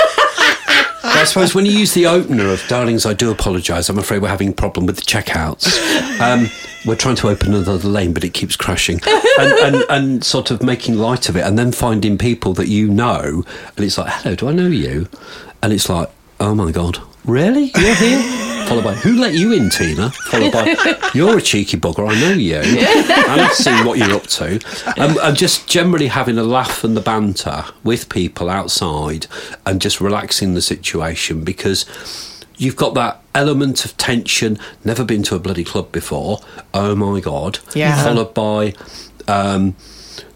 I 1.20 1.24
suppose 1.24 1.54
when 1.54 1.66
you 1.66 1.72
use 1.72 1.92
the 1.92 2.06
opener 2.06 2.48
of 2.48 2.66
"Darlings, 2.66 3.04
I 3.04 3.12
do 3.12 3.30
apologise. 3.30 3.90
I'm 3.90 3.98
afraid 3.98 4.22
we're 4.22 4.28
having 4.28 4.48
a 4.48 4.52
problem 4.52 4.87
with 4.87 4.96
the 4.96 5.02
checkouts. 5.02 5.68
Um, 6.18 6.48
we're 6.87 6.96
trying 6.96 7.16
to 7.16 7.28
open 7.28 7.52
another 7.52 7.76
lane, 7.88 8.14
but 8.14 8.24
it 8.24 8.33
keeps 8.33 8.56
crashing." 8.56 9.00
And, 9.38 9.52
and, 9.52 9.85
and 9.90 10.24
sort 10.24 10.50
of 10.50 10.62
making 10.62 10.96
light 10.96 11.28
of 11.28 11.37
it, 11.37 11.42
and 11.42 11.59
then 11.59 11.72
finding 11.72 12.16
people 12.16 12.54
that 12.54 12.68
you 12.68 12.88
know, 12.88 13.44
and 13.76 13.85
it's 13.85 13.98
like, 13.98 14.11
"Hello, 14.11 14.35
do 14.35 14.48
I 14.48 14.52
know 14.52 14.68
you?" 14.68 15.09
And 15.62 15.74
it's 15.74 15.90
like, 15.90 16.09
"Oh 16.40 16.54
my 16.54 16.72
god, 16.72 17.00
really? 17.24 17.70
You're 17.76 17.94
here?" 17.94 18.22
Followed 18.66 18.85
by, 18.85 18.94
"Who 18.94 19.16
let 19.20 19.35
you 19.35 19.52
in, 19.52 19.68
Tina?" 19.70 20.11
Followed 20.30 20.52
by, 20.52 20.76
"You're 21.14 21.38
a 21.38 21.42
cheeky 21.42 21.76
bugger. 21.76 22.09
I 22.09 22.18
know 22.20 22.33
you, 22.33 22.56
and 22.56 23.40
I've 23.40 23.52
seen 23.54 23.85
what 23.85 23.98
you're 23.98 24.12
up 24.14 24.26
to." 24.28 24.61
Um, 24.96 25.18
and 25.22 25.37
just 25.37 25.66
generally 25.66 26.06
having 26.09 26.38
a 26.38 26.44
laugh 26.44 26.85
and 26.85 26.96
the 26.96 27.00
banter 27.00 27.64
with 27.83 28.09
people 28.09 28.48
outside, 28.48 29.26
and 29.66 29.80
just 29.80 30.00
relaxing 30.00 30.54
the 30.54 30.62
situation 30.62 31.42
because 31.42 31.85
you've 32.59 32.76
got 32.76 32.94
that 32.94 33.20
element 33.35 33.85
of 33.85 33.96
tension. 33.96 34.56
Never 34.85 35.04
been 35.04 35.22
to 35.24 35.35
a 35.35 35.40
bloody 35.40 35.64
club 35.64 35.90
before. 35.90 36.40
Oh 36.72 36.94
my 36.94 37.18
god! 37.20 37.59
Yeah. 37.74 38.00
Followed 38.04 38.35
by, 38.35 38.74
um, 39.26 39.74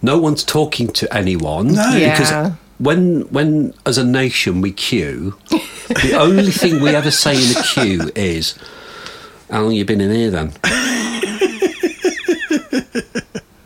no 0.02 0.18
one's 0.18 0.42
talking 0.42 0.88
to 0.88 1.14
anyone 1.14 1.68
No. 1.74 1.92
because 1.92 2.30
Yeah. 2.30 2.52
when 2.78 3.22
when 3.30 3.74
as 3.86 3.96
a 3.96 4.04
nation 4.04 4.60
we 4.60 4.72
queue, 4.72 5.36
the 6.02 6.14
only 6.18 6.50
thing 6.50 6.80
we 6.80 6.90
ever 6.90 7.10
say 7.10 7.34
in 7.34 7.56
a 7.56 7.62
queue 7.62 8.10
is, 8.14 8.54
"How 9.50 9.62
long 9.62 9.72
you 9.72 9.84
been 9.84 10.00
in 10.00 10.10
here 10.10 10.30
then?" 10.30 10.52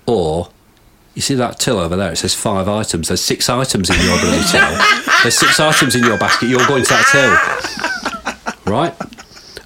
or, 0.06 0.50
you 1.14 1.22
see 1.22 1.34
that 1.34 1.58
till 1.58 1.78
over 1.78 1.96
there? 1.96 2.12
It 2.12 2.16
says 2.16 2.34
five 2.34 2.68
items. 2.68 3.08
There's 3.08 3.20
six 3.20 3.48
items 3.48 3.90
in 3.90 3.96
your 4.00 4.18
till. 4.18 4.78
There's 5.22 5.38
six 5.38 5.58
items 5.60 5.94
in 5.94 6.04
your 6.04 6.18
basket. 6.18 6.48
You're 6.48 6.66
going 6.66 6.84
to 6.84 6.90
that 6.90 7.06
till, 8.64 8.72
right? 8.72 8.94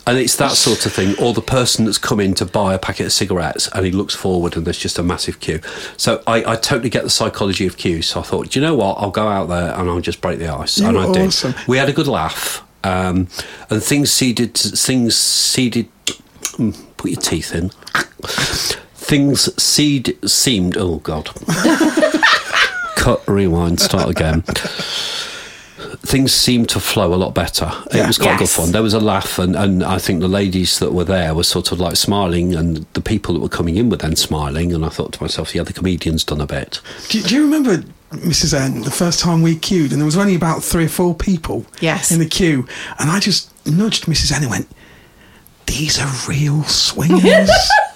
And 0.07 0.19
it's 0.19 0.37
that 0.37 0.53
sort 0.53 0.85
of 0.85 0.93
thing. 0.93 1.15
Or 1.19 1.33
the 1.33 1.43
person 1.43 1.85
that's 1.85 1.99
come 1.99 2.19
in 2.19 2.35
to 2.35 2.45
buy 2.45 2.75
a 2.75 2.79
packet 2.79 3.07
of 3.07 3.13
cigarettes 3.13 3.69
and 3.73 3.87
he 3.87 3.93
looks 3.93 4.15
forward 4.15 4.57
and 4.57 4.67
there's 4.67 4.79
just 4.79 4.99
a 4.99 5.03
massive 5.03 5.41
queue. 5.41 5.61
So 5.97 6.23
I, 6.27 6.53
I 6.53 6.57
totally 6.57 6.91
get 6.91 7.05
the 7.05 7.11
psychology 7.11 7.67
of 7.67 7.77
queues. 7.77 8.07
So 8.07 8.21
I 8.21 8.23
thought, 8.25 8.51
do 8.51 8.61
you 8.61 8.67
know 8.67 8.75
what? 8.75 8.95
I'll 8.95 9.11
go 9.11 9.29
out 9.29 9.47
there 9.47 9.75
and 9.79 9.89
I'll 9.89 10.01
just 10.01 10.21
break 10.21 10.39
the 10.39 10.49
ice. 10.49 10.79
You 10.79 10.89
and 10.89 10.99
I 10.99 11.05
awesome. 11.05 11.53
did. 11.53 11.69
We 11.69 11.79
had 11.79 11.89
a 11.89 11.93
good 11.93 12.09
laugh. 12.09 12.65
Um, 12.85 13.29
and 13.71 13.83
things 13.83 14.11
seeded, 14.11 14.55
things 14.55 15.17
seeded, 15.17 15.89
mm, 16.05 16.77
put 16.97 17.13
your 17.13 17.21
teeth 17.21 17.55
in. 17.55 17.71
Things 18.95 19.63
seed 19.63 20.19
seemed, 20.29 20.77
oh 20.77 20.97
God. 20.99 21.31
Cut, 22.97 23.23
rewind, 23.29 23.81
start 23.81 24.09
again. 24.11 24.43
Things 26.05 26.33
seemed 26.33 26.69
to 26.71 26.81
flow 26.81 27.15
a 27.15 27.17
lot 27.17 27.35
better. 27.35 27.71
It 27.93 28.07
was 28.07 28.19
quite 28.19 28.39
good 28.39 28.43
Yes. 28.49 28.57
fun. 28.57 28.73
There 28.73 28.83
was 28.83 28.95
a 28.95 29.01
laugh, 29.01 29.39
and, 29.39 29.55
and 29.57 29.83
I 29.85 29.99
think 29.99 30.21
the 30.21 30.29
ladies 30.29 30.79
that 30.81 30.93
were 30.93 31.05
there 31.05 31.35
were 31.35 31.45
sort 31.45 31.73
of 31.73 31.81
like 31.81 31.97
smiling, 31.97 32.55
and 32.55 32.87
the 32.95 33.01
people 33.01 33.35
that 33.35 33.41
were 33.41 33.49
coming 33.49 33.77
in 33.77 33.89
were 33.91 33.97
then 33.97 34.17
smiling. 34.17 34.73
And 34.73 34.85
I 34.85 34.89
thought 34.89 35.13
to 35.15 35.23
myself, 35.23 35.55
yeah, 35.55 35.63
the 35.63 35.73
comedian's 35.73 36.25
done 36.25 36.41
a 36.41 36.47
bit. 36.47 36.81
Do, 37.09 37.23
do 37.23 37.35
you 37.35 37.43
remember, 37.43 37.85
Mrs. 38.13 38.53
N, 38.55 38.83
the 38.83 38.91
first 38.91 39.21
time 39.21 39.43
we 39.43 39.57
queued, 39.57 39.93
and 39.93 40.01
there 40.01 40.07
was 40.07 40.17
only 40.17 40.35
about 40.35 40.63
three 40.65 40.85
or 40.85 40.89
four 40.89 41.15
people 41.15 41.65
Yes. 41.81 42.11
in 42.11 42.19
the 42.19 42.27
queue, 42.27 42.67
and 42.99 43.11
I 43.11 43.21
just 43.21 43.51
nudged 43.67 44.05
Mrs. 44.07 44.33
N 44.33 44.43
and 44.43 44.51
went, 44.51 44.69
"These 45.67 45.99
are 46.01 46.11
real 46.29 46.65
swingers." 46.65 47.51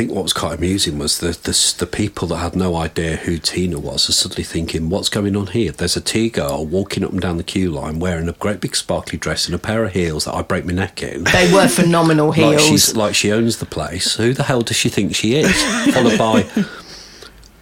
I 0.00 0.04
think 0.04 0.14
what 0.14 0.22
was 0.22 0.32
quite 0.32 0.56
amusing 0.56 0.98
was 0.98 1.18
the, 1.18 1.32
the 1.42 1.74
the 1.78 1.84
people 1.86 2.26
that 2.28 2.38
had 2.38 2.56
no 2.56 2.74
idea 2.74 3.16
who 3.16 3.36
Tina 3.36 3.78
was 3.78 4.08
are 4.08 4.12
suddenly 4.14 4.44
thinking, 4.44 4.88
"What's 4.88 5.10
going 5.10 5.36
on 5.36 5.48
here?" 5.48 5.72
There's 5.72 5.94
a 5.94 6.00
T 6.00 6.30
girl 6.30 6.64
walking 6.64 7.04
up 7.04 7.10
and 7.12 7.20
down 7.20 7.36
the 7.36 7.42
queue 7.42 7.70
line 7.70 7.98
wearing 7.98 8.26
a 8.26 8.32
great 8.32 8.62
big 8.62 8.74
sparkly 8.74 9.18
dress 9.18 9.44
and 9.44 9.54
a 9.54 9.58
pair 9.58 9.84
of 9.84 9.92
heels 9.92 10.24
that 10.24 10.34
I 10.34 10.40
break 10.40 10.64
my 10.64 10.72
neck 10.72 11.02
in. 11.02 11.24
They 11.24 11.52
were 11.52 11.68
phenomenal 11.80 12.28
Like 12.28 12.36
heels. 12.38 12.62
she's 12.66 12.96
like 12.96 13.14
she 13.14 13.30
owns 13.30 13.58
the 13.58 13.66
place. 13.66 14.14
Who 14.16 14.32
the 14.32 14.44
hell 14.44 14.62
does 14.62 14.78
she 14.78 14.88
think 14.88 15.14
she 15.14 15.34
is? 15.34 15.52
Followed 15.94 16.16
by, 16.16 16.64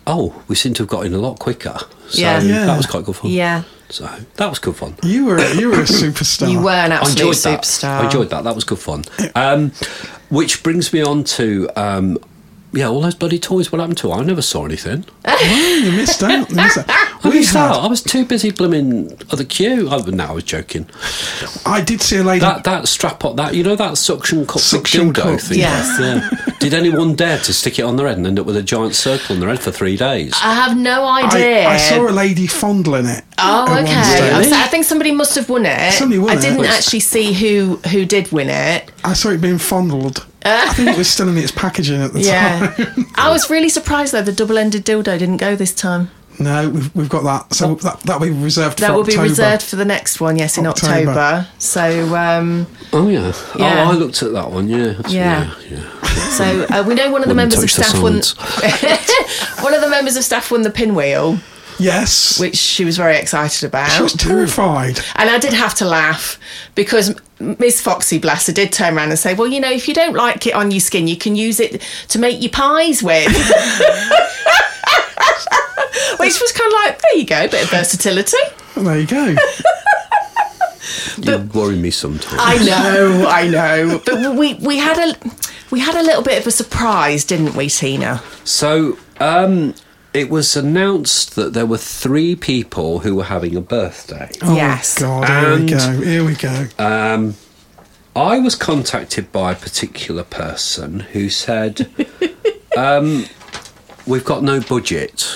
oh, 0.07 0.41
we 0.47 0.55
seem 0.55 0.75
to 0.75 0.85
have 0.85 0.91
got 0.91 1.07
in 1.07 1.15
a 1.15 1.19
lot 1.19 1.41
quicker. 1.41 1.77
So 2.09 2.21
Yeah. 2.21 2.41
Yeah. 2.41 2.67
that 2.67 2.77
was 2.77 2.87
quite 2.87 3.05
good 3.05 3.17
fun. 3.17 3.33
yeah. 3.33 3.65
So 3.91 4.05
that 4.37 4.49
was 4.51 4.59
good 4.61 4.77
fun. 4.77 4.95
you 5.03 5.25
were 5.25 5.41
you 5.55 5.71
were 5.71 5.81
a 5.81 5.85
superstar. 5.87 6.53
You 6.53 6.61
were 6.61 6.71
an 6.71 6.93
I 6.93 6.97
absolute 6.97 7.29
enjoyed 7.37 7.43
that. 7.43 7.63
superstar. 7.65 8.01
I 8.01 8.05
enjoyed 8.05 8.31
that. 8.31 8.45
That 8.45 8.55
was 8.55 8.65
good 8.65 8.79
fun. 8.79 9.05
Um, 9.35 9.73
which 10.31 10.63
brings 10.63 10.93
me 10.93 11.03
on 11.03 11.25
to. 11.25 11.69
Um, 11.77 12.19
yeah, 12.71 12.87
all 12.87 13.01
those 13.01 13.15
bloody 13.15 13.39
toys. 13.39 13.73
What 13.73 13.79
happened 13.81 13.97
to? 13.99 14.13
'em? 14.13 14.21
I 14.21 14.23
never 14.25 14.43
saw 14.43 14.65
anything. 14.67 15.05
Oh, 15.31 15.81
you 15.85 15.93
missed 15.93 16.23
out. 16.23 16.51
You 16.51 16.57
missed 16.57 16.79
out. 16.79 16.85
I 16.89 17.19
We 17.25 17.31
missed 17.41 17.55
out. 17.55 17.77
had, 17.77 17.85
I 17.85 17.87
was 17.89 18.03
too 18.03 18.25
busy 18.25 18.51
blooming 18.51 19.13
at 19.31 19.39
the 19.39 19.45
queue. 19.45 19.89
I, 19.89 19.99
no, 20.11 20.25
I 20.25 20.33
was 20.33 20.45
joking. 20.45 20.87
I 21.65 21.81
did 21.81 22.01
see 22.03 22.17
a 22.17 22.23
lady. 22.25 22.41
That 22.41 22.65
that 22.65 22.89
strap 22.89 23.25
on 23.25 23.37
that 23.37 23.55
you 23.55 23.63
know 23.63 23.77
that 23.77 23.97
suction 23.99 24.47
cup 24.47 24.61
Suction 24.61 25.13
dildo 25.13 25.15
cup. 25.15 25.41
thing. 25.41 25.59
Yes. 25.61 25.97
Yeah. 26.01 26.55
Did 26.59 26.75
anyone 26.75 27.15
dare 27.15 27.39
to 27.39 27.53
stick 27.53 27.79
it 27.79 27.83
on 27.83 27.97
their 27.97 28.09
head 28.09 28.17
and 28.19 28.27
end 28.27 28.39
up 28.41 28.47
with 28.47 28.57
a 28.57 28.63
giant 28.63 28.95
circle 28.97 29.35
on 29.37 29.41
their 29.41 29.49
head 29.51 29.61
for 29.61 29.71
three 29.71 29.97
days? 29.97 30.33
I 30.43 30.55
have 30.55 30.77
no 30.77 31.07
idea. 31.07 31.69
I 31.69 31.77
saw 31.77 32.09
a 32.09 32.11
lady 32.11 32.47
fondling 32.49 33.07
it. 33.07 33.25
Oh, 33.39 33.65
okay. 33.81 34.33
I, 34.35 34.67
think 34.69 34.85
somebody 34.85 35.13
must 35.13 35.35
have 35.37 35.49
won 35.49 35.65
it. 35.67 35.93
Somebody 35.93 36.19
won 36.19 36.31
I 36.31 36.35
it. 36.35 36.43
didn't 36.43 36.65
actually 36.65 37.01
see 37.01 37.33
who 37.33 37.77
who 37.91 38.05
did 38.05 38.33
win 38.33 38.49
it. 38.51 38.91
I 39.09 39.13
saw 39.15 39.31
it 39.31 39.41
being 39.41 39.59
fondled. 39.59 40.27
I 40.45 40.73
think 40.75 40.91
it 40.91 40.99
was 40.99 41.09
still 41.09 41.29
in 41.29 41.37
its 41.37 41.51
packaging 41.51 42.01
at 42.01 42.13
the 42.13 42.21
Yeah, 42.21 42.75
time. 42.77 43.07
I 43.17 43.31
was 43.31 43.51
really 43.51 43.69
surprised 43.69 44.13
though 44.15 44.23
the 44.23 44.33
double-ended 44.33 44.85
dildo 44.85 45.19
didn't 45.19 45.39
go 45.39 45.57
this 45.57 45.75
time. 45.75 46.11
no, 46.39 46.69
we've, 46.71 46.95
we've 46.95 47.09
got 47.09 47.25
that. 47.25 47.53
So 47.55 47.75
that 47.77 48.01
that 48.03 48.21
will 48.21 48.29
be 48.29 48.33
reserved 48.33 48.79
That 48.79 48.89
for 48.89 48.93
will 48.95 49.01
October. 49.03 49.23
be 49.25 49.29
reserved 49.31 49.63
for 49.63 49.77
the 49.77 49.85
next 49.85 50.21
one. 50.21 50.37
Yes, 50.37 50.57
in 50.57 50.67
October. 50.67 51.11
October. 51.11 51.49
So 51.59 52.17
um, 52.17 52.67
Oh 52.93 53.09
yeah. 53.09 53.33
Yeah. 53.59 53.85
Oh, 53.89 53.93
I 53.93 53.95
looked 53.95 54.23
at 54.23 54.33
that 54.33 54.51
one. 54.51 54.69
Yeah. 54.69 54.95
Yeah. 55.09 55.53
yeah. 55.69 55.79
yeah. 56.03 56.29
so 56.31 56.67
uh, 56.71 56.85
we 56.87 56.95
know 56.95 57.11
one 57.11 57.23
of 57.23 57.29
the 57.29 57.35
Wouldn't 57.35 57.37
members 57.37 57.63
of 57.63 57.71
touch 57.71 57.77
the 57.77 57.85
staff 57.85 58.03
won. 58.03 59.65
one 59.65 59.75
of 59.75 59.81
the 59.81 59.89
members 59.91 60.17
of 60.17 60.25
staff 60.25 60.51
won 60.51 60.63
the 60.63 60.71
pinwheel, 60.71 61.39
Yes. 61.79 62.39
which 62.41 62.57
she 62.57 62.85
was 62.85 62.97
very 62.97 63.17
excited 63.17 63.65
about. 63.65 63.91
She 63.91 64.03
was 64.03 64.13
terrified. 64.15 65.01
And 65.17 65.31
I 65.31 65.39
did 65.39 65.53
have 65.53 65.75
to 65.77 65.85
laugh 65.85 66.39
because 66.75 67.15
Miss 67.39 67.81
Foxy, 67.81 68.19
bless 68.19 68.47
her, 68.49 68.53
did 68.53 68.73
turn 68.73 68.97
around 68.97 69.11
and 69.11 69.19
say, 69.19 69.35
Well, 69.35 69.49
you 69.49 69.61
know, 69.61 69.71
if 69.71 69.87
you 69.89 69.95
don't 69.95 70.15
like 70.15 70.47
it 70.47 70.55
on 70.55 70.71
your 70.71 70.81
skin, 70.81 71.07
you 71.09 71.17
can 71.17 71.37
use 71.37 71.61
it 71.61 71.81
to 72.09 72.19
make 72.19 72.41
your 72.43 72.51
pies 72.51 73.03
with. 73.03 73.27
Which 76.19 76.41
was 76.41 76.53
kind 76.53 76.73
of 76.73 76.79
like, 76.85 77.01
there 77.01 77.17
you 77.17 77.25
go, 77.25 77.49
bit 77.49 77.65
of 77.65 77.71
versatility. 77.71 78.37
There 78.77 78.99
you 78.99 79.07
go. 79.07 79.37
You 81.19 81.39
worry 81.53 81.77
me 81.77 81.91
sometimes. 81.91 82.41
I 82.41 82.57
know, 82.65 83.27
I 83.29 83.49
know. 83.49 84.01
But 84.07 84.37
we, 84.37 84.55
we 84.55 84.79
had 84.79 84.99
a 84.99 85.17
we 85.71 85.81
had 85.81 85.95
a 85.97 86.03
little 86.03 86.23
bit 86.23 86.41
of 86.41 86.47
a 86.47 86.51
surprise, 86.51 87.25
didn't 87.25 87.55
we, 87.55 87.69
Tina? 87.69 88.23
So, 88.45 88.97
um, 89.21 89.75
it 90.15 90.31
was 90.31 90.57
announced 90.57 91.35
that 91.37 91.53
there 91.53 91.67
were 91.67 91.79
three 91.79 92.35
people 92.35 93.01
who 93.01 93.15
were 93.15 93.25
having 93.25 93.55
a 93.57 93.61
birthday. 93.61 94.31
Oh, 94.43 94.55
Yes. 94.57 94.99
God, 94.99 95.29
here 95.29 95.53
And- 95.53 95.65
we 95.65 95.71
go. 95.77 96.01
Here 96.03 96.25
we 96.25 96.35
go. 96.35 96.67
Um, 96.79 97.35
I 98.17 98.39
was 98.39 98.55
contacted 98.55 99.31
by 99.31 99.53
a 99.53 99.55
particular 99.55 100.25
person 100.25 101.01
who 101.01 101.29
said, 101.29 101.89
um, 102.77 103.27
We've 104.07 104.25
got 104.25 104.43
no 104.43 104.61
budget. 104.61 105.27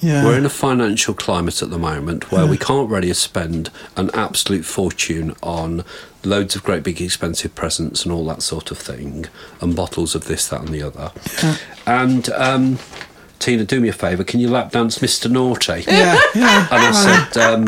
Yeah. 0.00 0.24
We're 0.24 0.36
in 0.36 0.44
a 0.44 0.50
financial 0.50 1.14
climate 1.14 1.62
at 1.62 1.70
the 1.70 1.78
moment 1.78 2.32
where 2.32 2.44
we 2.46 2.58
can't 2.58 2.90
really 2.90 3.12
spend 3.14 3.70
an 3.96 4.10
absolute 4.14 4.64
fortune 4.64 5.34
on 5.44 5.84
loads 6.24 6.56
of 6.56 6.64
great 6.64 6.82
big 6.82 7.00
expensive 7.00 7.54
presents 7.54 8.02
and 8.04 8.12
all 8.12 8.26
that 8.26 8.42
sort 8.42 8.70
of 8.72 8.78
thing, 8.78 9.26
and 9.60 9.74
bottles 9.76 10.14
of 10.16 10.24
this, 10.24 10.48
that, 10.48 10.60
and 10.60 10.68
the 10.70 10.82
other. 10.82 11.12
And 11.86 12.28
um, 12.30 12.78
Tina, 13.38 13.64
do 13.64 13.80
me 13.80 13.88
a 13.88 13.92
favour, 13.92 14.24
can 14.24 14.40
you 14.40 14.48
lap 14.48 14.72
dance 14.72 14.98
Mr. 14.98 15.30
Naughty? 15.30 15.84
yeah, 15.86 16.18
yeah. 16.34 16.68
And 16.70 16.82
I 16.82 16.92
said, 17.30 17.42
um, 17.42 17.64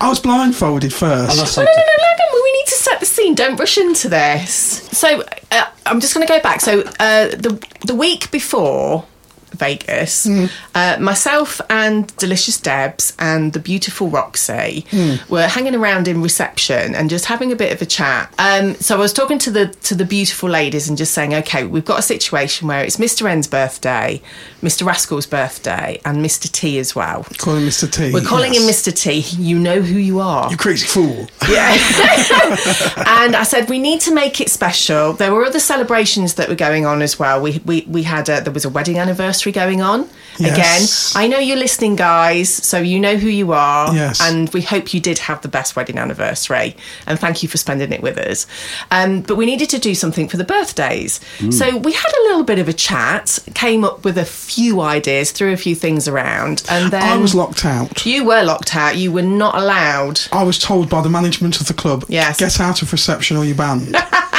I 0.00 0.08
was 0.08 0.20
blindfolded 0.20 0.92
and 0.92 1.02
I 1.02 1.26
first. 1.26 1.54
said, 1.54 1.64
No, 1.64 1.70
no, 1.72 1.82
no, 1.82 2.08
no, 2.18 2.40
we 2.42 2.52
need 2.52 2.66
to 2.66 2.74
set 2.74 3.00
the 3.00 3.06
scene. 3.06 3.34
Don't 3.34 3.58
rush 3.58 3.76
into 3.78 4.08
this. 4.08 4.52
So 4.92 5.22
uh, 5.52 5.66
I'm 5.86 6.00
just 6.00 6.14
going 6.14 6.26
to 6.26 6.32
go 6.32 6.40
back. 6.40 6.60
So 6.60 6.80
uh, 6.98 7.28
the 7.28 7.62
the 7.86 7.94
week 7.94 8.30
before 8.30 9.04
Vegas, 9.52 10.28
uh, 10.74 10.96
myself 11.00 11.60
and 11.70 12.14
Delicious 12.16 12.60
Debs 12.60 13.14
and 13.18 13.52
the 13.52 13.60
beautiful 13.60 14.08
Roxy 14.08 14.84
were 15.28 15.46
hanging 15.46 15.74
around 15.74 16.08
in 16.08 16.22
reception 16.22 16.94
and 16.94 17.10
just 17.10 17.26
having 17.26 17.52
a 17.52 17.56
bit 17.56 17.72
of 17.72 17.82
a 17.82 17.86
chat. 17.86 18.32
Um, 18.38 18.74
so 18.76 18.96
I 18.96 18.98
was 18.98 19.12
talking 19.12 19.38
to 19.40 19.50
the 19.50 19.66
to 19.66 19.94
the 19.94 20.04
beautiful 20.04 20.48
ladies 20.48 20.88
and 20.88 20.96
just 20.96 21.12
saying, 21.14 21.34
okay, 21.34 21.64
we've 21.64 21.84
got 21.84 21.98
a 21.98 22.02
situation 22.02 22.68
where 22.68 22.84
it's 22.84 22.96
Mr. 22.96 23.28
N's 23.28 23.46
birthday, 23.46 24.22
Mr. 24.62 24.86
Rascal's 24.86 25.26
birthday, 25.26 26.00
and 26.04 26.24
Mr. 26.24 26.50
T 26.50 26.78
as 26.78 26.94
well. 26.94 27.24
Calling 27.38 27.64
Mr. 27.64 27.90
T. 27.90 28.12
We're 28.12 28.20
calling 28.22 28.54
yes. 28.54 28.62
him 28.62 28.92
Mr. 28.92 28.96
T. 28.96 29.20
You 29.42 29.58
know 29.58 29.80
who 29.80 29.98
you 29.98 30.20
are. 30.20 30.50
You 30.50 30.56
crazy 30.56 30.86
fool. 30.86 31.28
Yeah. 31.48 31.72
and 33.06 33.36
I 33.36 33.42
said 33.44 33.68
we 33.68 33.78
need 33.78 34.00
to 34.02 34.14
make 34.14 34.40
it 34.40 34.50
special. 34.50 35.12
There 35.12 35.32
were 35.32 35.44
other 35.44 35.60
celebrations 35.60 36.34
that 36.34 36.48
were 36.48 36.54
going 36.54 36.86
on 36.86 37.02
as 37.02 37.18
well. 37.18 37.40
We 37.40 37.60
we, 37.64 37.86
we 37.88 38.02
had 38.02 38.28
a, 38.28 38.40
there 38.40 38.52
was 38.52 38.64
a 38.64 38.70
wedding 38.70 38.98
anniversary 38.98 39.39
going 39.52 39.80
on. 39.80 40.08
Yes. 40.38 41.12
Again, 41.14 41.22
I 41.24 41.26
know 41.28 41.38
you're 41.38 41.56
listening, 41.58 41.96
guys, 41.96 42.48
so 42.48 42.78
you 42.78 42.98
know 43.00 43.16
who 43.16 43.28
you 43.28 43.52
are. 43.52 43.94
Yes. 43.94 44.20
And 44.22 44.48
we 44.54 44.62
hope 44.62 44.94
you 44.94 45.00
did 45.00 45.18
have 45.18 45.42
the 45.42 45.48
best 45.48 45.76
wedding 45.76 45.98
anniversary. 45.98 46.76
And 47.06 47.18
thank 47.18 47.42
you 47.42 47.48
for 47.48 47.58
spending 47.58 47.92
it 47.92 48.00
with 48.00 48.16
us. 48.16 48.46
Um, 48.90 49.20
but 49.22 49.36
we 49.36 49.44
needed 49.44 49.68
to 49.70 49.78
do 49.78 49.94
something 49.94 50.28
for 50.28 50.36
the 50.38 50.44
birthdays. 50.44 51.20
So 51.50 51.76
we 51.76 51.92
had 51.92 52.08
a 52.20 52.22
little 52.28 52.44
bit 52.44 52.58
of 52.58 52.68
a 52.68 52.72
chat, 52.72 53.38
came 53.54 53.84
up 53.84 54.04
with 54.04 54.16
a 54.16 54.24
few 54.24 54.80
ideas, 54.80 55.30
threw 55.32 55.52
a 55.52 55.56
few 55.58 55.74
things 55.74 56.08
around, 56.08 56.62
and 56.70 56.90
then 56.92 57.02
I 57.02 57.16
was 57.16 57.34
locked 57.34 57.64
out. 57.66 58.06
you 58.06 58.24
were 58.24 58.42
locked 58.42 58.74
out. 58.76 58.96
You 58.96 59.12
were 59.12 59.22
not 59.22 59.54
allowed. 59.56 60.20
I 60.32 60.42
was 60.44 60.58
told 60.58 60.88
by 60.88 61.02
the 61.02 61.10
management 61.10 61.60
of 61.60 61.66
the 61.66 61.74
club, 61.74 62.04
Yes. 62.08 62.38
get 62.38 62.60
out 62.60 62.82
of 62.82 62.92
reception 62.92 63.36
or 63.36 63.44
you're 63.44 63.56
banned. 63.56 63.94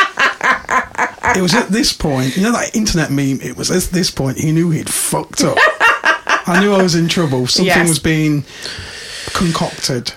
it 1.38 1.41
was 1.41 1.54
at 1.54 1.70
this 1.70 1.94
point, 1.94 2.36
you 2.38 2.44
know 2.44 2.52
that 2.52 2.76
internet 2.76 3.10
meme, 3.12 3.39
it 3.41 3.56
was 3.58 3.72
at 3.72 3.91
this 3.94 4.12
point 4.12 4.38
he 4.38 4.52
knew 4.52 4.70
he'd 4.72 4.89
fucked 4.89 5.44
up. 5.44 5.58
I 6.48 6.60
knew 6.60 6.74
I 6.74 6.82
was 6.82 6.96
in 6.96 7.08
trouble. 7.08 7.46
Something 7.48 7.67
Yes. 7.67 7.88
was 7.88 8.00
being 8.00 8.44
concocted. 9.34 10.12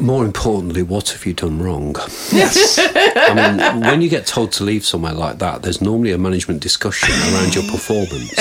More 0.00 0.24
importantly, 0.24 0.82
what 0.82 1.10
have 1.10 1.24
you 1.24 1.32
done 1.32 1.62
wrong? 1.62 1.94
Yes. 2.32 2.78
I 3.16 3.32
mean, 3.34 3.80
when 3.82 4.02
you 4.02 4.08
get 4.08 4.26
told 4.26 4.52
to 4.52 4.64
leave 4.64 4.84
somewhere 4.84 5.12
like 5.14 5.38
that, 5.38 5.62
there's 5.62 5.80
normally 5.80 6.12
a 6.12 6.18
management 6.18 6.60
discussion 6.60 7.10
around 7.32 7.54
your 7.54 7.64
performance. 7.70 8.32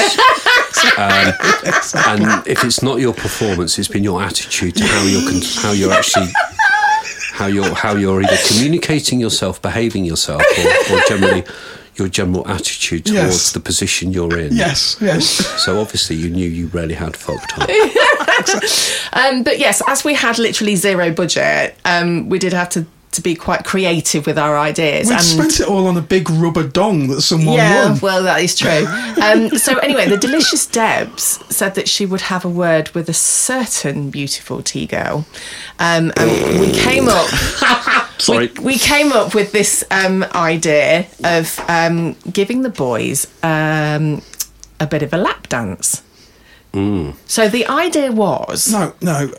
Um, 0.98 1.34
and 2.08 2.48
if 2.48 2.64
it's 2.64 2.82
not 2.82 3.00
your 3.00 3.14
performance, 3.14 3.78
it's 3.80 3.88
been 3.88 4.04
your 4.04 4.22
attitude 4.22 4.76
to 4.78 4.84
how 4.86 5.04
you're 5.04 5.22
con- 5.30 5.42
how 5.62 5.72
you're 5.72 5.92
actually 5.94 6.28
how 7.34 7.46
you're 7.46 7.74
how 7.76 7.96
you're 7.96 8.22
either 8.24 8.38
communicating 8.48 9.20
yourself, 9.20 9.62
behaving 9.62 10.06
yourself, 10.06 10.42
or, 10.42 10.96
or 10.96 11.02
generally 11.08 11.44
your 12.00 12.08
general 12.08 12.48
attitude 12.48 13.06
towards 13.06 13.14
Yes. 13.34 13.52
the 13.54 13.60
position 13.60 14.12
you're 14.14 14.38
in. 14.38 14.56
yes, 14.56 14.98
yes. 15.02 15.26
So 15.64 15.80
obviously, 15.80 16.16
you 16.16 16.30
knew 16.30 16.48
you 16.50 16.68
really 16.68 16.94
had 16.96 17.16
fucked 17.18 17.58
up. 17.58 17.70
um, 19.14 19.44
but 19.44 19.60
yes, 19.60 19.82
as 19.88 20.04
we 20.04 20.14
had 20.14 20.38
literally 20.40 20.76
zero 20.76 21.12
budget, 21.12 21.76
um, 21.86 22.30
we 22.30 22.40
did 22.40 22.54
have 22.54 22.70
to, 22.70 22.86
to 23.12 23.22
be 23.22 23.36
quite 23.36 23.64
creative 23.64 24.26
with 24.28 24.38
our 24.38 24.58
ideas. 24.58 25.08
We 25.08 25.14
and 25.14 25.24
spent 25.24 25.60
it 25.60 25.68
all 25.68 25.88
on 25.88 25.98
a 25.98 26.02
big 26.02 26.30
rubber 26.30 26.68
dong 26.68 27.08
that 27.08 27.22
someone 27.22 27.56
yeah, 27.56 27.90
won. 27.90 28.00
well, 28.00 28.24
that 28.24 28.42
is 28.42 28.56
true. 28.56 28.86
Um, 29.18 29.50
so 29.58 29.78
anyway, 29.80 30.08
the 30.08 30.18
delicious 30.18 30.68
Debs 30.68 31.44
said 31.50 31.74
that 31.74 31.90
she 31.90 32.06
would 32.06 32.22
have 32.22 32.46
a 32.46 32.50
word 32.50 32.90
with 32.92 33.10
a 33.10 33.14
certain 33.14 34.12
beautiful 34.12 34.62
T 34.62 34.86
girl, 34.86 35.26
um, 35.80 36.14
and 36.16 36.60
we 36.60 36.72
came 36.72 37.08
up. 37.10 37.28
Sorry. 38.20 38.52
We, 38.60 38.64
we 38.64 38.78
came 38.78 39.12
up 39.12 39.34
with 39.34 39.52
this 39.54 39.84
um, 39.90 40.24
idea 40.36 41.08
of 41.24 41.60
um, 41.68 42.16
giving 42.32 42.62
the 42.62 42.70
boys 42.70 43.26
um, 43.42 44.22
a 44.80 44.86
bit 44.86 45.02
of 45.02 45.14
a 45.14 45.18
lap 45.18 45.50
dance. 45.50 46.04
So 47.26 47.50
the 47.50 47.66
idea 47.68 48.12
was 48.12 48.72
No, 48.72 48.94
no. 49.02 49.32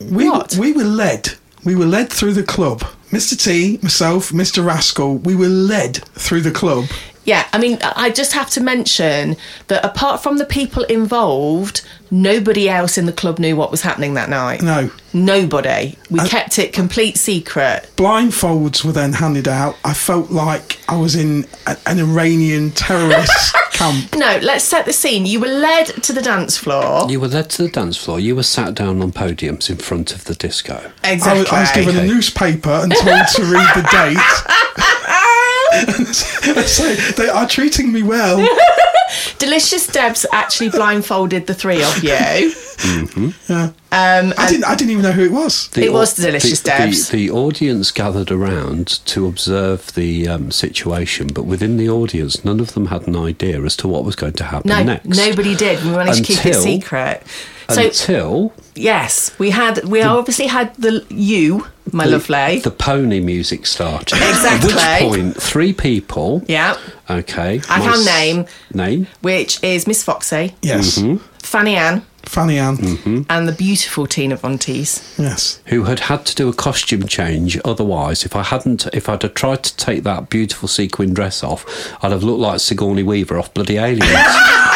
We, 0.00 0.30
What? 0.30 0.56
we 0.56 0.72
were 0.72 0.84
led. 0.84 1.34
We 1.64 1.74
were 1.74 1.86
led 1.86 2.10
through 2.10 2.34
the 2.34 2.42
club. 2.42 2.80
Mr. 3.10 3.42
T, 3.42 3.78
myself, 3.82 4.32
Mr. 4.32 4.62
Rascal, 4.62 5.16
we 5.16 5.34
were 5.34 5.48
led 5.48 5.96
through 6.14 6.42
the 6.42 6.50
club. 6.50 6.84
Yeah, 7.24 7.46
I 7.52 7.58
mean, 7.58 7.78
I 7.82 8.10
just 8.10 8.32
have 8.32 8.50
to 8.50 8.60
mention 8.60 9.36
that 9.68 9.84
apart 9.84 10.22
from 10.22 10.36
the 10.38 10.44
people 10.44 10.84
involved, 10.84 11.82
nobody 12.10 12.68
else 12.68 12.98
in 12.98 13.06
the 13.06 13.12
club 13.12 13.38
knew 13.38 13.56
what 13.56 13.70
was 13.70 13.80
happening 13.82 14.14
that 14.14 14.28
night. 14.28 14.62
No. 14.62 14.90
Nobody. 15.12 15.96
We 16.10 16.20
kept 16.28 16.58
it 16.58 16.72
complete 16.72 17.16
secret. 17.16 17.88
Blindfolds 17.96 18.84
were 18.84 18.92
then 18.92 19.12
handed 19.12 19.48
out. 19.48 19.76
I 19.84 19.94
felt 19.94 20.30
like 20.30 20.80
I 20.88 20.96
was 20.96 21.14
in 21.14 21.46
a, 21.66 21.76
an 21.86 21.98
Iranian 21.98 22.72
terrorist 22.72 23.54
camp. 23.72 24.14
No, 24.16 24.38
let's 24.42 24.64
set 24.64 24.86
the 24.86 24.92
scene. 24.92 25.24
You 25.24 25.40
were 25.40 25.46
led 25.46 25.86
to 25.86 26.12
the 26.12 26.22
dance 26.22 26.56
floor. 26.58 27.08
You 27.08 27.20
were 27.20 27.28
led 27.28 27.48
to 27.50 27.62
the 27.62 27.68
dance 27.68 27.96
floor. 27.96 28.20
You 28.20 28.36
were 28.36 28.42
sat 28.42 28.74
down 28.74 29.00
on 29.00 29.12
podiums 29.12 29.70
in 29.70 29.76
front 29.76 30.14
of 30.14 30.24
the 30.24 30.34
disco. 30.34 30.92
I 31.02 31.14
was, 31.14 31.26
I 31.26 31.60
was 31.60 31.70
given 31.72 31.96
a 31.96 32.04
newspaper 32.04 32.70
and 32.70 32.92
told 32.92 33.26
to 33.36 33.42
read 33.44 33.68
the 33.74 33.88
date. 33.90 34.84
so 36.66 36.94
they 37.16 37.28
are 37.28 37.48
treating 37.48 37.92
me 37.92 38.02
well. 38.02 38.46
Delicious 39.38 39.86
Debs 39.86 40.26
actually 40.32 40.70
blindfolded 40.70 41.46
the 41.46 41.54
three 41.54 41.82
of 41.82 42.02
you. 42.02 42.54
Yeah. 43.48 43.70
Um, 43.92 44.34
I 44.36 44.48
didn't. 44.48 44.64
I 44.64 44.74
didn't 44.74 44.90
even 44.90 45.02
know 45.02 45.12
who 45.12 45.24
it 45.24 45.30
was. 45.32 45.70
It 45.76 45.88
au- 45.88 45.92
was 45.92 46.14
delicious, 46.14 46.60
the, 46.60 46.68
Debs. 46.70 47.08
The, 47.10 47.28
the 47.28 47.30
audience 47.30 47.90
gathered 47.92 48.30
around 48.32 48.88
to 49.06 49.26
observe 49.26 49.94
the 49.94 50.26
um, 50.28 50.50
situation, 50.50 51.28
but 51.28 51.44
within 51.44 51.76
the 51.76 51.88
audience, 51.88 52.44
none 52.44 52.58
of 52.60 52.74
them 52.74 52.86
had 52.86 53.06
an 53.06 53.16
idea 53.16 53.62
as 53.62 53.76
to 53.76 53.88
what 53.88 54.04
was 54.04 54.16
going 54.16 54.32
to 54.34 54.44
happen 54.44 54.68
no, 54.68 54.82
next. 54.82 55.06
nobody 55.06 55.54
did. 55.54 55.82
We 55.84 55.90
managed 55.90 56.24
to 56.24 56.32
keep 56.34 56.46
it 56.46 56.54
secret. 56.54 57.22
So 57.70 57.82
Until 57.86 58.52
yes, 58.74 59.36
we 59.38 59.50
had. 59.50 59.84
We 59.84 60.02
obviously 60.02 60.48
had 60.48 60.74
the 60.74 61.06
you, 61.08 61.66
my 61.92 62.04
the, 62.04 62.12
lovely. 62.18 62.58
the 62.58 62.70
pony 62.70 63.20
music 63.20 63.64
started. 63.66 64.18
Exactly. 64.22 64.72
At 64.74 65.02
which 65.02 65.10
point, 65.10 65.36
three 65.42 65.72
people. 65.72 66.42
yeah, 66.48 66.76
Okay. 67.08 67.60
I 67.68 67.78
my 67.78 67.84
can 67.92 68.04
name. 68.04 68.46
Name. 68.74 69.06
which 69.22 69.62
is 69.62 69.86
Miss 69.86 70.02
Foxy, 70.02 70.54
Yes. 70.62 71.00
Fanny 71.38 71.76
Ann, 71.76 72.04
Fanny 72.26 72.58
Ann. 72.58 72.76
Mm-hmm. 72.76 73.22
and 73.28 73.48
the 73.48 73.52
beautiful 73.52 74.06
Tina 74.06 74.36
Vonteese. 74.36 75.18
Yes. 75.18 75.60
who 75.66 75.84
had 75.84 76.00
had 76.00 76.26
to 76.26 76.34
do 76.34 76.48
a 76.48 76.52
costume 76.52 77.06
change. 77.06 77.58
Otherwise, 77.64 78.24
if 78.24 78.34
I 78.36 78.42
hadn't, 78.42 78.86
if 78.92 79.08
I'd 79.08 79.22
have 79.22 79.34
tried 79.34 79.62
to 79.64 79.76
take 79.76 80.02
that 80.04 80.30
beautiful 80.30 80.68
sequin 80.68 81.14
dress 81.14 81.42
off, 81.42 81.64
I'd 82.02 82.12
have 82.12 82.22
looked 82.22 82.40
like 82.40 82.60
Sigourney 82.60 83.02
Weaver 83.02 83.38
off 83.38 83.52
Bloody 83.54 83.76
Aliens. 83.78 84.02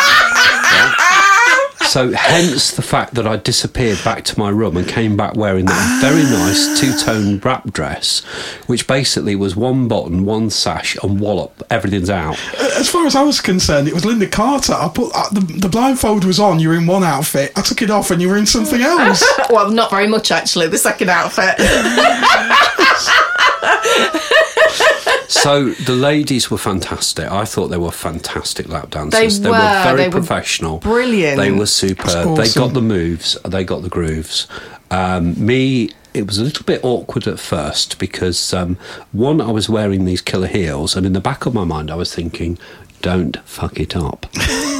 Right? 1.88 1.92
So, 1.92 2.12
hence 2.12 2.72
the 2.72 2.82
fact 2.82 3.14
that 3.14 3.26
I 3.26 3.36
disappeared 3.36 3.98
back 4.04 4.24
to 4.24 4.38
my 4.38 4.50
room 4.50 4.76
and 4.76 4.86
came 4.86 5.16
back 5.16 5.34
wearing 5.34 5.64
that 5.66 5.98
very 6.00 6.22
nice 6.22 6.80
two-tone 6.80 7.38
wrap 7.38 7.72
dress, 7.72 8.20
which 8.66 8.86
basically 8.86 9.34
was 9.34 9.56
one 9.56 9.88
button, 9.88 10.24
one 10.24 10.50
sash, 10.50 10.96
and 11.02 11.20
wallop. 11.20 11.62
Everything's 11.70 12.10
out. 12.10 12.38
As 12.58 12.90
far 12.90 13.06
as 13.06 13.16
I 13.16 13.22
was 13.22 13.40
concerned, 13.40 13.88
it 13.88 13.94
was 13.94 14.04
Lynda 14.04 14.30
Carter. 14.30 14.74
I 14.74 14.88
put 14.88 15.10
uh, 15.14 15.28
the, 15.30 15.40
the 15.40 15.68
blindfold 15.68 16.24
was 16.24 16.38
on. 16.38 16.60
You 16.60 16.70
were 16.70 16.76
in 16.76 16.86
one 16.86 17.04
outfit. 17.04 17.52
I 17.56 17.62
took 17.62 17.82
it 17.82 17.90
off, 17.90 18.10
and 18.10 18.20
you 18.20 18.28
were 18.28 18.36
in 18.36 18.46
something 18.46 18.80
else. 18.80 19.24
well, 19.50 19.70
not 19.70 19.90
very 19.90 20.06
much 20.06 20.30
actually. 20.30 20.68
The 20.68 20.78
second 20.78 21.08
outfit. 21.08 21.54
So 25.28 25.70
the 25.70 25.92
ladies 25.94 26.50
were 26.50 26.58
fantastic. 26.58 27.30
I 27.30 27.44
thought 27.44 27.68
they 27.68 27.76
were 27.76 27.90
fantastic 27.92 28.68
lap 28.68 28.90
dancers. 28.90 29.40
They 29.40 29.50
were. 29.50 29.56
very 29.56 29.96
They 29.96 30.08
were 30.08 30.12
professional. 30.12 30.78
brilliant. 30.78 31.36
They 31.38 31.52
were 31.52 31.66
superb. 31.66 32.36
They 32.36 32.48
got 32.48 32.72
the 32.72 32.80
moves. 32.82 33.36
They 33.46 33.62
got 33.62 33.82
the 33.82 33.88
grooves. 33.90 34.46
Um, 34.90 35.34
me, 35.44 35.90
it 36.14 36.26
was 36.26 36.38
a 36.38 36.44
little 36.44 36.64
bit 36.64 36.82
awkward 36.82 37.26
at 37.28 37.38
first 37.38 37.98
because 37.98 38.54
um, 38.54 38.78
one, 39.12 39.40
I 39.42 39.50
was 39.52 39.68
wearing 39.68 40.06
these 40.06 40.22
killer 40.22 40.46
heels, 40.46 40.96
and 40.96 41.04
in 41.04 41.12
the 41.12 41.20
back 41.20 41.44
of 41.44 41.52
my 41.54 41.64
mind, 41.64 41.90
I 41.90 41.94
was 41.94 42.14
thinking. 42.14 42.58
Don't 43.02 43.36
fuck 43.48 43.78
it 43.78 43.96
up. 43.96 44.26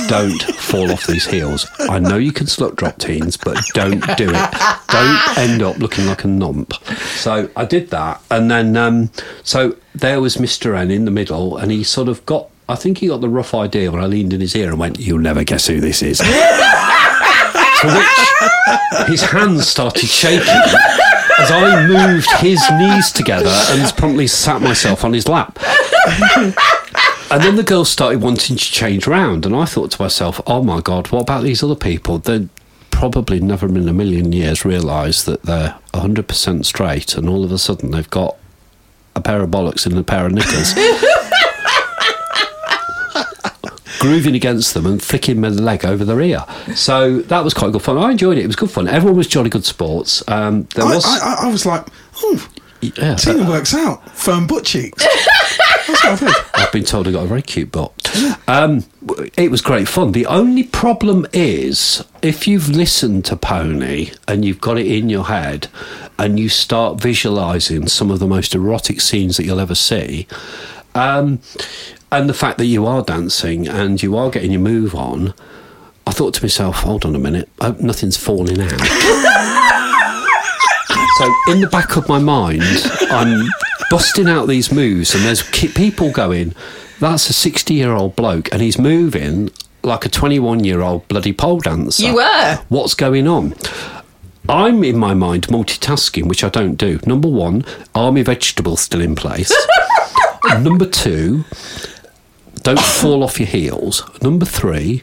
don't 0.08 0.42
fall 0.42 0.90
off 0.90 1.06
these 1.06 1.26
heels. 1.26 1.66
I 1.80 1.98
know 1.98 2.16
you 2.16 2.32
can 2.32 2.46
slut 2.46 2.76
drop 2.76 2.98
teens, 2.98 3.36
but 3.36 3.58
don't 3.74 4.00
do 4.16 4.30
it. 4.34 4.54
Don't 4.88 5.38
end 5.38 5.62
up 5.62 5.76
looking 5.78 6.06
like 6.06 6.24
a 6.24 6.28
nump. 6.28 6.72
So 7.16 7.50
I 7.56 7.64
did 7.64 7.90
that, 7.90 8.22
and 8.30 8.50
then 8.50 8.76
um, 8.76 9.10
so 9.42 9.76
there 9.94 10.20
was 10.20 10.36
Mr. 10.36 10.76
N 10.76 10.90
in 10.90 11.04
the 11.04 11.10
middle, 11.10 11.56
and 11.56 11.70
he 11.70 11.84
sort 11.84 12.08
of 12.08 12.24
got. 12.26 12.48
I 12.68 12.74
think 12.74 12.98
he 12.98 13.08
got 13.08 13.20
the 13.20 13.28
rough 13.28 13.54
idea 13.54 13.90
when 13.90 14.02
I 14.02 14.06
leaned 14.06 14.32
in 14.32 14.40
his 14.40 14.54
ear 14.56 14.70
and 14.70 14.78
went, 14.78 14.98
"You'll 14.98 15.18
never 15.20 15.44
guess 15.44 15.66
who 15.66 15.80
this 15.80 16.02
is." 16.02 16.18
to 16.18 17.86
which 17.86 19.08
his 19.08 19.22
hands 19.22 19.68
started 19.68 20.06
shaking 20.08 20.48
as 21.38 21.50
I 21.50 21.86
moved 21.86 22.30
his 22.38 22.60
knees 22.72 23.12
together 23.12 23.54
and 23.70 23.96
promptly 23.96 24.26
sat 24.26 24.60
myself 24.60 25.04
on 25.04 25.12
his 25.12 25.28
lap. 25.28 25.58
And 27.30 27.42
then 27.42 27.56
the 27.56 27.62
girls 27.62 27.90
started 27.90 28.22
wanting 28.22 28.56
to 28.56 28.64
change 28.64 29.06
round, 29.06 29.44
and 29.44 29.54
I 29.54 29.66
thought 29.66 29.90
to 29.92 30.02
myself, 30.02 30.40
"Oh 30.46 30.62
my 30.62 30.80
god, 30.80 31.08
what 31.08 31.20
about 31.22 31.42
these 31.42 31.62
other 31.62 31.74
people? 31.74 32.18
They're 32.18 32.48
probably 32.90 33.38
never 33.38 33.66
in 33.68 33.86
a 33.88 33.92
million 33.92 34.32
years 34.32 34.64
realise 34.64 35.22
that 35.24 35.42
they're 35.42 35.74
hundred 35.94 36.26
percent 36.26 36.64
straight, 36.64 37.14
and 37.16 37.28
all 37.28 37.44
of 37.44 37.52
a 37.52 37.58
sudden 37.58 37.90
they've 37.90 38.08
got 38.08 38.36
a 39.14 39.20
pair 39.20 39.42
of 39.42 39.50
bollocks 39.50 39.84
and 39.84 39.98
a 39.98 40.02
pair 40.02 40.26
of 40.26 40.32
knickers." 40.32 40.74
Grooving 44.00 44.36
against 44.36 44.74
them 44.74 44.86
and 44.86 45.02
flicking 45.02 45.40
my 45.40 45.48
leg 45.48 45.84
over 45.84 46.04
their 46.04 46.20
ear. 46.20 46.44
So 46.76 47.18
that 47.22 47.42
was 47.42 47.52
quite 47.52 47.72
good 47.72 47.82
fun. 47.82 47.98
I 47.98 48.12
enjoyed 48.12 48.38
it. 48.38 48.44
It 48.44 48.46
was 48.46 48.54
good 48.54 48.70
fun. 48.70 48.86
Everyone 48.86 49.16
was 49.16 49.26
jolly 49.26 49.50
good 49.50 49.64
sports. 49.64 50.22
Um, 50.28 50.68
there 50.76 50.84
I, 50.84 50.94
was, 50.94 51.04
I, 51.04 51.18
I, 51.18 51.36
I 51.48 51.50
was 51.50 51.66
like, 51.66 51.84
oh, 52.22 52.48
yeah, 52.80 53.16
Tina 53.16 53.48
works 53.48 53.74
out. 53.74 54.08
Firm 54.16 54.46
butt 54.46 54.64
cheeks. 54.64 55.04
That's 55.04 55.18
what 55.58 55.66
I 55.66 55.86
did. 55.86 55.87
I've 56.54 56.72
been 56.72 56.84
told 56.84 57.08
I 57.08 57.12
got 57.12 57.24
a 57.24 57.26
very 57.26 57.42
cute 57.42 57.72
butt. 57.72 57.92
Um, 58.46 58.84
it 59.36 59.50
was 59.50 59.60
great 59.60 59.88
fun. 59.88 60.12
The 60.12 60.26
only 60.26 60.64
problem 60.64 61.26
is 61.32 62.04
if 62.22 62.46
you've 62.46 62.68
listened 62.68 63.24
to 63.26 63.36
Pony 63.36 64.12
and 64.26 64.44
you've 64.44 64.60
got 64.60 64.78
it 64.78 64.86
in 64.86 65.08
your 65.08 65.24
head 65.24 65.68
and 66.18 66.38
you 66.38 66.48
start 66.48 67.00
visualising 67.00 67.88
some 67.88 68.10
of 68.10 68.18
the 68.18 68.26
most 68.26 68.54
erotic 68.54 69.00
scenes 69.00 69.36
that 69.36 69.44
you'll 69.44 69.60
ever 69.60 69.74
see, 69.74 70.26
um, 70.94 71.40
and 72.10 72.28
the 72.28 72.34
fact 72.34 72.58
that 72.58 72.66
you 72.66 72.86
are 72.86 73.02
dancing 73.02 73.68
and 73.68 74.02
you 74.02 74.16
are 74.16 74.30
getting 74.30 74.52
your 74.52 74.60
move 74.60 74.94
on, 74.94 75.34
I 76.06 76.12
thought 76.12 76.34
to 76.34 76.42
myself, 76.42 76.76
hold 76.76 77.04
on 77.04 77.14
a 77.14 77.18
minute, 77.18 77.48
I 77.60 77.66
hope 77.66 77.80
nothing's 77.80 78.16
falling 78.16 78.60
out. 78.60 79.84
So 81.18 81.34
in 81.48 81.60
the 81.60 81.66
back 81.66 81.96
of 81.96 82.08
my 82.08 82.18
mind, 82.20 82.62
I'm 83.10 83.48
busting 83.90 84.28
out 84.28 84.46
these 84.46 84.70
moves, 84.70 85.14
and 85.14 85.24
there's 85.24 85.42
ki- 85.42 85.68
people 85.68 86.12
going, 86.12 86.54
"That's 87.00 87.28
a 87.28 87.32
sixty-year-old 87.32 88.14
bloke, 88.14 88.48
and 88.52 88.62
he's 88.62 88.78
moving 88.78 89.50
like 89.82 90.06
a 90.06 90.08
twenty-one-year-old 90.08 91.08
bloody 91.08 91.32
pole 91.32 91.58
dancer." 91.58 92.04
You 92.04 92.14
were. 92.16 92.58
What's 92.68 92.94
going 92.94 93.26
on? 93.26 93.54
I'm 94.48 94.84
in 94.84 94.96
my 94.96 95.12
mind 95.12 95.48
multitasking, 95.48 96.26
which 96.28 96.44
I 96.44 96.48
don't 96.50 96.76
do. 96.76 97.00
Number 97.04 97.28
one, 97.28 97.64
army 97.94 98.22
vegetables 98.22 98.80
still 98.80 99.00
in 99.00 99.14
place. 99.16 99.52
Number 100.60 100.86
two, 100.86 101.44
don't 102.62 102.78
fall 102.80 103.22
off 103.24 103.40
your 103.40 103.48
heels. 103.48 104.08
Number 104.22 104.46
three, 104.46 105.02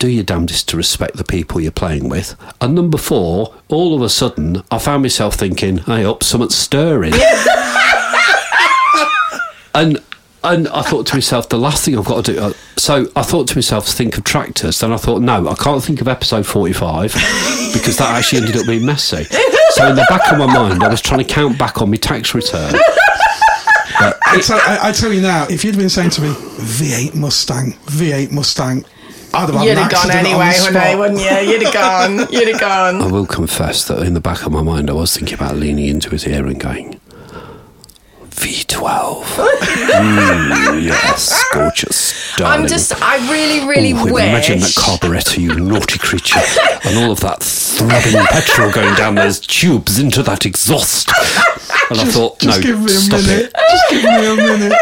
do 0.00 0.08
your 0.08 0.24
damnedest 0.24 0.68
to 0.70 0.76
respect 0.76 1.16
the 1.16 1.24
people 1.24 1.60
you're 1.60 1.70
playing 1.70 2.08
with. 2.08 2.34
And 2.60 2.74
number 2.74 2.98
four, 2.98 3.54
all 3.68 3.94
of 3.94 4.00
a 4.00 4.08
sudden, 4.08 4.62
I 4.70 4.78
found 4.78 5.02
myself 5.02 5.34
thinking, 5.34 5.76
hey, 5.78 6.06
up, 6.06 6.24
something's 6.24 6.56
stirring. 6.56 7.12
and 9.74 10.02
and 10.42 10.68
I 10.68 10.80
thought 10.80 11.06
to 11.08 11.16
myself, 11.16 11.50
the 11.50 11.58
last 11.58 11.84
thing 11.84 11.98
I've 11.98 12.06
got 12.06 12.24
to 12.24 12.32
do. 12.32 12.40
Uh, 12.40 12.54
so 12.78 13.08
I 13.14 13.22
thought 13.22 13.46
to 13.48 13.56
myself, 13.58 13.86
think 13.86 14.16
of 14.16 14.24
tractors. 14.24 14.80
Then 14.80 14.90
I 14.90 14.96
thought, 14.96 15.20
no, 15.20 15.46
I 15.46 15.54
can't 15.54 15.84
think 15.84 16.00
of 16.00 16.08
episode 16.08 16.46
45 16.46 17.12
because 17.74 17.98
that 17.98 18.14
actually 18.16 18.40
ended 18.40 18.56
up 18.56 18.66
being 18.66 18.86
messy. 18.86 19.24
So 19.24 19.86
in 19.86 19.96
the 19.96 20.06
back 20.08 20.32
of 20.32 20.38
my 20.38 20.46
mind, 20.46 20.82
I 20.82 20.88
was 20.88 21.02
trying 21.02 21.22
to 21.22 21.26
count 21.26 21.58
back 21.58 21.82
on 21.82 21.90
my 21.90 21.98
tax 21.98 22.34
return. 22.34 22.74
I, 24.02 24.40
tell, 24.42 24.58
I, 24.58 24.78
I 24.84 24.92
tell 24.92 25.12
you 25.12 25.20
now, 25.20 25.46
if 25.50 25.62
you'd 25.62 25.76
been 25.76 25.90
saying 25.90 26.08
to 26.10 26.22
me, 26.22 26.30
V8 26.30 27.14
Mustang, 27.14 27.72
V8 27.72 28.32
Mustang, 28.32 28.86
I'd 29.32 29.48
have 29.50 29.64
You'd 29.64 29.78
have 29.78 29.90
gone 29.90 30.10
accident 30.10 30.34
on 30.34 30.40
the 30.40 30.44
anyway, 30.46 30.94
wouldn't 30.96 31.20
you? 31.20 31.26
Wouldn't 31.28 31.46
you? 31.46 31.52
You'd 31.52 31.62
have 31.62 31.74
gone. 32.18 32.32
You'd 32.32 32.48
have 32.48 32.60
gone. 32.60 33.00
I 33.02 33.06
will 33.06 33.26
confess 33.26 33.84
that 33.88 34.02
in 34.02 34.14
the 34.14 34.20
back 34.20 34.44
of 34.44 34.52
my 34.52 34.62
mind, 34.62 34.90
I 34.90 34.94
was 34.94 35.16
thinking 35.16 35.34
about 35.34 35.56
leaning 35.56 35.86
into 35.86 36.10
his 36.10 36.26
ear 36.26 36.46
and 36.46 36.58
going, 36.58 37.00
V12. 38.30 39.22
mm, 39.24 40.82
yes, 40.82 41.44
gorgeous. 41.52 42.34
Darling. 42.36 42.62
I'm 42.62 42.68
just. 42.68 42.92
I 43.02 43.16
really, 43.30 43.66
really 43.68 43.92
Oh, 43.92 44.04
wish. 44.12 44.24
Imagine 44.24 44.60
that 44.60 44.74
carburettor, 44.76 45.38
you 45.38 45.54
naughty 45.60 45.98
creature, 45.98 46.40
and 46.84 46.98
all 46.98 47.12
of 47.12 47.20
that 47.20 47.42
throbbing 47.42 48.24
petrol 48.30 48.72
going 48.72 48.94
down 48.94 49.14
those 49.16 49.40
tubes 49.40 49.98
into 49.98 50.22
that 50.22 50.46
exhaust. 50.46 51.10
And 51.90 52.00
I 52.00 52.04
thought, 52.04 52.38
Just 52.38 52.62
no, 52.62 52.62
Just 52.62 52.62
give 52.62 52.78
me 52.78 52.84
a 52.86 52.88
stop 52.88 53.20
minute. 53.20 53.52
it. 53.54 53.70
Just 53.70 53.90
give 53.90 54.04
me 54.04 54.26
a 54.26 54.36
minute. 54.58 54.78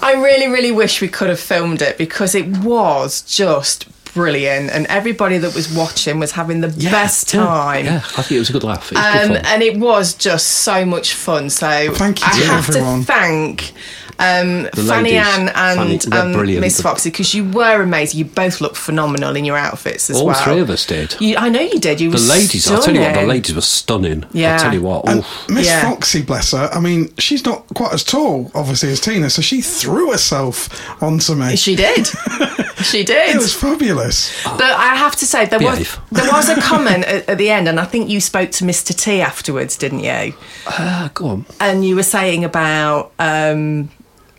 I 0.00 0.12
really, 0.14 0.48
really 0.48 0.70
wish 0.72 1.00
we 1.00 1.08
could 1.08 1.28
have 1.28 1.40
filmed 1.40 1.82
it 1.82 1.98
because 1.98 2.34
it 2.34 2.46
was 2.58 3.22
just 3.22 3.86
brilliant, 4.14 4.70
and 4.70 4.86
everybody 4.86 5.38
that 5.38 5.54
was 5.54 5.72
watching 5.72 6.18
was 6.18 6.32
having 6.32 6.60
the 6.60 6.68
best 6.90 7.28
time. 7.28 7.84
Yeah, 7.84 7.96
I 8.16 8.22
think 8.22 8.32
it 8.32 8.38
was 8.38 8.50
a 8.50 8.52
good 8.52 8.64
laugh. 8.64 8.90
It 8.90 8.96
was 8.98 9.28
good 9.28 9.36
Um, 9.38 9.42
and 9.46 9.62
it 9.62 9.76
was 9.78 10.14
just 10.14 10.46
so 10.48 10.84
much 10.84 11.14
fun. 11.14 11.50
So 11.50 11.92
Thank 11.94 12.20
you 12.20 12.26
I 12.28 12.38
to 12.40 12.46
have 12.46 12.68
everyone. 12.68 13.00
to 13.00 13.06
thank 13.06 13.72
um, 14.18 14.68
Fanny 14.74 15.12
ladies. 15.12 15.20
Ann 15.26 15.48
and 15.54 16.00
they're 16.00 16.20
um. 16.22 16.60
Miss 16.60 16.80
Foxy 16.80 17.10
because 17.10 17.34
you 17.34 17.48
were 17.50 17.82
amazing. 17.82 18.18
You 18.18 18.24
both 18.24 18.60
looked 18.60 18.76
phenomenal 18.76 19.36
in 19.36 19.44
your 19.44 19.56
outfits 19.56 20.10
as 20.10 20.16
well. 20.16 20.28
All 20.28 20.34
three 20.34 20.60
of 20.60 20.70
us 20.70 20.84
did. 20.84 21.14
You, 21.20 21.36
I 21.36 21.48
know 21.48 21.60
you 21.60 21.78
did. 21.78 22.00
You 22.00 22.10
The 22.10 22.16
were 22.16 22.22
ladies, 22.34 22.70
I'll 22.70 22.82
tell 22.82 22.94
you 22.94 23.00
what, 23.00 23.14
the 23.14 23.22
ladies 23.22 23.54
were 23.54 23.60
stunning. 23.60 24.24
Yeah. 24.32 24.54
I'll 24.54 24.58
tell 24.58 24.74
you 24.74 24.82
what. 24.82 25.08
And. 25.08 25.24
Miss 25.48 25.66
Yeah. 25.66 25.82
Foxy, 25.88 26.22
bless 26.22 26.52
her. 26.52 26.68
I 26.72 26.80
mean, 26.80 27.14
she's 27.18 27.44
not 27.44 27.66
quite 27.74 27.92
as 27.92 28.02
tall, 28.02 28.50
obviously, 28.54 28.90
as 28.90 29.00
Tina, 29.00 29.30
so 29.30 29.40
she 29.42 29.60
threw 29.60 30.10
herself 30.10 30.68
onto 31.02 31.34
me. 31.34 31.56
She 31.56 31.76
did. 31.76 32.06
she 32.82 33.04
did. 33.04 33.34
it 33.34 33.36
was 33.36 33.54
fabulous. 33.54 34.42
But 34.44 34.62
I 34.62 34.94
have 34.96 35.14
to 35.16 35.26
say, 35.26 35.46
there 35.46 35.60
was 35.60 35.96
there 36.10 36.30
was 36.30 36.48
a 36.48 36.60
comment 36.60 37.04
at, 37.04 37.28
at 37.28 37.38
the 37.38 37.50
end, 37.50 37.68
and 37.68 37.78
I 37.78 37.84
think 37.84 38.08
you 38.10 38.20
spoke 38.20 38.50
to 38.52 38.64
Mr. 38.64 38.94
T 38.98 39.20
afterwards, 39.20 39.76
didn't 39.76 40.00
you? 40.00 40.34
Ah, 40.66 41.10
go 41.14 41.26
on. 41.28 41.46
And 41.60 41.84
you 41.84 41.94
were 41.94 42.02
saying 42.02 42.44
about. 42.44 43.12
Um, 43.18 43.90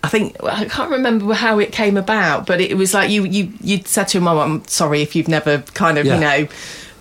I 0.03 0.07
think 0.07 0.41
I 0.43 0.65
can't 0.65 0.91
remember 0.91 1.33
how 1.33 1.59
it 1.59 1.71
came 1.71 1.97
about, 1.97 2.45
but 2.45 2.61
it 2.61 2.77
was 2.77 2.93
like 2.93 3.09
you 3.09 3.25
you 3.25 3.51
you 3.61 3.81
said 3.83 4.07
to 4.09 4.17
him, 4.19 4.27
"Oh, 4.27 4.39
I'm 4.39 4.65
sorry 4.67 5.01
if 5.01 5.15
you've 5.15 5.27
never 5.27 5.59
kind 5.73 5.97
of 5.97 6.05
Yeah. 6.05 6.15
you 6.15 6.21
know 6.21 6.47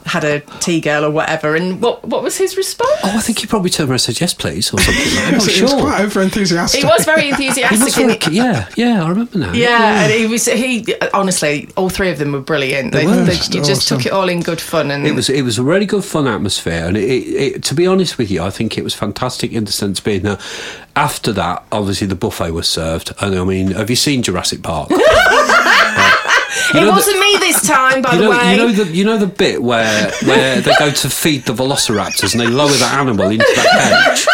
had 0.09 0.25
a 0.25 0.41
T 0.61 0.81
girl 0.81 1.05
or 1.05 1.11
whatever." 1.11 1.55
And 1.57 1.81
what 1.81 2.05
what 2.07 2.23
was 2.23 2.37
his 2.37 2.57
response? 2.57 2.91
Oh, 3.05 3.17
I 3.17 3.21
think 3.21 3.39
he 3.39 3.47
probably 3.47 3.71
turned 3.71 3.89
around 3.89 3.95
and 3.97 4.01
said, 4.03 4.21
yes, 4.21 4.35
please, 4.35 4.73
or 4.73 4.79
something. 4.81 5.05
I'm 5.19 5.29
It 5.29 5.33
not 5.39 5.45
was, 5.47 5.61
was 5.63 5.73
quite 5.75 6.01
over 6.01 6.21
enthusiastic. 6.23 6.81
He 6.81 6.87
was 6.87 7.05
very 7.05 7.23
He 7.23 7.29
enthusiastic. 7.31 7.81
was 7.85 7.95
very, 7.95 8.19
yeah, 8.35 8.69
yeah, 8.77 9.05
I 9.05 9.09
remember 9.09 9.39
now. 9.39 9.53
Yeah, 9.53 10.05
and 10.05 10.13
he 10.13 10.27
was. 10.27 10.47
He 10.47 10.87
honestly, 11.15 11.69
all 11.77 11.89
three 11.91 12.11
of 12.11 12.19
them 12.19 12.33
were 12.33 12.41
brilliant. 12.41 12.93
They, 12.93 13.07
were. 13.07 13.17
they- 13.25 13.37
Just 13.37 13.55
you 13.55 13.61
just 13.61 13.83
awesome. 13.83 13.99
took 13.99 14.07
it 14.07 14.13
all 14.13 14.29
in 14.29 14.41
good 14.41 14.61
fun, 14.61 14.91
and 14.91 15.07
It 15.07 15.15
was 15.15 15.29
it 15.29 15.43
was 15.43 15.59
a 15.59 15.63
really 15.63 15.87
good 15.87 16.05
fun 16.05 16.27
atmosphere, 16.27 16.85
and 16.87 16.97
it, 16.97 17.05
it, 17.09 17.27
it, 17.57 17.63
to 17.65 17.75
be 17.75 17.87
honest 17.87 18.19
with 18.19 18.31
you, 18.31 18.43
I 18.43 18.51
think 18.51 18.77
it 18.79 18.85
was 18.85 18.95
fantastic 18.95 19.53
in 19.53 19.65
the 19.65 19.73
sense 19.73 20.01
being 20.01 20.23
that 20.23 20.41
after 20.97 21.33
that, 21.33 21.65
obviously 21.71 22.07
the 22.07 22.15
buffet 22.17 22.51
was 22.53 22.69
served, 22.69 23.13
and 23.21 23.35
I 23.37 23.45
mean, 23.45 23.73
have 23.73 23.91
you 23.91 23.97
seen 23.97 24.23
Jurassic 24.23 24.63
Park? 24.63 24.91
You 26.75 26.81
it 26.81 26.83
know 26.83 26.87
the- 26.87 26.93
wasn't 26.93 27.21
me 27.21 27.37
this 27.41 27.67
time, 27.67 28.03
by 28.03 28.13
You 28.15 28.23
the 28.23 28.31
way. 28.31 28.51
you 28.53 28.57
know 28.57 28.73
the 28.73 28.85
you 28.91 29.05
know 29.05 29.19
the 29.19 29.27
bit 29.27 29.63
where 29.63 30.11
where 30.25 30.61
they 30.61 30.73
go 30.79 30.91
to 30.91 31.11
feed 31.11 31.45
the 31.45 31.53
velociraptors 31.53 32.33
and 32.33 32.41
they 32.41 32.47
lower 32.47 32.71
that 32.71 32.95
animal 32.99 33.29
into 33.31 33.45
that 33.57 34.15
cage. 34.17 34.27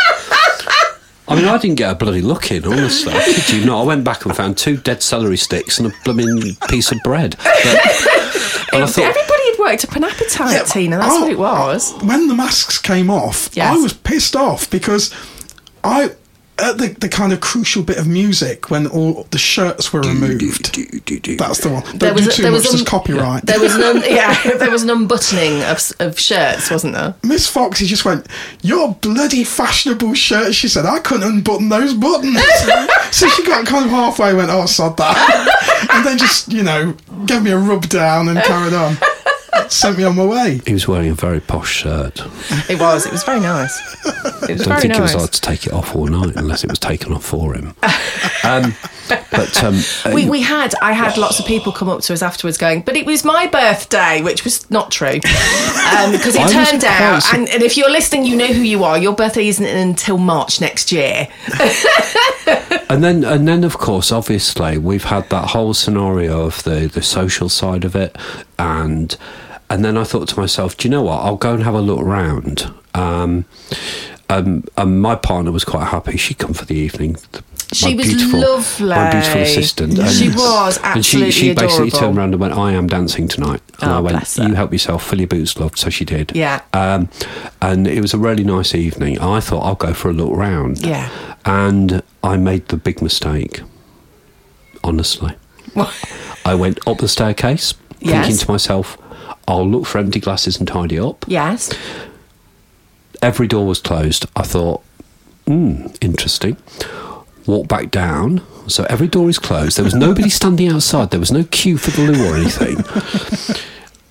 I 1.26 1.36
mean, 1.36 1.46
I 1.46 1.56
didn't 1.56 1.76
get 1.78 1.90
a 1.90 1.94
bloody 1.94 2.20
look 2.20 2.50
in, 2.52 2.66
honestly. 2.66 3.12
I 3.14 3.24
kid 3.24 3.50
you 3.50 3.64
not. 3.64 3.80
I 3.80 3.84
went 3.84 4.04
back 4.04 4.26
and 4.26 4.36
found 4.36 4.58
two 4.58 4.76
dead 4.76 5.02
celery 5.02 5.38
sticks 5.38 5.78
and 5.78 5.90
a 5.90 5.94
blooming 6.04 6.54
piece 6.68 6.92
of 6.92 6.98
bread. 7.02 7.36
But, 7.42 7.46
and 8.74 8.84
I 8.84 8.86
thought, 8.86 8.98
Everybody 9.04 9.44
had 9.50 9.56
worked 9.58 9.84
up 9.86 9.96
an 9.96 10.04
appetite, 10.04 10.52
Yeah, 10.52 10.62
Tina. 10.64 10.98
That's 10.98 11.14
oh, 11.14 11.20
what 11.22 11.30
it 11.32 11.38
was. 11.38 11.92
When 12.02 12.28
the 12.28 12.34
masks 12.34 12.78
came 12.78 13.10
off, 13.10 13.48
Yes. 13.54 13.74
I 13.74 13.80
was 13.80 13.94
pissed 13.94 14.36
off 14.36 14.68
because 14.70 15.14
I, 15.82 16.10
at 16.58 16.78
the, 16.78 16.88
the 17.00 17.08
kind 17.08 17.32
of 17.32 17.40
crucial 17.40 17.82
bit 17.82 17.98
of 17.98 18.06
music 18.06 18.70
when 18.70 18.86
all 18.86 19.26
the 19.30 19.38
shirts 19.38 19.92
were 19.92 20.00
removed. 20.00 20.74
That's 21.38 21.58
the 21.58 21.70
one. 21.70 21.98
Don't 21.98 22.16
do 22.16 22.30
too 22.30 22.50
much, 22.50 22.62
there's 22.62 22.80
un- 22.80 22.84
copyright. 22.84 23.44
There 23.46 23.58
was 23.60 23.74
an 23.74 24.02
yeah, 24.06 24.40
there 24.58 24.70
was 24.70 24.82
an 24.84 24.90
unbuttoning 24.90 25.62
of, 25.64 25.80
of 25.98 26.18
shirts, 26.18 26.70
wasn't 26.70 26.94
there? 26.94 27.14
Miss 27.24 27.48
Foxy 27.48 27.86
just 27.86 28.04
went, 28.04 28.26
Your 28.62 28.94
bloody 28.94 29.42
fashionable 29.42 30.14
shirt. 30.14 30.54
She 30.54 30.68
said, 30.68 30.86
I 30.86 31.00
couldn't 31.00 31.28
unbutton 31.28 31.68
those 31.68 31.92
buttons. 31.94 32.40
so 33.10 33.28
she 33.28 33.44
got 33.44 33.66
kind 33.66 33.84
of 33.84 33.90
halfway, 33.90 34.32
went, 34.34 34.50
Oh, 34.50 34.66
sod 34.66 34.96
that. 34.98 35.88
and 35.90 36.06
then 36.06 36.18
just, 36.18 36.52
you 36.52 36.62
know, 36.62 36.94
gave 37.26 37.42
me 37.42 37.50
a 37.50 37.58
rub 37.58 37.88
down 37.88 38.28
and 38.28 38.38
carried 38.40 38.74
on. 38.74 38.96
Sent 39.68 39.98
me 39.98 40.04
on 40.04 40.16
my 40.16 40.24
way. 40.24 40.60
he 40.66 40.72
was 40.72 40.86
wearing 40.88 41.08
a 41.10 41.14
very 41.14 41.40
posh 41.40 41.72
shirt. 41.72 42.20
It 42.68 42.78
was. 42.80 43.06
It 43.06 43.12
was 43.12 43.22
very 43.24 43.40
nice. 43.40 43.76
It 44.04 44.04
was 44.04 44.42
I 44.42 44.46
don't 44.48 44.58
very 44.68 44.80
think 44.82 44.88
nice. 44.90 44.96
he 44.98 45.02
was 45.02 45.12
hard 45.14 45.32
to 45.32 45.40
take 45.40 45.66
it 45.66 45.72
off 45.72 45.94
all 45.96 46.06
night 46.06 46.34
unless 46.36 46.64
it 46.64 46.70
was 46.70 46.78
taken 46.78 47.12
off 47.12 47.24
for 47.24 47.54
him. 47.54 47.74
Um, 48.46 48.74
but 49.30 49.64
um, 49.64 49.74
uh, 50.04 50.10
we, 50.12 50.28
we 50.28 50.42
had 50.42 50.74
I 50.82 50.92
had 50.92 51.16
lots 51.16 51.38
of 51.40 51.46
people 51.46 51.72
come 51.72 51.88
up 51.88 52.02
to 52.02 52.12
us 52.12 52.20
afterwards 52.20 52.58
going, 52.58 52.82
but 52.82 52.94
it 52.94 53.06
was 53.06 53.24
my 53.24 53.46
birthday, 53.46 54.20
which 54.20 54.44
was 54.44 54.70
not 54.70 54.90
true 54.90 55.14
because 55.14 56.36
I 56.36 56.40
it 56.40 56.44
was 56.44 56.52
turned 56.70 56.84
out. 56.84 57.22
quite- 57.22 57.34
And, 57.34 57.48
and 57.48 57.62
if 57.62 57.78
you're 57.78 57.90
listening, 57.90 58.24
you 58.26 58.36
know 58.36 58.48
who 58.48 58.60
you 58.60 58.84
are. 58.84 58.98
Your 58.98 59.14
birthday 59.14 59.48
isn't 59.48 59.64
until 59.64 60.18
March 60.18 60.60
next 60.60 60.92
year. 60.92 61.28
And 62.90 63.02
then, 63.02 63.24
and 63.24 63.48
then, 63.48 63.64
of 63.64 63.78
course, 63.78 64.12
obviously, 64.12 64.78
we've 64.78 65.04
had 65.04 65.28
that 65.30 65.48
whole 65.48 65.74
scenario 65.74 66.42
of 66.42 66.62
the 66.64 66.86
the 66.86 67.02
social 67.02 67.48
side 67.48 67.84
of 67.84 67.96
it, 67.96 68.16
and 68.58 69.16
and 69.74 69.84
then 69.84 69.96
I 69.96 70.04
thought 70.04 70.28
to 70.28 70.38
myself, 70.40 70.76
do 70.76 70.86
you 70.86 70.90
know 70.90 71.02
what? 71.02 71.18
I'll 71.24 71.34
go 71.36 71.52
and 71.54 71.64
have 71.64 71.74
a 71.74 71.80
look 71.80 72.00
around. 72.00 72.72
Um, 72.94 73.44
um, 74.30 74.62
and 74.76 75.02
my 75.02 75.16
partner 75.16 75.50
was 75.50 75.64
quite 75.64 75.86
happy. 75.88 76.16
She'd 76.16 76.38
come 76.38 76.54
for 76.54 76.64
the 76.64 76.76
evening. 76.76 77.16
She 77.72 77.94
was 77.96 78.06
beautiful, 78.06 78.38
My 78.40 78.46
beautiful 78.46 78.86
lovely. 78.86 79.42
assistant. 79.42 79.92
She 80.10 80.28
was 80.28 80.78
And 80.84 81.04
she, 81.04 81.18
absolutely 81.24 81.30
she 81.32 81.54
basically 81.54 81.88
adorable. 81.88 81.98
turned 81.98 82.18
around 82.18 82.32
and 82.34 82.40
went, 82.40 82.54
"I 82.54 82.70
am 82.72 82.86
dancing 82.86 83.26
tonight." 83.26 83.62
And 83.80 83.90
Oh, 83.90 83.96
I 83.96 84.00
went. 84.00 84.36
"You 84.36 84.54
help 84.54 84.70
yourself. 84.72 85.04
Fill 85.08 85.18
your 85.18 85.26
boots, 85.26 85.58
love." 85.58 85.76
So 85.76 85.90
she 85.90 86.04
did. 86.04 86.30
Yeah. 86.36 86.60
Um, 86.72 87.08
and 87.60 87.88
it 87.88 88.00
was 88.00 88.14
a 88.14 88.18
really 88.18 88.44
nice 88.44 88.76
evening. 88.76 89.18
I 89.18 89.40
thought 89.40 89.62
I'll 89.66 89.74
go 89.74 89.92
for 89.92 90.08
a 90.10 90.12
look 90.12 90.30
round. 90.36 90.86
Yeah. 90.86 91.10
And 91.44 92.00
I 92.22 92.36
made 92.36 92.68
the 92.68 92.76
big 92.76 93.02
mistake. 93.02 93.60
Honestly, 94.84 95.34
I 96.44 96.54
went 96.54 96.78
up 96.86 96.98
the 96.98 97.08
staircase, 97.08 97.74
Yes. 98.00 98.26
thinking 98.26 98.38
to 98.46 98.50
myself, 98.52 98.98
"I'll 99.48 99.68
look 99.68 99.86
for 99.86 99.98
empty 99.98 100.20
glasses 100.20 100.58
and 100.58 100.68
tidy 100.68 100.98
up." 100.98 101.24
yes. 101.28 101.70
Every 103.22 103.46
door 103.46 103.66
was 103.66 103.80
closed. 103.80 104.26
I 104.36 104.42
thought, 104.42 104.82
hmm, 105.46 105.86
interesting. 106.02 106.58
Walk 107.46 107.68
back 107.68 107.90
down. 107.90 108.42
So 108.66 108.84
every 108.90 109.08
door 109.08 109.30
is 109.30 109.38
closed. 109.38 109.78
There 109.78 109.84
was 109.84 109.94
nobody 109.94 110.28
standing 110.40 110.68
outside. 110.68 111.10
There 111.10 111.20
was 111.20 111.32
no 111.32 111.44
queue 111.44 111.78
for 111.78 111.90
the 111.90 112.12
loo 112.12 112.30
or 112.30 112.36
anything. 112.36 112.84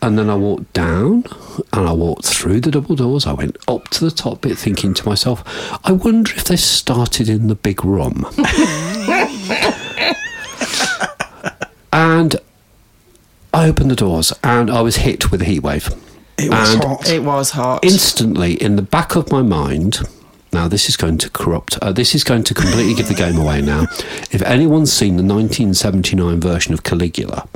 And 0.03 0.19
then 0.19 0.29
I 0.29 0.35
walked 0.35 0.73
down 0.73 1.23
and 1.71 1.87
I 1.87 1.93
walked 1.93 2.25
through 2.25 2.59
the 2.59 2.71
double 2.71 2.97
doors. 2.97 3.25
I 3.25 3.31
went 3.31 3.55
up 3.69 3.87
to 3.91 4.03
the 4.03 4.11
top 4.11 4.41
bit 4.41 4.57
thinking 4.57 4.93
to 4.95 5.07
myself, 5.07 5.45
I 5.85 5.93
wonder 5.93 6.33
if 6.35 6.43
they 6.43 6.57
started 6.57 7.29
in 7.29 7.47
the 7.47 7.55
big 7.55 7.85
room. 7.85 8.25
and 11.93 12.35
I 13.53 13.67
opened 13.67 13.91
the 13.91 13.95
doors 13.95 14.33
and 14.43 14.69
I 14.71 14.81
was 14.81 14.97
hit 14.97 15.31
with 15.31 15.41
a 15.41 15.45
heat 15.45 15.61
wave. 15.61 15.87
It 16.37 16.49
was 16.49 16.73
And 16.73 16.83
hot. 16.83 17.09
It 17.09 17.23
was 17.23 17.51
hot. 17.51 17.85
instantly 17.85 18.53
in 18.61 18.75
the 18.75 18.81
back 18.81 19.15
of 19.15 19.31
my 19.31 19.41
mind 19.41 19.99
now 20.51 20.67
this 20.67 20.87
is 20.89 20.97
going 20.97 21.17
to 21.19 21.29
corrupt 21.29 21.77
uh, 21.81 21.91
this 21.91 22.13
is 22.15 22.23
going 22.23 22.43
to 22.43 22.53
completely 22.53 22.93
give 22.93 23.07
the 23.07 23.13
game 23.13 23.37
away 23.37 23.59
now 23.61 23.83
if 24.31 24.41
anyone's 24.43 24.91
seen 24.93 25.15
the 25.17 25.23
1979 25.23 26.39
version 26.39 26.73
of 26.73 26.83
caligula 26.83 27.47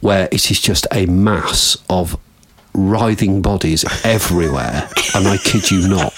where 0.00 0.28
it 0.32 0.50
is 0.50 0.60
just 0.60 0.86
a 0.92 1.06
mass 1.06 1.76
of 1.88 2.16
writhing 2.74 3.40
bodies 3.42 3.84
everywhere 4.04 4.88
and 5.14 5.28
i 5.28 5.36
kid 5.38 5.70
you 5.70 5.86
not 5.88 6.12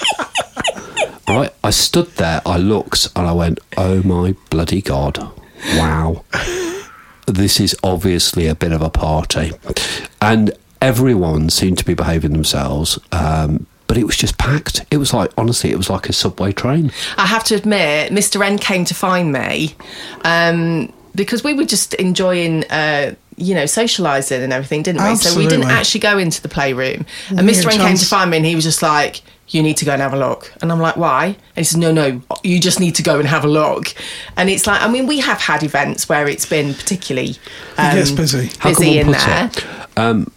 right 1.29 1.53
i 1.63 1.69
stood 1.71 2.09
there 2.17 2.41
i 2.47 2.57
looked 2.57 3.09
and 3.15 3.27
i 3.27 3.33
went 3.33 3.59
oh 3.77 4.03
my 4.03 4.35
bloody 4.49 4.81
god 4.81 5.19
wow 5.77 6.25
this 7.27 7.61
is 7.61 7.77
obviously 7.83 8.47
a 8.47 8.55
bit 8.55 8.73
of 8.73 8.83
a 8.83 8.91
party. 8.91 9.53
And 10.21 10.53
everyone 10.81 11.51
seemed 11.51 11.79
to 11.79 11.85
be 11.85 11.95
behaving 11.95 12.33
themselves. 12.33 12.99
Um, 13.13 13.67
but 13.87 13.97
it 13.97 14.05
was 14.05 14.17
just 14.17 14.37
packed. 14.39 14.85
It 14.91 14.97
was 14.97 15.15
like, 15.15 15.31
honestly, 15.39 15.71
it 15.71 15.77
was 15.77 15.89
like 15.89 16.09
a 16.09 16.13
subway 16.13 16.53
train. 16.53 16.91
I 17.17 17.27
have 17.27 17.45
to 17.45 17.55
admit, 17.55 18.11
Mr. 18.13 18.45
N 18.45 18.59
came 18.59 18.85
to 18.85 18.95
find 18.95 19.33
me 19.33 19.75
um, 20.25 20.93
because 21.15 21.45
we 21.45 21.55
were 21.55 21.65
just 21.65 21.95
enjoying, 21.95 22.65
uh, 22.65 23.15
you 23.37 23.55
know, 23.55 23.65
socialising 23.65 24.43
and 24.43 24.53
everything, 24.53 24.83
didn't 24.83 25.05
we? 25.05 25.15
So 25.17 25.39
we 25.39 25.47
didn't 25.47 25.71
actually 25.71 26.01
go 26.01 26.19
into 26.19 26.43
the 26.43 26.49
playroom. 26.49 27.07
And 27.29 27.49
Mr. 27.49 27.73
N 27.73 27.79
came 27.79 27.97
to 27.97 28.07
find 28.07 28.31
me 28.31 28.39
and 28.39 28.47
he 28.47 28.55
was 28.55 28.65
just 28.65 28.83
like, 28.83 29.23
you 29.49 29.63
need 29.63 29.77
to 29.77 29.85
go 29.85 29.93
and 29.93 30.03
have 30.03 30.13
a 30.13 30.19
look. 30.19 30.53
And 30.61 30.73
I'm 30.73 30.81
like, 30.81 30.97
why? 30.97 31.27
And 31.27 31.37
he 31.57 31.65
says, 31.65 31.77
no, 31.77 31.93
no, 31.93 32.21
you 32.43 32.59
just 32.61 32.81
need 32.81 32.95
to 32.97 33.03
go 33.03 33.19
and 33.21 33.29
have 33.29 33.45
a 33.45 33.49
look. 33.49 33.95
And 34.37 34.51
it's 34.51 34.67
like, 34.67 34.83
I 34.83 34.89
mean, 34.89 35.07
we 35.07 35.21
have 35.21 35.41
had 35.41 35.63
events 35.63 36.09
where 36.09 36.27
it's 36.29 36.47
been 36.47 36.75
particularly 36.75 37.37
um, 37.79 37.95
gets 37.95 38.11
busy. 38.11 38.47
How 38.59 38.71
can 38.73 38.81
busy 38.81 38.99
in 38.99 39.07
put 39.07 39.19
there. 39.19 39.47
it? 39.53 39.67
Um, 39.97 40.33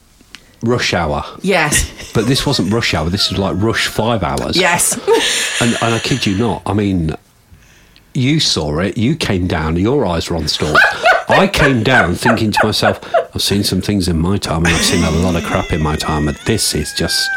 rush 0.61 0.93
hour. 0.93 1.23
Yes, 1.41 2.11
But 2.13 2.25
this 2.27 2.45
wasn't 2.45 2.71
rush 2.73 2.93
hour. 2.93 3.09
This 3.09 3.29
was 3.29 3.39
like 3.39 3.55
rush 3.61 3.87
five 3.87 4.23
hours. 4.23 4.55
yes. 4.57 4.97
And, 5.61 5.73
and 5.81 5.93
I 5.95 5.99
kid 5.99 6.25
you 6.25 6.37
not. 6.37 6.61
I 6.65 6.73
mean, 6.73 7.15
you 8.13 8.39
saw 8.39 8.79
it. 8.79 8.97
You 8.97 9.15
came 9.15 9.45
down. 9.47 9.75
Your 9.75 10.05
eyes 10.05 10.29
were 10.29 10.37
on 10.37 10.47
stall. 10.47 10.73
I 11.29 11.47
came 11.47 11.83
down 11.83 12.15
thinking 12.15 12.51
to 12.51 12.59
myself, 12.63 12.99
I've 13.35 13.41
seen 13.41 13.63
some 13.63 13.81
things 13.81 14.07
in 14.07 14.17
my 14.19 14.37
time, 14.37 14.65
and 14.65 14.75
I've 14.75 14.81
seen 14.83 15.03
a 15.03 15.11
lot 15.11 15.35
of 15.35 15.43
crap 15.43 15.71
in 15.71 15.81
my 15.81 15.95
time, 15.95 16.27
and 16.27 16.37
this 16.45 16.73
is 16.75 16.91
just 16.93 17.29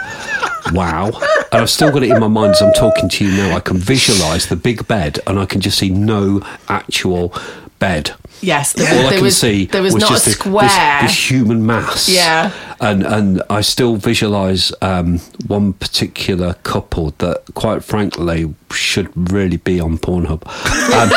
wow. 0.72 1.08
And 1.52 1.60
I've 1.60 1.70
still 1.70 1.90
got 1.92 2.02
it 2.02 2.10
in 2.10 2.18
my 2.20 2.28
mind 2.28 2.52
as 2.52 2.62
I'm 2.62 2.72
talking 2.72 3.08
to 3.08 3.24
you 3.24 3.30
now. 3.36 3.54
I 3.56 3.60
can 3.60 3.76
visualise 3.76 4.46
the 4.46 4.56
big 4.56 4.88
bed, 4.88 5.18
and 5.26 5.38
I 5.38 5.44
can 5.46 5.60
just 5.60 5.78
see 5.78 5.90
no 5.90 6.40
actual 6.68 7.34
bed. 7.78 8.12
Yes, 8.40 8.72
there, 8.72 8.92
All 9.00 9.06
I 9.08 9.14
can 9.14 9.22
was, 9.22 9.36
see 9.36 9.66
there 9.66 9.82
was, 9.82 9.94
was 9.94 10.00
not 10.00 10.10
just 10.10 10.26
a 10.26 10.30
this- 10.30 10.38
square. 10.38 11.02
This, 11.02 11.12
this 11.12 11.30
human 11.30 11.64
mass. 11.64 12.08
Yeah. 12.08 12.52
And 12.80 13.04
and 13.06 13.42
I 13.48 13.60
still 13.60 13.96
visualise 13.96 14.72
um, 14.82 15.18
one 15.46 15.74
particular 15.74 16.54
couple 16.64 17.10
that, 17.18 17.42
quite 17.54 17.84
frankly, 17.84 18.52
should 18.72 19.12
really 19.32 19.58
be 19.58 19.78
on 19.80 19.98
Pornhub. 19.98 20.42
Um, 20.92 21.10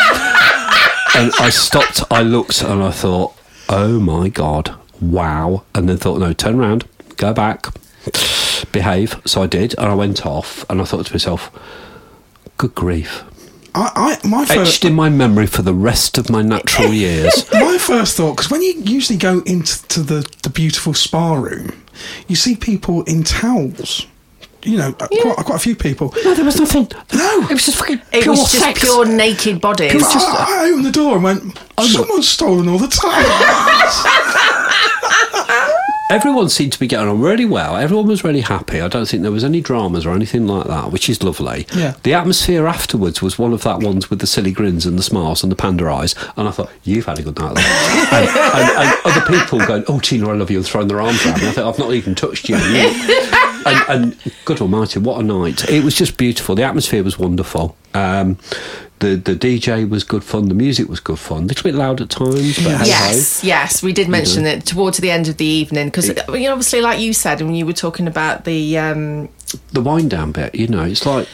and 1.15 1.31
I 1.39 1.49
stopped. 1.49 2.03
I 2.11 2.21
looked 2.21 2.61
and 2.61 2.83
I 2.83 2.91
thought, 2.91 3.35
oh 3.69 3.99
my 3.99 4.29
god, 4.29 4.75
wow! 5.01 5.63
And 5.73 5.87
then 5.89 5.97
thought, 5.97 6.19
no, 6.19 6.33
turn 6.33 6.59
around, 6.59 6.87
go 7.17 7.33
back, 7.33 7.67
behave. 8.71 9.21
So 9.25 9.41
I 9.41 9.47
did, 9.47 9.75
and 9.77 9.87
I 9.87 9.95
went 9.95 10.25
off, 10.25 10.65
and 10.69 10.81
I 10.81 10.85
thought 10.85 11.05
to 11.07 11.13
myself, 11.13 11.51
good 12.57 12.75
grief. 12.75 13.23
I, 13.73 14.17
I 14.23 14.27
my 14.27 14.45
first 14.45 14.75
Etched 14.75 14.85
in 14.85 14.93
my 14.93 15.09
memory 15.09 15.47
for 15.47 15.61
the 15.61 15.73
rest 15.73 16.17
of 16.17 16.29
my 16.29 16.41
natural 16.41 16.93
years. 17.05 17.51
my 17.51 17.77
first 17.77 18.15
thought 18.15 18.37
because 18.37 18.49
when 18.49 18.61
you 18.61 18.73
usually 18.73 19.17
go 19.17 19.41
into 19.45 19.85
to 19.89 20.01
the 20.01 20.29
the 20.43 20.49
beautiful 20.49 20.93
spa 20.93 21.33
room, 21.33 21.83
you 22.27 22.35
see 22.35 22.55
people 22.55 23.03
in 23.03 23.23
towels. 23.23 24.07
You 24.65 24.77
know, 24.77 24.95
uh, 24.99 25.07
quite, 25.07 25.35
quite 25.45 25.55
a 25.55 25.59
few 25.59 25.75
people. 25.75 26.13
No, 26.23 26.33
there 26.33 26.43
was 26.45 26.59
nothing. 26.59 26.87
No. 27.13 27.41
it 27.43 27.51
was 27.53 27.65
just 27.65 27.77
fucking 27.77 28.01
it 28.11 28.23
pure 28.23 28.33
was 28.33 28.51
just 28.51 28.59
sex. 28.63 28.79
pure 28.81 29.05
naked 29.05 29.61
bodies. 29.61 29.91
It 29.93 29.95
was 29.95 30.11
just- 30.11 30.27
I, 30.27 30.65
I 30.65 30.69
opened 30.71 30.85
the 30.85 30.91
door 30.91 31.15
and 31.15 31.23
went, 31.23 31.59
"Someone's 31.79 32.27
stolen 32.27 32.67
all 32.67 32.79
the 32.79 32.87
time. 32.87 33.25
Everyone 36.11 36.49
seemed 36.49 36.71
to 36.73 36.79
be 36.79 36.85
getting 36.85 37.07
on 37.07 37.19
really 37.19 37.45
well. 37.45 37.75
Everyone 37.77 38.05
was 38.05 38.23
really 38.23 38.41
happy. 38.41 38.79
I 38.79 38.87
don't 38.87 39.07
think 39.07 39.23
there 39.23 39.31
was 39.31 39.43
any 39.43 39.59
dramas 39.59 40.05
or 40.05 40.11
anything 40.13 40.45
like 40.45 40.67
that, 40.67 40.91
which 40.91 41.09
is 41.09 41.23
lovely. 41.23 41.65
Yeah. 41.75 41.95
The 42.03 42.13
atmosphere 42.13 42.67
afterwards 42.67 43.23
was 43.23 43.39
one 43.39 43.53
of 43.53 43.63
that 43.63 43.79
ones 43.79 44.11
with 44.11 44.19
the 44.19 44.27
silly 44.27 44.51
grins 44.51 44.85
and 44.85 44.99
the 44.99 45.03
smiles 45.03 45.41
and 45.41 45.51
the 45.51 45.55
panda 45.55 45.87
eyes. 45.89 46.13
And 46.37 46.47
I 46.47 46.51
thought, 46.51 46.69
you've 46.83 47.07
had 47.07 47.17
a 47.17 47.23
good 47.23 47.39
night. 47.39 47.55
love." 47.55 47.57
and, 48.13 48.29
and, 48.29 48.69
and 48.77 48.95
other 49.03 49.25
people 49.39 49.57
going, 49.65 49.83
oh, 49.87 49.99
Tina, 49.99 50.29
I 50.29 50.33
love 50.33 50.51
you, 50.51 50.57
and 50.57 50.65
throwing 50.65 50.89
their 50.89 51.01
arms 51.01 51.25
around 51.25 51.41
me. 51.41 51.47
I 51.47 51.51
thought, 51.53 51.73
I've 51.73 51.79
not 51.79 51.91
even 51.93 52.13
touched 52.13 52.49
you. 52.49 52.55
and, 53.65 53.89
and 53.89 54.33
good 54.45 54.61
almighty, 54.61 54.99
what 54.99 55.19
a 55.19 55.23
night. 55.23 55.69
It 55.69 55.83
was 55.83 55.95
just 55.95 56.17
beautiful. 56.17 56.55
The 56.55 56.63
atmosphere 56.63 57.03
was 57.03 57.17
wonderful. 57.17 57.75
Um, 57.93 58.37
the, 58.99 59.15
the 59.15 59.35
DJ 59.35 59.89
was 59.89 60.03
good 60.03 60.23
fun. 60.23 60.47
The 60.47 60.53
music 60.53 60.87
was 60.87 60.99
good 60.99 61.19
fun. 61.19 61.43
A 61.43 61.45
little 61.47 61.63
bit 61.63 61.75
loud 61.75 62.01
at 62.01 62.09
times, 62.09 62.63
but. 62.63 62.87
Yes, 62.87 63.43
yes, 63.43 63.83
we 63.83 63.93
did 63.93 64.07
mention 64.07 64.45
it 64.45 64.65
towards 64.65 64.97
the 64.99 65.11
end 65.11 65.27
of 65.27 65.37
the 65.37 65.45
evening 65.45 65.87
because 65.87 66.07
you 66.07 66.15
know, 66.15 66.51
obviously, 66.51 66.81
like 66.81 66.99
you 66.99 67.13
said, 67.13 67.41
when 67.41 67.55
you 67.55 67.65
were 67.65 67.73
talking 67.73 68.07
about 68.07 68.45
the 68.45 68.77
um, 68.77 69.29
the 69.73 69.81
wind 69.81 70.11
down 70.11 70.31
bit, 70.31 70.55
you 70.55 70.67
know, 70.67 70.83
it's 70.83 71.05
like 71.05 71.27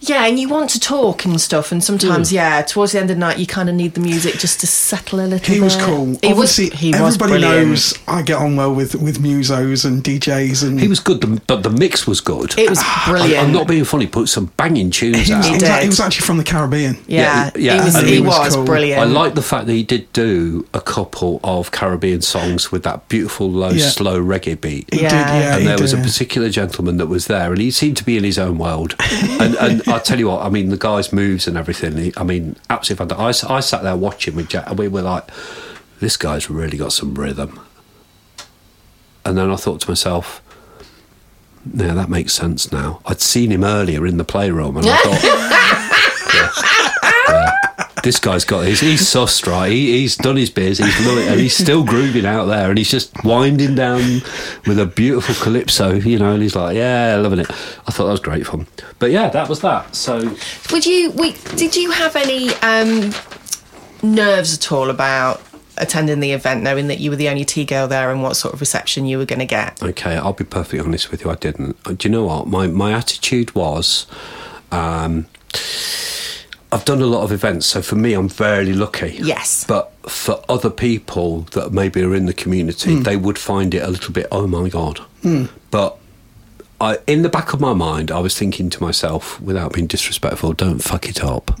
yeah, 0.00 0.26
and 0.26 0.38
you 0.38 0.48
want 0.48 0.70
to 0.70 0.80
talk 0.80 1.24
and 1.24 1.40
stuff, 1.40 1.72
and 1.72 1.82
sometimes 1.82 2.30
mm. 2.30 2.34
yeah, 2.34 2.62
towards 2.62 2.92
the 2.92 3.00
end 3.00 3.10
of 3.10 3.16
the 3.16 3.20
night, 3.20 3.38
you 3.38 3.46
kind 3.46 3.68
of 3.68 3.74
need 3.74 3.94
the 3.94 4.00
music 4.00 4.34
just 4.34 4.60
to 4.60 4.66
settle 4.66 5.20
a 5.20 5.26
little. 5.26 5.54
He 5.54 5.60
was 5.60 5.76
cool. 5.76 6.18
He 6.22 6.32
was. 6.32 6.56
He 6.56 6.90
was 6.90 7.14
everybody 7.16 7.40
brilliant. 7.40 7.68
knows 7.68 7.98
I 8.06 8.22
get 8.22 8.36
on 8.36 8.56
well 8.56 8.74
with 8.74 8.94
with 8.94 9.18
musos 9.18 9.84
and 9.84 10.02
DJs, 10.04 10.66
and 10.66 10.80
He 10.80 10.88
was 10.88 11.00
good, 11.00 11.20
the- 11.20 11.40
but 11.46 11.62
the 11.62 11.70
mix 11.70 12.06
was 12.06 12.20
good. 12.20 12.58
It 12.58 12.68
was 12.68 12.78
ah, 12.82 13.04
brilliant. 13.08 13.46
I'm, 13.48 13.52
not 13.52 13.66
being 13.66 13.84
funny. 13.84 14.06
Put 14.06 14.28
some 14.28 14.46
banging 14.56 14.90
tunes 14.90 15.16
he 15.16 15.20
was, 15.20 15.30
out. 15.32 15.44
he, 15.44 15.50
was, 15.52 15.62
did. 15.62 15.82
he 15.82 15.88
was 15.88 16.00
actually 16.00 16.26
from 16.26 16.36
the 16.38 16.44
Caribbean. 16.44 16.96
Yeah, 17.06 17.50
Yeah, 17.54 17.74
yeah, 17.74 17.78
he 17.80 17.84
was. 17.84 18.00
He, 18.02 18.14
he 18.16 18.20
was 18.20 18.38
was, 18.38 18.54
cool. 18.54 18.64
brilliant. 18.64 19.00
I 19.00 19.04
like 19.04 19.34
the 19.34 19.42
fact 19.42 19.66
that 19.66 19.72
he 19.72 19.82
did 19.82 20.12
do 20.12 20.66
a 20.74 20.80
couple 20.80 21.40
of 21.42 21.70
Caribbean 21.70 22.20
songs 22.22 22.70
with 22.70 22.82
that 22.84 23.08
beautiful 23.08 23.50
low, 23.50 23.70
Yeah. 23.70 23.88
slow 23.88 24.22
reggae 24.22 24.60
beat. 24.60 24.92
He 24.92 25.02
Yeah. 25.02 25.08
did, 25.08 25.16
yeah. 25.16 25.52
and 25.54 25.60
he 25.62 25.66
there 25.68 25.78
was 25.78 25.92
a 25.92 25.98
particular 25.98 26.48
gentleman 26.50 26.98
that 26.98 27.06
was 27.06 27.26
there, 27.26 27.50
and 27.52 27.60
he 27.60 27.70
seemed 27.70 27.96
to 27.98 28.04
be 28.04 28.16
in 28.16 28.24
his 28.24 28.38
own 28.38 28.58
world. 28.58 28.94
and 29.40 29.54
and 29.56 29.85
I 29.86 29.98
tell 30.00 30.18
you 30.18 30.28
what, 30.28 30.42
I 30.44 30.48
mean, 30.48 30.70
the 30.70 30.76
guy's 30.76 31.12
moves 31.12 31.46
and 31.46 31.56
everything. 31.56 31.96
He, 31.96 32.12
I 32.16 32.24
mean, 32.24 32.56
absolutely 32.70 33.06
fantastic. 33.14 33.50
I, 33.50 33.56
I 33.56 33.60
sat 33.60 33.82
there 33.82 33.96
watching 33.96 34.34
with 34.34 34.48
Jack, 34.48 34.66
and 34.68 34.78
we 34.78 34.88
were 34.88 35.02
like, 35.02 35.24
"This 36.00 36.16
guy's 36.16 36.50
really 36.50 36.76
got 36.78 36.92
some 36.92 37.14
rhythm." 37.14 37.60
And 39.24 39.36
then 39.38 39.50
I 39.50 39.56
thought 39.56 39.80
to 39.82 39.90
myself, 39.90 40.42
"Yeah, 41.72 41.94
that 41.94 42.08
makes 42.08 42.32
sense 42.32 42.72
now." 42.72 43.00
I'd 43.06 43.20
seen 43.20 43.50
him 43.50 43.64
earlier 43.64 44.06
in 44.06 44.16
the 44.16 44.24
playroom, 44.24 44.76
and 44.76 44.86
I 44.88 44.96
thought, 45.02 45.22
yeah, 46.34 46.50
"This 48.06 48.20
guy's 48.20 48.44
got 48.44 48.66
he's, 48.66 48.78
he's 48.78 49.02
sussed, 49.02 49.50
right? 49.50 49.70
He, 49.70 49.98
he's 49.98 50.16
done 50.16 50.36
his 50.36 50.48
biz, 50.48 50.78
he's 50.78 51.06
loving 51.06 51.24
it, 51.24 51.30
and 51.32 51.40
he's 51.40 51.56
still 51.56 51.82
grooving 51.84 52.24
out 52.24 52.44
there, 52.44 52.68
and 52.68 52.78
he's 52.78 52.90
just 52.90 53.12
winding 53.24 53.74
down 53.74 54.22
with 54.64 54.78
a 54.78 54.86
beautiful 54.86 55.34
calypso, 55.34 55.94
you 55.94 56.20
know." 56.20 56.34
And 56.34 56.42
he's 56.42 56.54
like, 56.54 56.76
"Yeah, 56.76 57.16
loving 57.16 57.40
it." 57.40 57.50
I 57.50 57.90
thought 57.90 58.04
that 58.04 58.12
was 58.12 58.20
great 58.20 58.46
fun. 58.46 58.68
But 59.00 59.10
yeah, 59.10 59.28
that 59.30 59.48
was 59.48 59.60
that. 59.62 59.96
So 59.96 60.36
Would 60.70 60.86
you? 60.86 61.10
We, 61.10 61.32
did 61.56 61.74
you 61.74 61.90
have 61.90 62.14
any 62.14 62.50
um, 62.56 63.12
nerves 64.04 64.54
at 64.54 64.70
all 64.70 64.88
about 64.88 65.42
attending 65.78 66.20
the 66.20 66.32
event, 66.32 66.62
knowing 66.62 66.86
that 66.86 67.00
you 67.00 67.10
were 67.10 67.16
the 67.16 67.28
only 67.28 67.44
T 67.44 67.64
girl 67.64 67.88
there, 67.88 68.12
and 68.12 68.22
what 68.22 68.36
sort 68.36 68.54
of 68.54 68.60
reception 68.60 69.06
you 69.06 69.18
were 69.18 69.26
going 69.26 69.40
to 69.40 69.46
get? 69.46 69.82
Okay, 69.82 70.16
I'll 70.16 70.32
be 70.32 70.44
perfectly 70.44 70.78
honest 70.78 71.10
with 71.10 71.24
you. 71.24 71.30
I 71.30 71.34
didn't. 71.34 71.82
Do 71.82 72.08
you 72.08 72.12
know 72.12 72.24
what? 72.24 72.46
My 72.46 72.66
my 72.68 72.92
attitude 72.92 73.54
was, 73.54 74.06
um, 74.70 75.26
I've 76.72 76.84
done 76.84 77.00
a 77.00 77.06
lot 77.06 77.22
of 77.22 77.32
events, 77.32 77.66
so 77.66 77.80
for 77.80 77.94
me, 77.94 78.12
I'm 78.12 78.28
very 78.28 78.72
lucky. 78.72 79.18
Yes. 79.22 79.64
But 79.66 79.92
for 80.10 80.42
other 80.48 80.70
people 80.70 81.42
that 81.52 81.72
maybe 81.72 82.02
are 82.02 82.14
in 82.14 82.26
the 82.26 82.34
community, 82.34 82.96
hmm. 82.96 83.02
they 83.02 83.16
would 83.16 83.38
find 83.38 83.72
it 83.74 83.82
a 83.82 83.88
little 83.88 84.12
bit. 84.12 84.26
Oh 84.32 84.46
my 84.46 84.68
god! 84.68 84.98
Hmm. 85.22 85.46
But. 85.70 85.98
I, 86.80 86.98
in 87.06 87.22
the 87.22 87.28
back 87.28 87.52
of 87.52 87.60
my 87.60 87.72
mind, 87.72 88.10
I 88.10 88.18
was 88.18 88.36
thinking 88.38 88.68
to 88.70 88.82
myself, 88.82 89.40
without 89.40 89.72
being 89.72 89.86
disrespectful, 89.86 90.52
don't 90.52 90.80
fuck 90.80 91.08
it 91.08 91.24
up. 91.24 91.58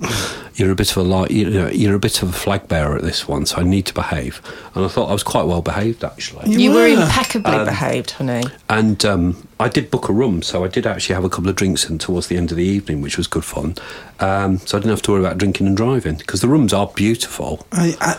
You're 0.54 0.70
a 0.70 0.74
bit 0.74 0.90
of 0.90 0.96
a 0.98 1.02
light, 1.02 1.30
you 1.30 1.48
know, 1.48 1.68
you're 1.68 1.94
a 1.94 1.98
bit 1.98 2.22
of 2.22 2.30
a 2.30 2.32
flag 2.32 2.68
bearer 2.68 2.96
at 2.96 3.02
this 3.02 3.26
one, 3.26 3.46
so 3.46 3.56
I 3.56 3.62
need 3.62 3.86
to 3.86 3.94
behave. 3.94 4.42
And 4.74 4.84
I 4.84 4.88
thought 4.88 5.08
I 5.08 5.12
was 5.12 5.22
quite 5.22 5.44
well 5.44 5.62
behaved, 5.62 6.04
actually. 6.04 6.50
You 6.50 6.70
were 6.70 6.82
were. 6.82 7.02
impeccably 7.02 7.64
behaved, 7.64 8.12
honey. 8.12 8.42
And 8.68 9.02
um, 9.06 9.48
I 9.58 9.68
did 9.68 9.90
book 9.90 10.08
a 10.10 10.12
room, 10.12 10.42
so 10.42 10.64
I 10.64 10.68
did 10.68 10.86
actually 10.86 11.14
have 11.14 11.24
a 11.24 11.30
couple 11.30 11.48
of 11.48 11.56
drinks 11.56 11.88
in 11.88 11.98
towards 11.98 12.26
the 12.26 12.36
end 12.36 12.50
of 12.50 12.58
the 12.58 12.64
evening, 12.64 13.00
which 13.00 13.16
was 13.16 13.26
good 13.26 13.44
fun. 13.44 13.76
Um, 14.20 14.58
so 14.58 14.76
I 14.76 14.80
didn't 14.80 14.90
have 14.90 15.02
to 15.02 15.12
worry 15.12 15.20
about 15.20 15.38
drinking 15.38 15.66
and 15.66 15.76
driving 15.76 16.16
because 16.16 16.42
the 16.42 16.48
rooms 16.48 16.74
are 16.74 16.88
beautiful. 16.88 17.66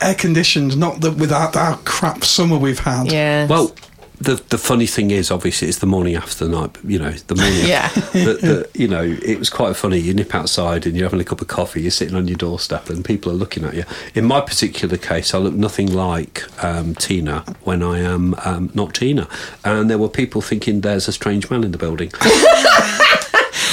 Air 0.02 0.16
conditioned, 0.16 0.78
not 0.78 1.02
that 1.02 1.18
without 1.18 1.56
our 1.56 1.78
crap 1.86 2.24
summer 2.24 2.58
we've 2.58 2.80
had. 2.80 3.12
Yeah. 3.12 3.46
Well, 3.48 3.76
the 4.20 4.42
the 4.50 4.58
funny 4.58 4.88
thing 4.88 5.12
is, 5.12 5.30
obviously, 5.30 5.68
it's 5.68 5.78
the 5.78 5.86
morning 5.86 6.16
after 6.16 6.46
the 6.46 6.52
night. 6.52 6.76
You 6.84 7.00
know, 7.00 7.12
the 7.12 7.36
morning. 7.36 7.58
Yeah. 7.68 7.90
the, 8.14 8.38
the, 8.42 8.70
you 8.74 8.88
know, 8.88 9.04
it 9.04 9.38
was 9.38 9.50
quite 9.50 9.76
funny. 9.76 10.00
You 10.00 10.14
nip 10.14 10.34
outside 10.34 10.86
and 10.86 10.96
you're 10.96 11.06
having 11.06 11.20
a 11.20 11.24
cup 11.24 11.42
of 11.42 11.48
coffee. 11.48 11.82
You're 11.82 11.92
sitting 11.92 12.16
on 12.16 12.28
your 12.28 12.38
doorstep 12.38 12.90
and 12.90 13.04
people 13.04 13.32
are 13.32 13.36
looking 13.36 13.64
at 13.66 13.74
you. 13.74 13.84
In 14.16 14.26
my 14.26 14.42
particular 14.42 14.98
case, 14.98 15.34
I 15.34 15.38
look 15.38 15.54
nothing 15.54 15.92
like 15.92 16.44
um, 16.64 16.96
Tina 16.96 17.42
when 17.64 17.84
I 17.84 18.00
am 18.00 18.36
um, 18.46 18.72
not 18.74 18.94
Tina, 18.94 19.28
and 19.66 19.90
there 19.90 19.98
were 19.98 20.10
people 20.10 20.42
thinking 20.42 20.82
there's 20.82 21.08
a 21.08 21.12
strange 21.12 21.50
man 21.50 21.64
in 21.64 21.72
the 21.72 21.78
building. 21.78 22.12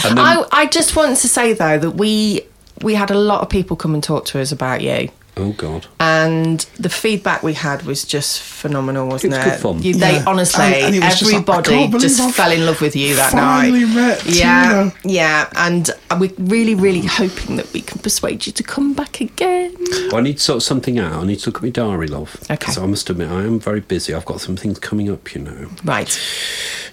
and 0.05 0.19
then, 0.19 0.19
I, 0.19 0.45
I 0.51 0.67
just 0.67 0.97
want 0.97 1.17
to 1.19 1.29
say 1.29 1.53
though 1.53 1.79
that 1.79 1.93
we 1.93 2.43
we 2.83 2.95
had 2.95 3.11
a 3.11 3.19
lot 3.19 3.43
of 3.43 3.49
people 3.49 3.77
come 3.77 3.95
and 3.95 4.03
talk 4.03 4.25
to 4.27 4.41
us 4.41 4.53
about 4.53 4.83
you. 4.83 5.11
Oh 5.37 5.53
God. 5.53 5.87
And 6.01 6.61
the 6.78 6.89
feedback 6.89 7.43
we 7.43 7.55
had 7.55 7.82
was 7.82 8.05
just 8.05 8.41
phenomenal, 8.41 9.09
wasn't 9.09 9.35
It 9.35 9.37
it? 9.37 9.39
was 9.45 9.53
good 9.53 9.61
fun. 9.61 9.82
You, 9.82 9.95
They 9.95 10.12
Yeah. 10.14 10.24
honestly, 10.26 10.64
And- 10.64 10.74
and 10.87 10.95
it 10.97 11.03
was 11.05 11.18
just 11.18 11.32
like, 11.32 11.49
everybody 11.68 11.99
just 12.03 12.30
fell 12.35 12.51
in 12.53 12.64
love 12.66 12.80
with 12.80 12.95
you 12.97 13.16
that 13.16 13.32
finally 13.32 13.85
night. 13.85 13.95
met 13.95 14.26
yeah, 14.26 14.91
Tina. 15.03 15.14
yeah, 15.14 15.47
and 15.57 15.91
we're 16.18 16.30
really, 16.39 16.74
really 16.74 17.03
hoping 17.03 17.57
that 17.57 17.72
we 17.72 17.80
can 17.80 17.99
persuade 18.01 18.47
you 18.47 18.53
to 18.53 18.62
come 18.62 18.93
back 18.95 19.20
again. 19.20 19.74
Well, 20.09 20.16
I 20.16 20.20
need 20.20 20.39
to 20.39 20.43
sort 20.43 20.62
something 20.62 20.99
out. 20.99 21.12
I 21.22 21.24
need 21.26 21.41
to 21.41 21.47
look 21.51 21.57
at 21.57 21.62
my 21.62 21.70
diary, 21.70 22.09
love. 22.09 22.37
Okay. 22.51 22.72
So 22.72 22.82
I 22.82 22.87
must 22.87 23.09
admit, 23.11 23.28
I 23.30 23.43
am 23.43 23.59
very 23.61 23.80
busy. 23.80 24.14
I've 24.14 24.24
got 24.24 24.41
some 24.41 24.57
things 24.57 24.78
coming 24.78 25.11
up, 25.11 25.35
you 25.35 25.41
know. 25.43 25.68
Right? 25.85 26.16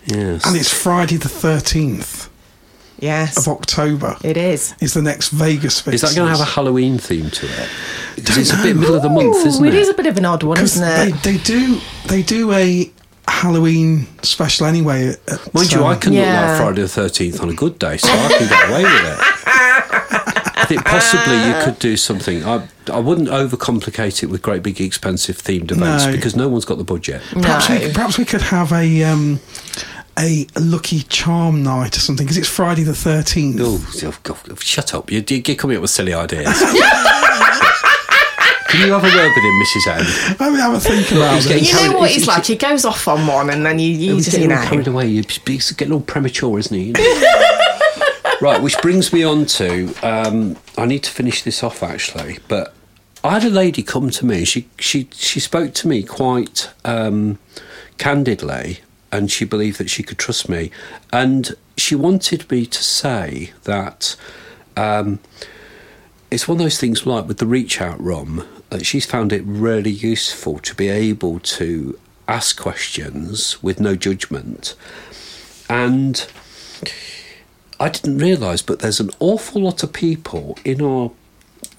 Yes. 0.06 0.46
And 0.46 0.56
it's 0.58 0.70
Friday 0.74 1.18
the 1.18 1.30
13th 1.30 2.28
Yes, 3.02 3.36
of 3.38 3.48
October. 3.48 4.16
it 4.24 4.38
is. 4.38 4.74
Is 4.80 4.94
the 4.94 5.02
next 5.02 5.30
Vegas 5.30 5.76
is 5.78 5.82
Vixens. 5.82 6.02
that 6.02 6.16
going 6.16 6.32
to 6.32 6.38
have 6.38 6.48
a 6.48 6.52
Halloween 6.52 6.98
theme 7.00 7.30
to 7.32 7.46
it? 7.48 7.70
Because 8.16 8.36
Don't 8.36 8.42
it's 8.42 8.54
a 8.54 8.58
know. 8.58 8.64
bit 8.64 8.76
middle 8.78 8.96
of 8.96 9.02
the 9.02 9.10
month, 9.10 9.46
isn't 9.46 9.66
it? 9.66 9.74
it 9.74 9.80
is 9.80 9.90
a 9.90 9.94
bit 9.96 10.06
of 10.06 10.18
an 10.18 10.26
odd 10.26 10.44
one, 10.44 10.60
isn't 10.60 10.84
it? 10.88 11.24
they 11.24 11.38
do 11.38 11.80
they 12.08 12.22
do 12.22 12.52
a 12.54 12.92
Halloween 13.28 14.06
special 14.24 14.66
anyway. 14.68 15.16
At, 15.28 15.54
Mind 15.54 15.72
you, 15.72 15.84
I 15.84 15.96
can 15.96 16.14
look 16.14 16.22
Yeah. 16.24 16.52
like 16.52 16.62
Friday 16.62 16.82
the 16.84 16.88
Thirteenth 16.88 17.42
on 17.42 17.50
a 17.50 17.54
good 17.54 17.80
day, 17.80 17.98
so 17.98 18.08
I 18.10 18.28
can 18.38 18.48
get 18.48 18.70
away 18.70 18.84
with 18.84 18.94
it. 19.14 19.18
I 20.62 20.66
think 20.68 20.86
possibly 20.86 21.36
you 21.48 21.54
could 21.64 21.80
do 21.80 21.98
something. 21.98 22.44
I 22.46 22.68
I 22.92 23.00
wouldn't 23.00 23.30
overcomplicate 23.30 24.22
it 24.24 24.28
with 24.28 24.42
great 24.42 24.64
big 24.64 24.80
expensive 24.80 25.38
themed 25.42 25.72
events 25.72 26.06
No. 26.06 26.12
because 26.12 26.36
no 26.36 26.50
one's 26.50 26.66
got 26.66 26.78
the 26.78 26.84
budget. 26.84 27.22
Perhaps, 27.32 27.70
No. 27.70 27.80
we, 27.80 27.92
perhaps 27.94 28.18
we 28.18 28.26
could 28.26 28.42
have 28.42 28.72
a 28.72 29.04
um, 29.04 29.40
a 30.20 30.46
lucky 30.60 31.02
charm 31.04 31.64
night 31.64 31.96
or 31.98 32.00
something 32.00 32.26
because 32.26 32.38
it's 32.38 32.48
Friday 32.50 32.84
the 32.84 32.94
thirteenth. 32.96 33.58
Oh, 33.62 33.80
oh, 34.30 34.56
shut 34.56 34.94
up! 34.94 35.12
You, 35.12 35.24
you're 35.28 35.56
coming 35.56 35.78
up 35.78 35.82
with 35.82 35.92
silly 35.92 36.14
ideas. 36.14 36.48
Can 38.68 38.88
you 38.88 38.94
have 38.94 39.04
a 39.04 39.08
word 39.08 39.32
with 39.36 39.44
him, 39.44 39.60
Mrs. 39.62 39.88
M? 39.88 40.36
I 40.40 40.50
mean, 40.50 40.60
have 40.62 40.74
a 40.74 40.80
think 40.80 41.12
about 41.12 41.40
it. 41.44 41.48
getting 41.48 41.64
You 41.66 41.72
carried- 41.72 41.92
know 41.92 41.98
what 42.00 42.10
he's- 42.12 42.26
like. 42.26 42.46
He 42.46 42.56
goes 42.56 42.86
off 42.86 43.06
on 43.10 43.28
one, 43.28 43.50
and 43.50 43.66
then 43.66 43.80
you, 43.80 43.90
you 43.90 44.16
He's 44.16 44.26
just 44.26 44.38
you 44.38 44.48
getting 44.48 44.64
know. 44.64 44.70
carried 44.70 44.88
away. 44.88 45.10
He's 45.10 45.40
he's 45.46 45.72
getting 45.74 45.94
all 45.94 46.00
premature, 46.00 46.58
isn't 46.58 46.74
he? 46.78 46.94
right, 48.42 48.62
which 48.62 48.78
brings 48.82 49.12
me 49.12 49.24
on 49.26 49.46
to 49.46 49.94
um, 50.04 50.56
I 50.78 50.86
need 50.86 51.04
to 51.04 51.12
finish 51.12 51.42
this 51.44 51.64
off 51.64 51.84
actually, 51.84 52.40
but 52.48 52.74
I 53.26 53.32
had 53.32 53.44
a 53.44 53.50
lady 53.50 53.84
come 53.84 54.10
to 54.10 54.26
me. 54.26 54.46
She 54.46 54.70
she 54.80 55.10
she 55.12 55.42
spoke 55.42 55.74
to 55.74 55.88
me 55.90 56.02
quite 56.04 56.70
um, 56.86 57.40
candidly, 57.98 58.80
and 59.12 59.32
she 59.32 59.46
believed 59.46 59.78
that 59.80 59.90
she 59.90 60.04
could 60.04 60.18
trust 60.18 60.48
me, 60.50 60.72
and 61.12 61.56
she 61.78 61.96
wanted 61.96 62.50
me 62.52 62.66
to 62.66 62.84
say 62.84 63.52
that. 63.64 64.16
Um, 64.78 65.20
it's 66.30 66.48
one 66.48 66.56
of 66.60 66.64
those 66.64 66.80
things 66.80 67.06
like 67.06 67.28
with 67.28 67.40
the 67.40 67.46
reach 67.46 67.82
out 67.82 68.00
room, 68.02 68.48
that 68.70 68.86
she's 68.86 69.06
found 69.06 69.34
it 69.34 69.44
really 69.46 69.92
useful 69.92 70.60
to 70.60 70.74
be 70.74 70.88
able 70.88 71.40
to 71.42 72.00
ask 72.26 72.58
questions 72.58 73.62
with 73.62 73.82
no 73.82 73.96
judgment 73.98 74.76
and 75.68 76.28
i 77.80 77.90
didn't 77.90 78.20
realize 78.20 78.62
but 78.62 78.80
there's 78.80 79.02
an 79.02 79.10
awful 79.20 79.62
lot 79.62 79.84
of 79.84 79.92
people 79.92 80.58
in 80.64 80.82
our 80.82 81.12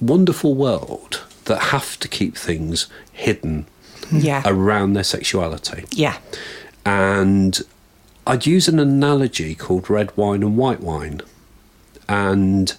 wonderful 0.00 0.54
world 0.54 1.22
that 1.46 1.58
have 1.58 1.98
to 1.98 2.06
keep 2.08 2.36
things 2.36 2.86
hidden 3.12 3.64
Yeah. 4.10 4.42
around 4.44 4.92
their 4.92 5.04
sexuality 5.04 5.84
Yeah. 5.92 6.18
And 6.84 7.60
I'd 8.26 8.46
use 8.46 8.68
an 8.68 8.78
analogy 8.78 9.54
called 9.54 9.90
red 9.90 10.16
wine 10.16 10.42
and 10.42 10.56
white 10.56 10.80
wine. 10.80 11.20
And 12.08 12.74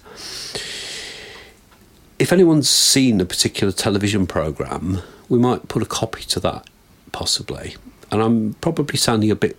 if 2.18 2.32
anyone's 2.32 2.68
seen 2.68 3.20
a 3.20 3.24
particular 3.24 3.72
television 3.72 4.26
program, 4.26 5.00
we 5.28 5.38
might 5.38 5.68
put 5.68 5.82
a 5.82 5.86
copy 5.86 6.22
to 6.24 6.40
that, 6.40 6.66
possibly. 7.12 7.76
And 8.10 8.22
I'm 8.22 8.54
probably 8.54 8.96
sounding 8.96 9.30
a 9.30 9.36
bit 9.36 9.56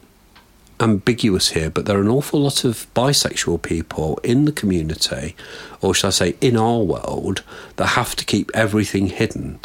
ambiguous 0.79 1.51
here, 1.51 1.69
but 1.69 1.85
there 1.85 1.97
are 1.97 2.01
an 2.01 2.09
awful 2.09 2.41
lot 2.41 2.63
of 2.63 2.87
bisexual 2.93 3.61
people 3.61 4.19
in 4.23 4.45
the 4.45 4.51
community, 4.51 5.35
or 5.81 5.93
should 5.93 6.07
I 6.07 6.11
say, 6.11 6.35
in 6.41 6.57
our 6.57 6.79
world, 6.79 7.43
that 7.77 7.87
have 7.87 8.15
to 8.17 8.25
keep 8.25 8.51
everything 8.53 9.07
hidden. 9.07 9.59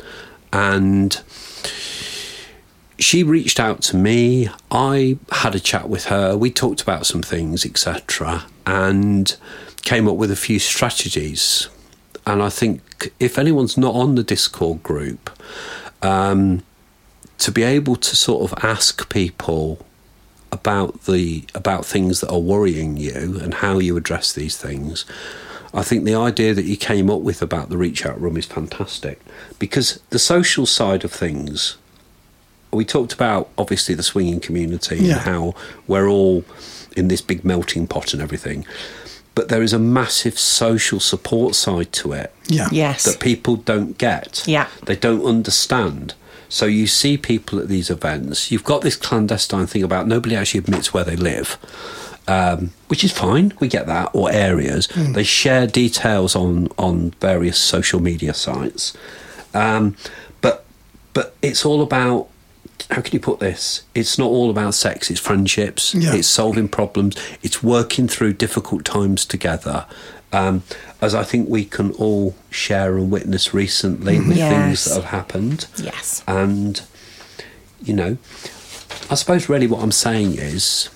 And 0.52 1.20
she 3.00 3.22
reached 3.22 3.58
out 3.58 3.82
to 3.82 3.96
me. 3.96 4.48
I 4.70 5.18
had 5.32 5.54
a 5.54 5.60
chat 5.60 5.88
with 5.88 6.06
her. 6.06 6.36
We 6.36 6.50
talked 6.50 6.82
about 6.82 7.06
some 7.06 7.22
things, 7.22 7.64
etc., 7.64 8.44
and 8.66 9.36
came 9.82 10.06
up 10.06 10.16
with 10.16 10.30
a 10.30 10.36
few 10.36 10.58
strategies. 10.58 11.68
And 12.26 12.42
I 12.42 12.50
think 12.50 13.12
if 13.18 13.38
anyone's 13.38 13.78
not 13.78 13.94
on 13.94 14.14
the 14.14 14.22
Discord 14.22 14.82
group, 14.82 15.30
um, 16.02 16.62
to 17.38 17.50
be 17.50 17.62
able 17.62 17.96
to 17.96 18.14
sort 18.14 18.50
of 18.50 18.64
ask 18.64 19.08
people 19.08 19.84
about 20.52 21.02
the 21.02 21.44
about 21.54 21.86
things 21.86 22.20
that 22.20 22.30
are 22.30 22.38
worrying 22.38 22.96
you 22.96 23.38
and 23.40 23.54
how 23.54 23.78
you 23.78 23.96
address 23.96 24.32
these 24.32 24.56
things. 24.56 25.04
I 25.72 25.82
think 25.82 26.04
the 26.04 26.16
idea 26.16 26.52
that 26.52 26.64
you 26.64 26.76
came 26.76 27.08
up 27.08 27.20
with 27.20 27.40
about 27.42 27.68
the 27.68 27.78
reach 27.78 28.04
out 28.04 28.20
room 28.20 28.36
is 28.36 28.46
fantastic 28.46 29.20
because 29.60 30.00
the 30.10 30.18
social 30.18 30.66
side 30.66 31.04
of 31.04 31.12
things 31.12 31.76
we 32.72 32.84
talked 32.84 33.12
about 33.12 33.48
obviously 33.58 33.94
the 33.94 34.02
swinging 34.02 34.40
community 34.40 34.96
Yeah. 34.98 35.12
and 35.14 35.20
how 35.22 35.54
we're 35.86 36.08
all 36.08 36.44
in 36.96 37.08
this 37.08 37.20
big 37.20 37.44
melting 37.44 37.86
pot 37.86 38.12
and 38.12 38.22
everything. 38.22 38.64
But 39.34 39.48
there 39.48 39.62
is 39.62 39.72
a 39.72 39.78
massive 39.78 40.38
social 40.38 41.00
support 41.00 41.54
side 41.54 41.92
to 41.94 42.12
it 42.12 42.32
Yeah. 42.48 42.68
Yes. 42.72 43.04
that 43.04 43.20
people 43.20 43.56
don't 43.56 43.96
get. 43.98 44.42
Yeah. 44.46 44.66
They 44.86 44.96
don't 44.96 45.24
understand. 45.24 46.14
So 46.48 46.66
you 46.66 46.86
see 46.88 47.16
people 47.16 47.60
at 47.60 47.68
these 47.68 47.90
events, 47.90 48.50
you've 48.50 48.64
got 48.64 48.82
this 48.82 48.96
clandestine 48.96 49.66
thing 49.68 49.84
about 49.84 50.08
nobody 50.08 50.34
actually 50.34 50.58
admits 50.58 50.92
where 50.92 51.04
they 51.04 51.14
live. 51.16 51.56
Um, 52.28 52.72
which 52.88 53.02
is 53.02 53.10
fine, 53.12 53.52
we 53.60 53.66
get 53.68 53.86
that, 53.86 54.10
or 54.12 54.30
areas. 54.30 54.86
They 54.94 55.24
share 55.24 55.66
details 55.66 56.36
on, 56.36 56.68
on 56.78 57.10
various 57.20 57.58
social 57.58 57.98
media 58.00 58.34
sites. 58.34 58.96
Um, 59.54 59.96
but 60.40 60.64
but 61.12 61.34
it's 61.42 61.64
all 61.64 61.82
about 61.82 62.28
how 62.90 63.00
can 63.00 63.12
you 63.12 63.20
put 63.20 63.40
this? 63.40 63.82
It's 63.94 64.18
not 64.18 64.26
all 64.28 64.50
about 64.50 64.74
sex, 64.74 65.10
it's 65.10 65.20
friendships, 65.20 65.94
Yeah. 65.94 66.14
it's 66.14 66.28
solving 66.28 66.68
problems, 66.68 67.16
it's 67.42 67.62
working 67.62 68.08
through 68.08 68.34
difficult 68.34 68.84
times 68.84 69.24
together. 69.24 69.86
Um, 70.32 70.62
as 71.00 71.14
I 71.14 71.24
think 71.24 71.48
we 71.48 71.64
can 71.64 71.90
all 71.92 72.36
share 72.50 72.96
and 72.96 73.10
witness 73.10 73.52
recently 73.52 74.18
with 74.18 74.36
things 74.36 74.84
that 74.84 74.94
have 74.94 75.04
happened. 75.06 75.66
Yes. 75.82 76.22
And, 76.28 76.80
you 77.82 77.94
know, 77.94 78.16
I 79.10 79.14
suppose 79.16 79.48
really 79.48 79.66
what 79.66 79.82
I'm 79.82 79.90
saying 79.90 80.36
is 80.38 80.88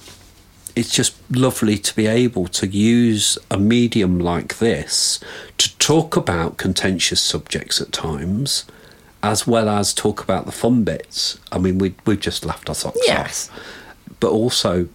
it's 0.76 0.92
just 0.94 1.14
lovely 1.30 1.78
to 1.78 1.94
be 1.96 2.06
able 2.06 2.46
to 2.48 2.66
use 2.68 3.38
a 3.50 3.58
medium 3.58 4.20
like 4.20 4.58
this 4.58 5.18
to 5.58 5.76
talk 5.78 6.16
about 6.16 6.56
contentious 6.56 7.20
subjects 7.20 7.80
at 7.80 7.90
times, 7.92 8.64
as 9.24 9.46
well 9.46 9.68
as 9.68 9.94
talk 9.94 10.22
about 10.22 10.44
the 10.46 10.52
fun 10.52 10.84
bits. 10.84 11.38
I 11.50 11.58
mean, 11.58 11.78
we, 11.78 11.94
we've 12.04 12.20
just 12.20 12.44
laughed 12.44 12.68
our 12.68 12.74
socks 12.74 12.98
Yes. 13.06 13.48
off. 13.50 13.60
But 14.20 14.30
also, 14.30 14.88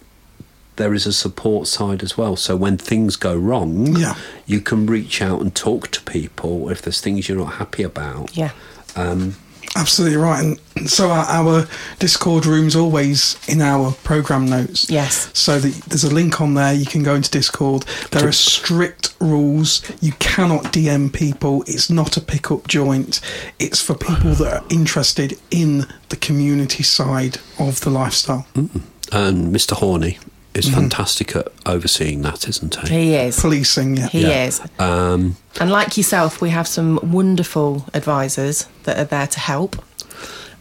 there 0.76 0.94
is 0.94 1.04
a 1.04 1.12
support 1.12 1.66
side 1.66 2.02
as 2.02 2.16
well. 2.16 2.36
So 2.36 2.54
when 2.56 2.78
things 2.78 3.16
go 3.16 3.34
wrong, 3.36 3.96
Yeah. 3.96 4.14
you 4.46 4.60
can 4.60 4.86
reach 4.86 5.20
out 5.20 5.40
and 5.40 5.52
talk 5.54 5.90
to 5.90 6.00
people 6.02 6.70
if 6.70 6.80
there's 6.82 7.00
things 7.00 7.28
you're 7.28 7.38
not 7.38 7.54
happy 7.54 7.82
about. 7.82 8.36
Yeah. 8.36 8.52
Um, 8.96 9.34
Absolutely 9.76 10.16
right. 10.16 10.42
And 10.76 10.90
so 10.90 11.10
our, 11.10 11.24
our 11.26 11.68
Discord 12.00 12.44
room's 12.44 12.74
always 12.74 13.36
in 13.48 13.60
our 13.60 13.92
program 14.02 14.46
notes. 14.46 14.90
Yes. 14.90 15.30
So 15.38 15.58
that 15.60 15.72
there's 15.84 16.02
a 16.04 16.12
link 16.12 16.40
on 16.40 16.54
there. 16.54 16.72
You 16.74 16.86
can 16.86 17.02
go 17.02 17.14
into 17.14 17.30
Discord. 17.30 17.84
There 18.10 18.26
are 18.26 18.32
strict 18.32 19.14
rules. 19.20 19.82
You 20.02 20.12
cannot 20.14 20.64
DM 20.64 21.12
people. 21.12 21.62
It's 21.66 21.88
not 21.88 22.16
a 22.16 22.20
pick-up 22.20 22.66
joint. 22.66 23.20
It's 23.58 23.80
for 23.80 23.94
people 23.94 24.32
that 24.34 24.62
are 24.62 24.64
interested 24.70 25.38
in 25.50 25.86
the 26.08 26.16
community 26.16 26.82
side 26.82 27.38
of 27.58 27.80
the 27.82 27.90
lifestyle. 27.90 28.46
and 28.56 29.54
Mr. 29.54 29.72
Horney 29.76 30.18
is 30.54 30.66
Mm-hmm. 30.66 30.74
fantastic 30.80 31.36
at 31.36 31.48
overseeing 31.66 32.22
that, 32.22 32.48
isn't 32.48 32.74
he? 32.74 32.88
He 32.88 33.14
is. 33.14 33.38
Policing, 33.40 33.96
yeah. 33.96 34.08
He 34.08 34.22
Yeah. 34.22 34.44
is. 34.46 34.60
Um, 34.78 35.36
And 35.60 35.70
like 35.70 35.96
yourself, 35.96 36.40
we 36.40 36.50
have 36.50 36.66
some 36.66 36.98
wonderful 37.02 37.86
advisors 37.94 38.66
that 38.84 38.98
are 38.98 39.04
there 39.04 39.26
to 39.28 39.40
help. 39.40 39.76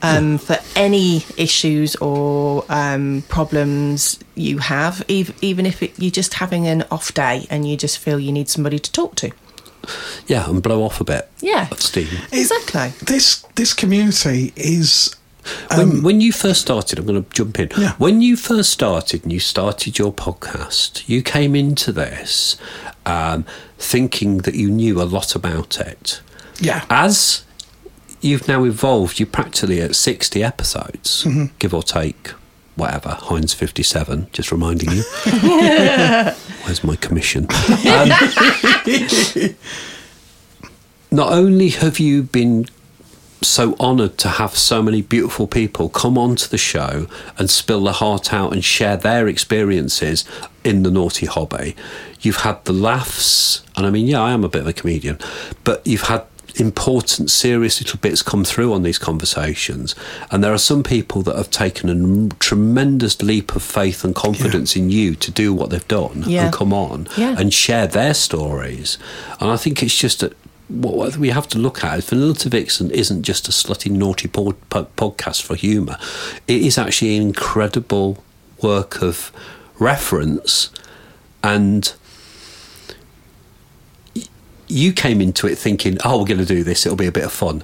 Um, 0.01 0.37
For 0.37 0.57
any 0.77 1.25
issues 1.35 1.95
or 1.97 2.63
um, 2.69 3.23
problems 3.27 4.17
you 4.35 4.59
have, 4.59 5.03
ev- 5.09 5.33
even 5.41 5.65
if 5.65 5.83
it, 5.83 5.91
you're 5.97 6.09
just 6.11 6.35
having 6.35 6.67
an 6.67 6.85
off 6.89 7.13
day 7.13 7.45
and 7.49 7.67
you 7.67 7.75
just 7.75 7.97
feel 7.97 8.17
you 8.19 8.31
need 8.31 8.47
somebody 8.47 8.79
to 8.79 8.91
talk 8.91 9.15
to. 9.15 9.31
yeah, 10.27 10.47
and 10.49 10.61
blow 10.61 10.83
off 10.83 11.01
a 11.01 11.03
bit 11.03 11.29
Yeah. 11.41 11.67
of 11.71 11.81
steam. 11.81 12.07
Exactly. 12.31 12.93
This 13.03 13.43
this 13.55 13.73
community 13.73 14.53
is 14.55 15.15
when, 15.75 16.03
when 16.03 16.21
you 16.21 16.31
first 16.31 16.61
started, 16.61 16.99
I'm 16.99 17.05
going 17.05 17.23
to 17.23 17.29
jump 17.31 17.59
in. 17.59 17.69
Um, 17.73 17.81
Yeah. 17.81 17.93
When 17.97 18.21
you 18.21 18.35
first 18.35 18.69
started 18.71 19.23
and 19.23 19.31
you 19.33 19.39
started 19.39 19.97
your 19.99 20.11
podcast, 20.13 21.07
you 21.07 21.21
came 21.21 21.55
into 21.55 21.91
this 21.91 22.57
um, 23.05 23.45
thinking 23.77 24.39
that 24.39 24.55
you 24.55 24.69
knew 24.69 25.01
a 25.01 25.03
lot 25.05 25.35
about 25.35 25.79
it. 25.79 26.21
yeah. 26.59 26.85
As 26.89 27.43
you've 28.21 28.47
now 28.47 28.63
evolved, 28.65 29.19
you're 29.19 29.27
practically 29.27 29.81
at 29.81 29.95
60 29.95 30.43
episodes, 30.43 31.23
Mm-hmm. 31.23 31.45
give 31.59 31.73
or 31.73 31.81
take, 31.83 32.29
whatever, 32.75 33.09
Heinz 33.19 33.53
57, 33.53 34.27
just 34.33 34.51
reminding 34.51 34.91
you. 34.91 35.03
Where's 36.63 36.83
my 36.83 36.95
commission? 36.97 37.47
Um, 37.87 38.09
not 41.11 41.31
only 41.33 41.69
have 41.69 41.99
you 41.99 42.23
been 42.23 42.67
so 43.41 43.75
honoured 43.79 44.17
to 44.19 44.27
have 44.27 44.55
so 44.57 44.81
many 44.83 45.01
beautiful 45.01 45.47
people 45.47 45.87
come 45.89 46.17
onto 46.17 46.47
the 46.47 46.57
show 46.57 47.07
and 47.37 47.49
spill 47.49 47.83
their 47.83 47.93
heart 47.93 48.33
out 48.33 48.51
and 48.51 48.63
share 48.63 48.97
their 48.97 49.27
experiences 49.27 50.25
in 50.63 50.83
the 50.83 50.91
naughty 50.91 51.25
hobby. 51.25 51.75
You've 52.21 52.37
had 52.41 52.63
the 52.65 52.73
laughs, 52.73 53.63
and 53.77 53.85
I 53.85 53.89
mean, 53.91 54.07
yeah, 54.07 54.21
I 54.21 54.31
am 54.31 54.43
a 54.43 54.49
bit 54.49 54.61
of 54.61 54.67
a 54.67 54.73
comedian, 54.73 55.17
but 55.63 55.85
you've 55.87 56.01
had 56.03 56.23
important, 56.55 57.29
serious 57.31 57.79
little 57.79 57.99
bits 57.99 58.21
come 58.21 58.43
through 58.43 58.73
on 58.73 58.81
these 58.83 58.97
conversations. 58.97 59.95
And 60.31 60.43
there 60.43 60.51
are 60.51 60.57
some 60.57 60.83
people 60.83 61.21
that 61.21 61.35
have 61.37 61.49
taken 61.51 61.89
a 61.89 62.35
tremendous 62.39 63.21
leap 63.21 63.55
of 63.55 63.63
faith 63.63 64.03
and 64.03 64.13
confidence 64.13 64.75
in 64.75 64.89
you 64.89 65.15
to 65.15 65.31
do 65.31 65.53
what 65.53 65.69
they've 65.69 65.87
done 65.87 66.23
Yeah. 66.27 66.45
and 66.45 66.53
come 66.53 66.73
on 66.73 67.07
Yeah. 67.15 67.35
and 67.37 67.53
share 67.53 67.87
their 67.87 68.13
stories. 68.13 68.97
And 69.39 69.49
I 69.49 69.55
think 69.57 69.81
it's 69.81 69.95
just 69.95 70.23
a, 70.23 70.31
what 70.69 70.95
what 70.95 71.17
we 71.17 71.29
have 71.29 71.47
to 71.49 71.57
look 71.57 71.83
at 71.83 71.97
is 71.99 72.09
Vanilla 72.09 72.35
to 72.35 72.49
Vixen 72.49 72.91
isn't 72.91 73.23
just 73.23 73.47
a 73.47 73.51
slutty, 73.51 73.91
naughty 73.91 74.27
pod, 74.27 74.55
pod, 74.69 74.95
podcast 74.95 75.41
for 75.41 75.55
humour. 75.55 75.97
It 76.47 76.61
is 76.61 76.77
actually 76.77 77.17
an 77.17 77.23
incredible 77.23 78.23
work 78.61 79.01
of 79.01 79.31
reference 79.79 80.69
and 81.43 81.93
y- 84.15 84.23
you 84.67 84.93
came 84.93 85.21
into 85.21 85.47
it 85.47 85.57
thinking, 85.57 85.97
oh, 86.05 86.19
we're 86.19 86.25
going 86.25 86.39
to 86.39 86.45
do 86.45 86.63
this, 86.63 86.85
it'll 86.85 86.95
be 86.97 87.07
a 87.07 87.11
bit 87.11 87.23
of 87.25 87.31
fun. 87.31 87.63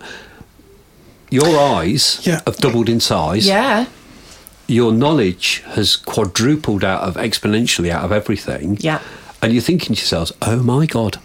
Your 1.29 1.59
eyes 1.59 2.21
Yeah. 2.25 2.41
have 2.45 2.57
doubled 2.57 2.87
in 2.89 2.99
size. 2.99 3.45
Yeah. 3.47 3.85
Your 4.67 4.91
knowledge 4.91 5.63
has 5.67 5.95
quadrupled 5.95 6.83
out 6.83 7.01
of 7.01 7.15
exponentially 7.15 7.89
out 7.89 8.03
of 8.03 8.11
everything. 8.11 8.77
Yeah. 8.79 8.99
And 9.41 9.53
you're 9.53 9.61
thinking 9.61 9.95
to 9.95 10.01
yourselves, 10.01 10.31
oh 10.41 10.63
my 10.63 10.85
God. 10.85 11.19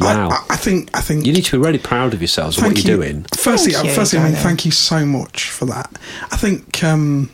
I- 0.00 0.04
Wow. 0.14 0.28
I, 0.30 0.44
I 0.50 0.56
think. 0.56 0.90
I 0.96 1.00
think 1.00 1.26
you 1.26 1.32
need 1.32 1.44
to 1.46 1.58
be 1.58 1.64
really 1.66 1.78
proud 1.78 2.14
of 2.14 2.20
yourselves 2.20 2.56
and 2.56 2.66
what 2.66 2.74
Thank 2.74 2.86
you're 2.86 2.96
you. 2.96 3.02
doing. 3.02 3.26
Firstly, 3.36 3.72
Thank 3.72 3.86
uh, 3.86 3.88
you, 3.88 3.94
firstly, 3.94 4.18
I 4.18 4.22
mean, 4.22 4.32
darling. 4.32 4.46
thank 4.48 4.64
you 4.64 4.70
so 4.70 5.04
much 5.04 5.50
for 5.50 5.64
that. 5.66 5.90
I 6.30 6.36
think 6.36 6.82
um, 6.84 7.30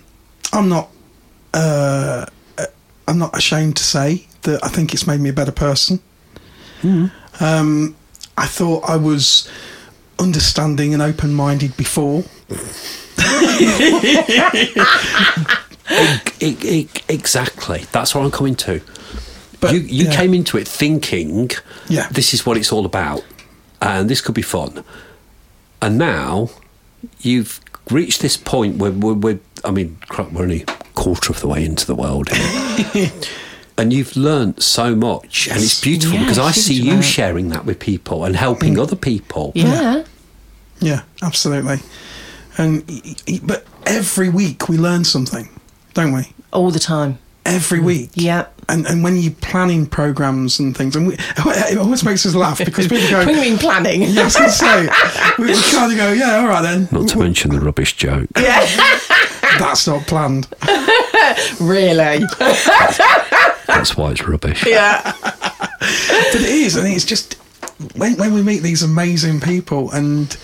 I'm 0.53 0.69
not. 0.69 0.89
Uh, 1.53 2.27
uh, 2.59 2.67
I'm 3.07 3.19
not 3.19 3.37
ashamed 3.37 3.77
to 3.77 3.85
say 3.85 4.27
that 4.43 4.65
I 4.65 4.69
think 4.69 4.93
it's 4.95 5.07
made 5.07 5.21
me 5.21 5.29
a 5.29 5.33
better 5.33 5.53
person. 5.53 6.01
Hmm. 6.81 7.07
Um, 7.41 7.97
I 8.37 8.47
thought 8.47 8.85
I 8.89 8.97
was 8.97 9.49
understanding 10.19 10.93
and 10.95 11.03
open-minded 11.03 11.77
before. 11.77 12.25
E- 16.41 16.41
e- 16.41 16.57
e- 16.63 16.89
exactly. 17.09 17.85
That's 17.93 18.15
what 18.15 18.25
I'm 18.25 18.31
coming 18.31 18.55
to. 18.57 18.81
But, 19.65 19.75
you 19.75 19.81
you 19.81 20.05
yeah. 20.07 20.17
came 20.17 20.35
into 20.35 20.57
it 20.59 20.69
thinking, 20.69 21.51
Yeah. 21.89 22.09
this 22.11 22.35
is 22.35 22.45
what 22.47 22.57
it's 22.57 22.73
all 22.73 22.85
about, 22.87 23.25
and 23.81 24.09
this 24.09 24.21
could 24.21 24.35
be 24.35 24.43
fun. 24.43 24.85
And 25.81 25.99
now 25.99 26.51
you've 27.21 27.61
reached 27.91 28.21
this 28.23 28.37
point 28.37 28.77
where 28.79 28.91
we're, 28.91 29.15
we're 29.15 29.41
I 29.65 29.71
mean, 29.71 29.99
crap, 30.09 30.33
we're 30.33 30.43
only 30.43 30.63
a 30.63 30.67
quarter 30.95 31.33
of 31.33 31.41
the 31.41 31.49
way 31.49 31.65
into 31.65 31.87
the 31.87 31.95
world 31.95 32.29
here. 32.31 33.11
and 33.79 33.93
you've 33.93 34.17
learnt 34.17 34.63
so 34.63 34.95
much, 34.95 35.49
and 35.49 35.59
it's 35.63 35.81
beautiful 35.81 36.17
Yeah, 36.17 36.25
because 36.25 36.39
I 36.39 36.51
see 36.53 36.75
you 36.75 36.93
amount. 36.93 37.05
sharing 37.05 37.49
that 37.51 37.65
with 37.65 37.79
people 37.81 38.25
and 38.25 38.37
helping 38.37 38.79
other 38.79 38.97
people. 38.97 39.53
Yeah. 39.55 40.05
Yeah, 40.81 41.03
absolutely. 41.23 41.79
And 42.59 42.85
y- 42.89 43.15
y- 43.27 43.41
but 43.43 43.65
every 43.87 44.29
week 44.29 44.69
we 44.69 44.77
learn 44.79 45.05
something, 45.05 45.49
don't 45.95 46.13
we? 46.13 46.33
All 46.53 46.71
the 46.71 46.79
time. 46.79 47.19
Every 47.45 47.79
mm. 47.81 47.85
week. 47.85 48.11
Yeah. 48.15 48.47
And 48.69 48.87
and 48.87 49.03
when 49.05 49.17
you're 49.17 49.33
planning 49.33 49.87
programs 49.87 50.59
and 50.59 50.77
things, 50.77 50.97
and 50.97 51.07
we, 51.09 51.15
it 51.19 51.79
always 51.79 52.05
makes 52.05 52.25
us 52.27 52.35
laugh 52.35 52.59
because 52.65 52.89
people 52.89 53.09
go, 53.11 53.19
When 53.27 53.35
you 53.35 53.41
mean 53.41 53.59
planning. 53.59 54.03
Yeah, 54.03 54.23
I 54.23 54.25
was 54.25 54.57
say, 54.59 54.89
we, 55.39 55.47
we 55.47 55.63
kind 55.73 55.93
of 55.93 55.99
go, 55.99 56.13
yeah, 56.13 56.39
all 56.39 56.47
right 56.49 56.63
then. 56.63 56.89
Not 56.93 57.09
to 57.11 57.19
mention 57.19 57.51
the 57.51 57.61
rubbish 57.61 57.97
joke. 57.97 58.29
Yeah, 58.37 58.61
That's 59.59 59.87
not 59.87 60.07
planned. 60.07 60.49
really? 61.61 62.25
That's 63.67 63.97
why 63.97 64.11
it's 64.13 64.27
rubbish. 64.27 64.65
yeah. 64.67 65.13
But 65.23 66.41
it 66.41 66.43
is, 66.43 66.77
I 66.77 66.81
and 66.85 66.89
it's 66.95 67.05
just 67.05 67.35
when, 67.97 68.17
when 68.17 68.33
we 68.35 68.43
meet 68.43 68.63
these 68.63 68.83
amazing 68.83 69.41
people, 69.41 69.91
and 69.91 70.37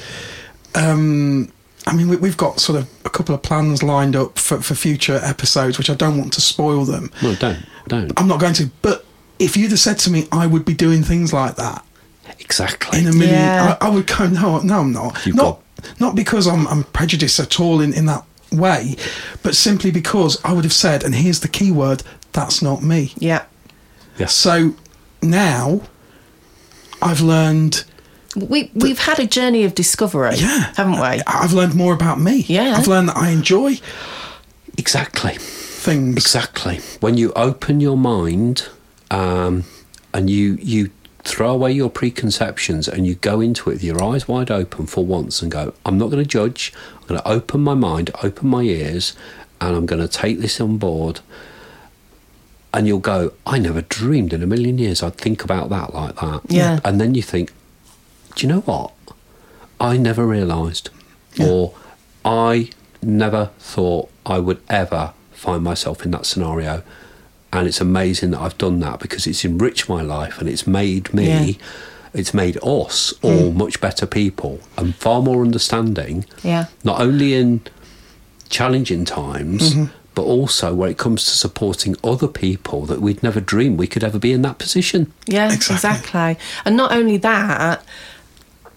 um, 0.75 1.51
I 1.91 1.93
mean, 1.93 2.09
we, 2.09 2.17
we've 2.17 2.37
got 2.37 2.61
sort 2.61 2.79
of 2.79 2.89
a 3.05 3.11
couple 3.11 3.35
of 3.35 3.43
plans 3.43 3.83
lined 3.83 4.15
up 4.17 4.39
for, 4.39 4.61
for 4.63 4.75
future 4.75 5.19
episodes, 5.23 5.77
which 5.77 5.91
I 5.91 5.95
don't 5.95 6.17
want 6.17 6.33
to 6.35 6.41
spoil 6.41 6.85
them. 6.85 7.11
No, 7.23 7.35
don't, 7.35 7.59
don't. 7.89 8.13
I'm 8.19 8.29
not 8.29 8.41
going 8.41 8.55
to, 8.55 8.71
but 8.83 9.05
if 9.39 9.57
you'd 9.57 9.71
have 9.71 9.81
said 9.81 9.99
to 10.01 10.11
me, 10.11 10.29
I 10.31 10.47
would 10.47 10.65
be 10.65 10.75
doing 10.75 11.03
things 11.03 11.33
like 11.33 11.57
that 11.57 11.85
Exactly. 12.39 13.01
in 13.01 13.07
a 13.09 13.13
million, 13.13 13.35
Yeah. 13.35 13.77
I, 13.81 13.87
I 13.87 13.91
would 13.91 14.07
go, 14.07 14.27
no, 14.29 14.61
no, 14.61 14.81
I'm 14.81 14.93
not. 14.93 15.27
You've 15.27 15.37
not, 15.37 15.61
not 15.99 16.15
because 16.15 16.47
I'm, 16.47 16.67
I'm 16.69 16.85
prejudiced 16.85 17.41
at 17.41 17.59
all 17.59 17.81
in, 17.81 17.93
in 17.93 18.07
that 18.07 18.25
way, 18.53 18.97
but 19.43 19.57
simply 19.57 19.91
because 19.91 20.41
I 20.45 20.53
would 20.53 20.65
have 20.65 20.73
said, 20.73 21.03
and 21.05 21.15
here's 21.15 21.41
the 21.41 21.49
key 21.49 21.73
word, 21.73 22.03
that's 22.33 22.63
not 22.63 22.83
me. 22.83 23.13
Yeah. 23.17 23.45
yes. 24.19 24.33
So 24.35 24.75
now 25.23 25.83
I've 27.03 27.21
learned, 27.21 27.85
We 28.37 28.71
we've 28.75 28.99
had 29.01 29.19
a 29.19 29.27
journey 29.27 29.65
of 29.65 29.75
discovery, 29.75 30.37
yeah, 30.37 30.73
haven't 30.77 30.93
we? 31.01 31.23
I've 31.27 31.53
learned 31.53 31.75
more 31.75 31.93
about 31.93 32.21
me. 32.21 32.45
Yeah. 32.47 32.75
I've 32.77 32.87
learned 32.87 33.09
that 33.09 33.17
I 33.17 33.31
enjoy 33.31 33.79
Exactly. 34.79 35.35
things. 35.39 36.17
Exactly. 36.17 36.77
When 37.01 37.17
you 37.17 37.33
open 37.35 37.81
your 37.81 37.97
mind 37.97 38.69
um, 39.11 39.65
and 40.15 40.31
you 40.31 40.59
you 40.61 40.91
throw 41.25 41.51
away 41.51 41.73
your 41.73 41.91
preconceptions 41.91 42.89
and 42.89 43.07
you 43.07 43.15
go 43.17 43.41
into 43.41 43.69
it 43.69 43.75
with 43.75 43.85
your 43.85 44.03
eyes 44.03 44.27
wide 44.27 44.51
open 44.51 44.87
for 44.87 45.05
once 45.05 45.43
and 45.43 45.51
go, 45.51 45.75
I'm 45.85 45.99
not 45.99 46.11
going 46.11 46.23
to 46.23 46.29
judge. 46.29 46.73
I'm 47.03 47.07
going 47.09 47.21
to 47.21 47.29
open 47.29 47.61
my 47.63 47.75
mind, 47.75 48.11
open 48.23 48.49
my 48.49 48.63
ears, 48.63 49.15
and 49.61 49.77
I'm 49.77 49.85
going 49.87 50.01
to 50.01 50.09
take 50.09 50.39
this 50.41 50.61
on 50.61 50.79
board. 50.79 51.21
And 52.73 52.87
you'll 52.87 53.01
go, 53.01 53.33
I 53.45 53.59
never 53.59 53.83
dreamed 53.83 54.33
in 54.33 54.43
a 54.43 54.47
million 54.47 54.79
years 54.79 55.03
I'd 55.03 55.17
think 55.17 55.43
about 55.45 55.69
that 55.71 55.93
like 55.93 56.15
that. 56.17 56.41
Yeah. 56.49 56.79
And 56.85 57.01
then 57.01 57.15
you 57.17 57.23
think, 57.23 57.53
do 58.35 58.47
you 58.47 58.53
know 58.53 58.61
what? 58.61 58.93
I 59.79 59.97
never 59.97 60.27
realised, 60.27 60.91
or 61.41 61.75
I 62.25 62.71
never 63.03 63.51
thought 63.59 64.11
I 64.27 64.39
would 64.39 64.61
ever 64.69 65.13
find 65.33 65.63
myself 65.65 66.05
in 66.05 66.11
that 66.11 66.27
scenario. 66.27 66.83
And 67.53 67.67
it's 67.67 67.81
amazing 67.81 68.31
that 68.33 68.41
I've 68.41 68.59
done 68.59 68.79
that 68.81 69.01
because 69.01 69.27
it's 69.27 69.45
enriched 69.45 69.89
my 69.89 70.03
life 70.03 70.39
and 70.39 70.49
it's 70.49 70.67
made 70.67 71.13
me, 71.13 71.27
Yeah. 71.27 71.67
it's 72.13 72.33
made 72.35 72.59
us 72.63 73.13
all 73.23 73.51
hmm. 73.51 73.59
much 73.59 73.81
better 73.81 74.07
people 74.07 74.61
and 74.77 74.95
far 74.95 75.23
more 75.23 75.43
understanding. 75.43 76.27
Yeah. 76.45 76.67
Not 76.85 77.01
only 77.01 77.35
in 77.35 77.63
challenging 78.51 79.05
times, 79.05 79.75
mm-hmm. 79.75 79.85
but 80.15 80.23
also 80.23 80.75
when 80.75 80.91
it 80.91 80.99
comes 80.99 81.25
to 81.25 81.31
supporting 81.31 81.97
other 82.05 82.29
people 82.29 82.85
that 82.87 83.01
we'd 83.01 83.23
never 83.23 83.41
dreamed 83.41 83.79
we 83.79 83.87
could 83.87 84.05
ever 84.05 84.19
be 84.19 84.33
in 84.33 84.43
that 84.43 84.59
position. 84.59 85.13
Yeah, 85.27 85.53
Exactly. 85.53 85.75
exactly. 85.75 86.45
And 86.65 86.77
not 86.77 86.93
only 86.93 87.17
that, 87.17 87.85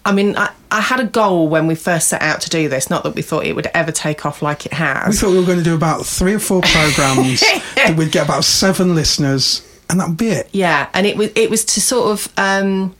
I 0.06 0.12
mean, 0.12 0.36
I, 0.36 0.50
I 0.70 0.80
had 0.82 1.00
a 1.00 1.04
goal 1.06 1.48
when 1.48 1.66
we 1.66 1.74
first 1.74 2.08
set 2.08 2.20
out 2.20 2.40
to 2.42 2.50
do 2.50 2.68
this, 2.68 2.90
not 2.90 3.04
that 3.04 3.14
we 3.14 3.22
thought 3.22 3.46
it 3.46 3.54
would 3.56 3.68
ever 3.72 3.90
take 3.90 4.26
off 4.26 4.42
like 4.42 4.66
it 4.66 4.72
has. 4.74 5.08
We 5.08 5.16
thought 5.18 5.30
we 5.32 5.38
were 5.40 5.46
going 5.46 5.58
to 5.58 5.64
do 5.64 5.74
about 5.74 6.04
three 6.04 6.34
or 6.34 6.38
four 6.38 6.60
programs 6.60 7.40
that 7.76 7.94
we'd 7.96 8.12
get 8.12 8.24
about 8.26 8.44
seven 8.44 8.94
listeners, 8.94 9.66
and 9.88 9.98
that'd 10.00 10.16
be 10.18 10.28
it. 10.28 10.48
Yeah, 10.52 10.88
and 10.92 11.06
it 11.06 11.16
was 11.16 11.30
it 11.34 11.48
was 11.48 11.64
to 11.66 11.80
sort 11.80 12.10
of 12.12 12.28
um, 12.36 12.94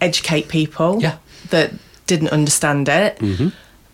educate 0.00 0.48
people 0.48 0.98
Yeah. 1.00 1.16
that 1.50 1.72
didn't 2.06 2.28
understand 2.30 2.88
it. 2.88 3.18
Mm-hmm. 3.18 3.48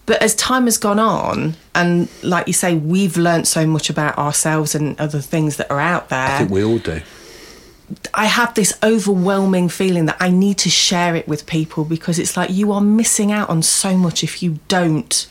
But 0.06 0.22
as 0.22 0.34
time 0.34 0.64
has 0.64 0.76
gone 0.78 0.98
on, 0.98 1.54
and 1.74 2.08
like 2.22 2.46
you 2.48 2.52
say, 2.52 2.74
we've 2.74 3.16
learnt 3.16 3.46
so 3.46 3.64
much 3.66 3.90
about 3.90 4.18
ourselves 4.18 4.74
and 4.74 4.98
other 4.98 5.20
things 5.20 5.56
that 5.58 5.70
are 5.70 5.78
out 5.78 6.08
there. 6.08 6.26
I 6.26 6.38
think 6.38 6.50
we 6.50 6.64
all 6.64 6.78
do. 6.78 7.00
I 8.14 8.26
have 8.26 8.54
this 8.54 8.72
overwhelming 8.82 9.68
feeling 9.68 10.06
that 10.06 10.16
I 10.20 10.30
need 10.30 10.58
to 10.58 10.70
share 10.70 11.16
it 11.16 11.26
with 11.28 11.46
people 11.46 11.84
because 11.84 12.18
it's 12.18 12.36
like 12.36 12.50
you 12.50 12.72
are 12.72 12.80
missing 12.80 13.32
out 13.32 13.48
on 13.48 13.62
so 13.62 13.96
much 13.96 14.22
if 14.22 14.42
you 14.42 14.58
don't 14.68 15.26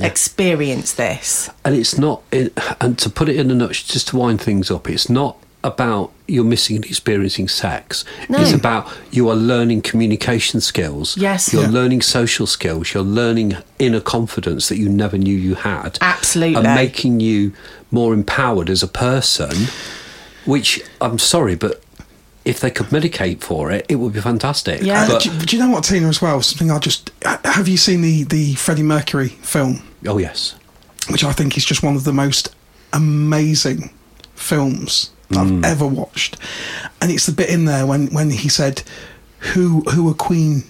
experience 0.00 0.92
this. 0.94 1.50
and 1.64 1.74
it's 1.74 1.98
not 1.98 2.22
it, 2.30 2.52
and 2.80 2.96
to 2.98 3.10
put 3.10 3.28
it 3.28 3.36
in 3.36 3.50
a 3.50 3.54
nutshell 3.54 3.92
just 3.92 4.08
to 4.08 4.16
wind 4.16 4.40
things 4.40 4.70
up 4.70 4.88
it's 4.88 5.10
not 5.10 5.36
about 5.64 6.12
you're 6.28 6.44
missing 6.44 6.76
and 6.76 6.84
experiencing 6.84 7.48
sex 7.48 8.04
No. 8.28 8.40
it's 8.40 8.52
about 8.52 8.88
you 9.10 9.28
are 9.28 9.34
learning 9.34 9.82
communication 9.82 10.60
skills 10.60 11.16
Yes. 11.16 11.52
you're 11.52 11.62
Yeah. 11.64 11.70
learning 11.70 12.02
social 12.02 12.46
skills 12.46 12.94
you're 12.94 13.02
learning 13.02 13.56
inner 13.80 14.00
confidence 14.00 14.68
that 14.68 14.78
you 14.78 14.88
never 14.88 15.18
knew 15.18 15.34
you 15.36 15.56
had 15.56 15.98
Absolutely. 16.00 16.54
and 16.54 16.74
making 16.76 17.18
you 17.18 17.52
more 17.90 18.14
empowered 18.14 18.70
as 18.70 18.84
a 18.84 18.88
person 18.88 19.66
which 20.44 20.80
i'm 21.00 21.18
sorry 21.18 21.56
but 21.56 21.82
if 22.48 22.60
they 22.60 22.70
could 22.70 22.86
medicate 22.86 23.40
for 23.42 23.70
it 23.70 23.84
it 23.88 23.96
would 23.96 24.12
be 24.12 24.20
fantastic 24.20 24.80
Yeah. 24.82 25.02
Uh, 25.04 25.08
but, 25.08 25.22
do, 25.22 25.38
do 25.46 25.56
you 25.56 25.62
know 25.62 25.70
what, 25.70 25.84
Tina, 25.84 26.08
as 26.08 26.20
well? 26.22 26.40
Something 26.42 26.70
I 26.70 26.78
just. 26.78 27.10
Have 27.44 27.68
you 27.68 27.76
seen 27.76 28.00
the, 28.00 28.24
the 28.24 28.54
Freddie 28.54 28.82
Mercury 28.82 29.28
film? 29.28 29.82
oh 30.06 30.18
yes 30.18 30.54
Which 31.10 31.24
I 31.24 31.32
think 31.32 31.56
is 31.56 31.64
just 31.64 31.82
one 31.82 31.96
of 31.96 32.04
the 32.04 32.12
most 32.12 32.54
amazing 32.92 33.90
films 34.34 35.10
Mm. 35.30 35.58
I've 35.58 35.64
ever 35.72 35.86
watched. 35.86 36.38
And 37.02 37.10
it's 37.10 37.26
the 37.26 37.32
bit 37.32 37.50
in 37.50 37.66
there 37.66 37.86
when, 37.86 38.06
when 38.14 38.30
he 38.30 38.48
said, 38.48 38.82
Who 39.52 39.82
who 39.92 40.08
are 40.08 40.14
Queen? 40.14 40.62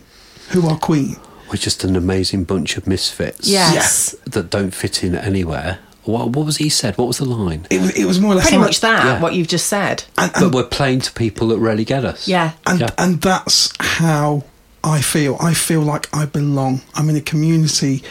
Who 0.50 0.66
are 0.68 0.76
Queen? 0.76 1.14
we're 1.48 1.54
just 1.68 1.84
an 1.84 1.94
amazing 1.96 2.42
bunch 2.44 2.76
of 2.76 2.86
misfits 2.88 3.46
Yes. 3.48 4.16
that 4.26 4.50
don't 4.50 4.74
fit 4.74 5.04
in 5.04 5.14
anywhere 5.14 5.78
what, 6.08 6.30
what 6.30 6.46
was 6.46 6.56
he 6.56 6.68
said 6.68 6.96
what 6.98 7.06
was 7.06 7.18
the 7.18 7.24
line 7.24 7.66
It 7.70 7.80
was, 7.80 7.90
it 7.96 8.04
was 8.06 8.18
more 8.20 8.32
or 8.32 8.36
less 8.36 8.44
Pretty 8.46 8.56
like- 8.58 8.66
much 8.68 8.80
that, 8.80 9.04
Yeah. 9.04 9.20
what 9.20 9.34
you've 9.34 9.48
just 9.48 9.66
said. 9.66 10.04
And, 10.16 10.32
but 10.32 10.52
we're 10.54 10.64
playing 10.64 11.00
to 11.02 11.12
people 11.12 11.48
that 11.48 11.58
really 11.58 11.84
get 11.84 12.04
us. 12.04 12.26
Yeah. 12.26 12.52
and, 12.66 12.80
Yeah. 12.80 12.90
and 12.98 13.20
that's 13.20 13.72
how 13.80 14.44
I 14.82 15.00
feel. 15.02 15.36
I 15.40 15.54
feel 15.54 15.80
like 15.82 16.08
I 16.14 16.24
belong. 16.26 16.80
I'm 16.94 17.10
in 17.10 17.16
a 17.16 17.20
community 17.20 18.02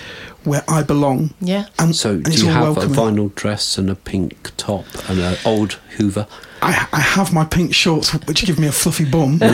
where 0.43 0.63
I 0.67 0.83
belong. 0.83 1.33
Yeah. 1.41 1.65
And, 1.79 1.95
So, 1.95 2.11
and 2.11 2.23
do 2.25 2.31
you 2.45 2.49
all 2.49 2.73
have 2.73 2.77
a 2.77 2.87
vinyl 2.87 3.33
dress 3.35 3.77
and 3.77 3.89
a 3.89 3.95
pink 3.95 4.51
top 4.57 4.85
and 5.09 5.19
an 5.19 5.37
old 5.45 5.73
Hoover? 5.97 6.27
I, 6.61 6.87
I 6.93 6.99
have 6.99 7.33
my 7.33 7.45
pink 7.45 7.73
shorts, 7.73 8.13
which 8.27 8.45
give 8.45 8.59
me 8.59 8.67
a 8.67 8.71
fluffy 8.71 9.05
bum. 9.05 9.39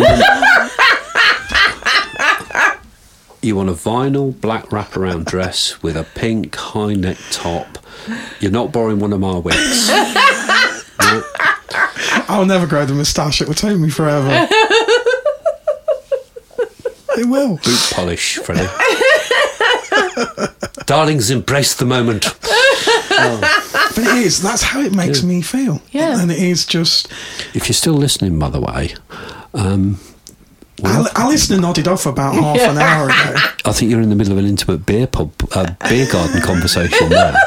You 3.41 3.58
want 3.58 3.68
a 3.68 3.74
vinyl 3.74 4.39
black 4.39 4.68
wraparound 4.68 5.26
dress 5.26 5.84
with 5.84 5.98
a 5.98 6.06
pink 6.06 6.56
high 6.56 6.94
neck 6.94 7.18
top. 7.30 7.78
You're 8.39 8.51
not 8.51 8.72
borrowing 8.72 8.99
one 8.99 9.14
of 9.14 9.20
my 9.20 9.38
wigs. 9.38 9.89
No. 9.89 10.14
I'll 12.28 12.45
never 12.45 12.68
grow 12.68 12.86
the 12.86 12.93
moustache. 12.93 13.41
It 13.41 13.47
will 13.47 13.56
take 13.56 13.78
me 13.78 13.89
forever. 13.89 14.30
it 17.18 17.28
will. 17.28 17.58
Boot 17.58 17.91
polish, 17.91 18.38
Freddie. 18.38 18.68
Darlings, 20.86 21.30
embrace 21.32 21.74
the 21.76 21.86
moment. 21.86 22.26
But 23.95 23.97
it 23.97 24.18
is. 24.26 24.41
That's 24.41 24.64
how 24.64 24.82
it 24.82 24.93
makes 24.93 25.24
me 25.24 25.41
feel. 25.41 25.82
Yeah. 25.91 26.20
And 26.20 26.32
it 26.32 26.39
is 26.39 26.66
just. 26.66 27.12
If 27.54 27.68
you're 27.68 27.74
still 27.74 27.93
listening, 27.93 28.39
by 28.39 28.49
the 28.49 28.60
way, 28.60 28.95
um, 29.54 29.99
Al- 30.84 31.08
Alistair 31.16 31.60
nodded 31.60 31.88
off 31.88 32.06
about 32.06 32.34
half 32.36 32.60
an 32.60 32.78
hour 32.78 33.06
ago. 33.06 33.36
I 33.66 33.72
think 33.72 33.90
you're 33.92 34.02
in 34.02 34.10
the 34.10 34.16
middle 34.16 34.34
of 34.34 34.40
an 34.40 34.46
intimate 34.46 34.86
beer 34.86 35.08
pub, 35.08 35.32
uh, 35.54 35.74
beer 35.90 36.08
garden 36.12 36.42
conversation 36.42 37.10
there. 37.10 37.34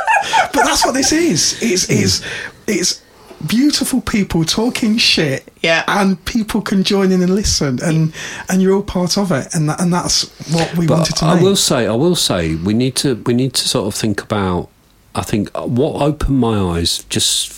But 0.52 0.64
that's 0.64 0.84
what 0.84 0.94
this 0.94 1.12
is. 1.12 1.56
It's 1.62 1.88
it's 1.90 2.22
it's 2.66 3.02
beautiful 3.46 4.00
people 4.00 4.44
talking 4.44 4.96
shit. 4.96 5.46
Yeah. 5.62 5.84
And 5.86 6.22
people 6.24 6.62
can 6.62 6.82
join 6.82 7.12
in 7.12 7.22
and 7.22 7.34
listen, 7.34 7.78
and 7.82 8.12
and 8.48 8.60
you're 8.62 8.74
all 8.74 8.82
part 8.82 9.18
of 9.18 9.30
it, 9.30 9.54
and 9.54 9.68
that, 9.68 9.80
and 9.80 9.92
that's 9.92 10.24
what 10.50 10.74
we 10.76 10.86
wanted 10.86 11.10
But 11.12 11.18
to 11.18 11.24
I 11.26 11.34
make. 11.34 11.42
will 11.44 11.56
say, 11.56 11.86
I 11.86 11.94
will 11.94 12.16
say, 12.16 12.54
we 12.56 12.74
need 12.74 12.96
to 12.96 13.22
we 13.26 13.34
need 13.34 13.52
to 13.54 13.68
sort 13.68 13.86
of 13.86 13.94
think 13.94 14.22
about. 14.22 14.68
I 15.14 15.22
think 15.22 15.50
uh, 15.54 15.62
what 15.66 16.00
opened 16.02 16.38
my 16.38 16.58
eyes 16.58 17.04
just. 17.08 17.52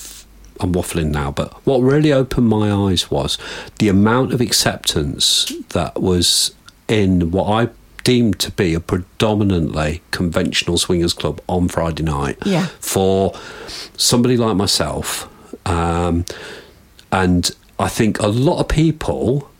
I'm 0.60 0.72
waffling 0.72 1.10
now, 1.10 1.30
but 1.30 1.52
what 1.66 1.78
really 1.78 2.12
opened 2.12 2.48
my 2.48 2.72
eyes 2.72 3.10
was 3.10 3.38
the 3.78 3.88
amount 3.88 4.32
of 4.32 4.40
acceptance 4.40 5.52
that 5.70 6.00
was 6.00 6.54
in 6.88 7.30
what 7.30 7.44
I 7.44 7.68
deemed 8.04 8.38
to 8.40 8.50
be 8.52 8.74
a 8.74 8.80
predominantly 8.80 10.00
conventional 10.10 10.78
swingers 10.78 11.12
club 11.12 11.40
on 11.46 11.68
Friday 11.68 12.02
night. 12.02 12.38
Yeah. 12.44 12.66
For 12.80 13.34
somebody 13.96 14.36
like 14.36 14.56
myself, 14.56 15.28
um, 15.66 16.24
and 17.12 17.50
I 17.78 17.88
think 17.88 18.18
a 18.20 18.28
lot 18.28 18.60
of 18.60 18.68
people. 18.68 19.50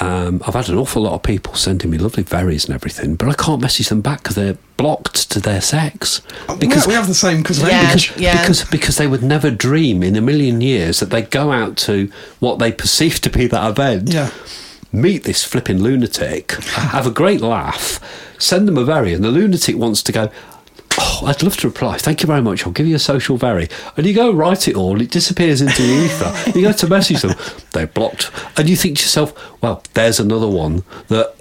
Um, 0.00 0.42
I've 0.46 0.54
had 0.54 0.68
an 0.68 0.76
awful 0.76 1.02
lot 1.02 1.14
of 1.14 1.22
people 1.22 1.54
sending 1.54 1.90
me 1.90 1.96
lovely 1.98 2.22
berries 2.22 2.66
and 2.66 2.74
everything, 2.74 3.14
but 3.16 3.28
I 3.28 3.32
can't 3.34 3.62
message 3.62 3.88
them 3.88 4.02
back 4.02 4.22
because 4.22 4.36
they're 4.36 4.58
blocked 4.76 5.30
to 5.30 5.40
their 5.40 5.60
sex. 5.62 6.20
because 6.58 6.84
Oh, 6.84 6.88
we 6.88 6.94
have 6.94 7.06
the 7.06 7.14
same 7.14 7.38
because 7.38 7.62
of 7.62 7.68
Yeah. 7.68 7.86
because, 7.94 8.16
Yeah. 8.16 8.38
because 8.40 8.64
because 8.64 8.96
they 8.98 9.06
would 9.06 9.22
never 9.22 9.50
dream 9.50 10.02
in 10.02 10.14
a 10.16 10.20
million 10.20 10.60
years 10.60 11.00
that 11.00 11.08
they'd 11.10 11.30
go 11.30 11.50
out 11.50 11.76
to 11.78 12.10
what 12.40 12.58
they 12.58 12.72
perceive 12.72 13.20
to 13.22 13.30
be 13.30 13.46
that 13.46 13.70
event, 13.70 14.12
Yeah. 14.12 14.30
meet 14.92 15.24
this 15.24 15.44
flipping 15.44 15.82
lunatic, 15.82 16.52
have 16.74 17.06
a 17.06 17.10
great 17.10 17.40
laugh, 17.40 17.98
send 18.38 18.68
them 18.68 18.76
a 18.76 18.84
berry, 18.84 19.14
and 19.14 19.24
the 19.24 19.30
lunatic 19.30 19.76
wants 19.78 20.02
to 20.02 20.12
go. 20.12 20.28
Oh, 21.22 21.26
I'd 21.26 21.42
love 21.42 21.56
to 21.58 21.68
reply. 21.68 21.98
Thank 21.98 22.22
you 22.22 22.26
very 22.26 22.42
much. 22.42 22.66
I'll 22.66 22.72
give 22.72 22.86
you 22.86 22.96
a 22.96 23.00
social 23.00 23.36
very. 23.36 23.68
And 23.96 24.06
you 24.06 24.14
go 24.14 24.32
write 24.32 24.68
it 24.68 24.74
all, 24.76 25.00
it 25.00 25.10
disappears 25.10 25.60
into 25.60 25.82
the 25.82 26.04
ether. 26.04 26.52
You 26.58 26.62
go 26.66 26.72
to 26.72 26.86
message 26.88 27.22
them, 27.22 27.34
they're 27.72 27.86
blocked. 27.86 28.30
And 28.56 28.68
you 28.68 28.76
think 28.76 28.98
to 28.98 29.02
yourself, 29.02 29.32
well, 29.62 29.82
there's 29.94 30.18
another 30.20 30.48
one 30.48 30.82
that 31.08 31.34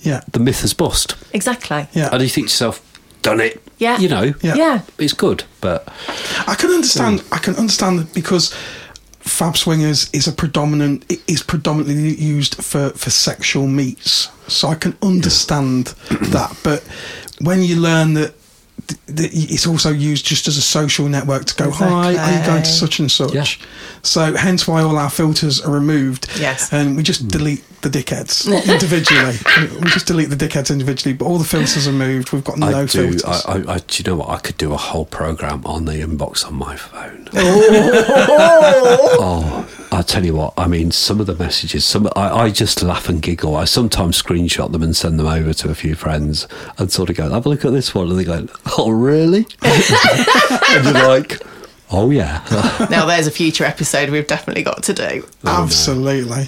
Yeah. 0.00 0.20
the 0.32 0.40
myth 0.40 0.60
has 0.62 0.74
bust. 0.74 1.14
Exactly. 1.32 1.86
Yeah. 1.92 2.08
And 2.12 2.22
you 2.22 2.28
think 2.28 2.46
to 2.48 2.52
yourself, 2.52 2.80
done 3.22 3.40
it. 3.40 3.62
Yeah. 3.78 3.98
You 3.98 4.08
know, 4.08 4.34
Yeah. 4.42 4.54
Yeah. 4.56 4.80
it's 4.98 5.12
good, 5.14 5.44
but 5.60 5.88
I 6.46 6.54
can 6.54 6.70
understand. 6.70 7.20
Hmm. 7.20 7.34
I 7.34 7.38
can 7.38 7.54
understand 7.56 8.12
because 8.14 8.54
Fab 9.20 9.56
Swingers 9.56 10.08
is 10.12 10.26
a 10.26 10.32
predominant 10.32 11.04
it 11.10 11.20
is 11.26 11.42
predominantly 11.42 12.14
used 12.16 12.54
for 12.62 12.90
for 12.90 13.10
sexual 13.10 13.66
meets, 13.66 14.28
so 14.48 14.68
I 14.68 14.74
can 14.74 14.96
understand 15.02 15.86
that. 16.32 16.56
But 16.62 16.82
when 17.40 17.62
you 17.62 17.76
learn 17.76 18.14
that. 18.14 18.34
That 19.06 19.30
it's 19.32 19.66
also 19.66 19.90
used 19.90 20.24
just 20.24 20.48
as 20.48 20.56
a 20.56 20.62
social 20.62 21.08
network 21.08 21.44
to 21.46 21.54
go, 21.54 21.70
hi, 21.70 22.16
are 22.16 22.38
you 22.38 22.46
going 22.46 22.62
to 22.62 22.70
such 22.70 22.98
and 22.98 23.10
such? 23.10 23.34
Yeah. 23.34 23.44
So, 24.02 24.34
hence 24.36 24.66
why 24.66 24.82
all 24.82 24.96
our 24.96 25.10
filters 25.10 25.60
are 25.60 25.72
removed. 25.72 26.28
Yes. 26.38 26.72
And 26.72 26.96
we 26.96 27.02
just 27.02 27.22
hmm. 27.22 27.28
delete 27.28 27.64
the 27.82 27.88
dickheads 27.88 28.46
individually. 28.72 29.36
we 29.80 29.90
just 29.90 30.06
delete 30.06 30.30
the 30.30 30.36
dickheads 30.36 30.70
individually, 30.70 31.14
but 31.14 31.24
all 31.24 31.38
the 31.38 31.44
filters 31.44 31.88
are 31.88 31.92
moved. 31.92 32.32
We've 32.32 32.44
got 32.44 32.58
no 32.58 32.66
I 32.66 32.86
do. 32.86 33.10
filters. 33.12 33.24
I, 33.24 33.52
I, 33.52 33.74
I, 33.74 33.78
do 33.78 34.02
you 34.02 34.10
know 34.10 34.16
what? 34.16 34.28
I 34.28 34.38
could 34.38 34.56
do 34.56 34.72
a 34.72 34.76
whole 34.76 35.06
program 35.06 35.64
on 35.64 35.84
the 35.86 35.94
inbox 35.94 36.46
on 36.46 36.54
my 36.54 36.76
phone. 36.76 37.28
oh, 37.34 39.16
oh 39.20 39.86
I 39.92 40.02
tell 40.02 40.24
you 40.24 40.34
what. 40.34 40.54
I 40.56 40.66
mean, 40.66 40.90
some 40.90 41.20
of 41.20 41.26
the 41.26 41.34
messages. 41.34 41.84
Some 41.84 42.06
I, 42.16 42.30
I 42.30 42.50
just 42.50 42.82
laugh 42.82 43.08
and 43.08 43.20
giggle. 43.20 43.56
I 43.56 43.64
sometimes 43.64 44.20
screenshot 44.22 44.72
them 44.72 44.82
and 44.82 44.94
send 44.94 45.18
them 45.18 45.26
over 45.26 45.52
to 45.54 45.70
a 45.70 45.74
few 45.74 45.94
friends 45.94 46.46
and 46.78 46.92
sort 46.92 47.10
of 47.10 47.16
go, 47.16 47.30
"Have 47.30 47.46
a 47.46 47.48
look 47.48 47.64
at 47.64 47.72
this 47.72 47.94
one," 47.94 48.08
and 48.08 48.18
they 48.18 48.24
go, 48.24 48.46
"Oh, 48.78 48.90
really?" 48.90 49.46
and 49.62 50.84
you're 50.84 51.08
like, 51.08 51.40
"Oh 51.90 52.10
yeah." 52.10 52.40
Now 52.90 53.06
there's 53.06 53.26
a 53.26 53.30
future 53.30 53.64
episode 53.64 54.10
we've 54.10 54.26
definitely 54.26 54.62
got 54.62 54.82
to 54.84 54.92
do. 54.94 55.26
Oh, 55.44 55.62
Absolutely. 55.64 56.46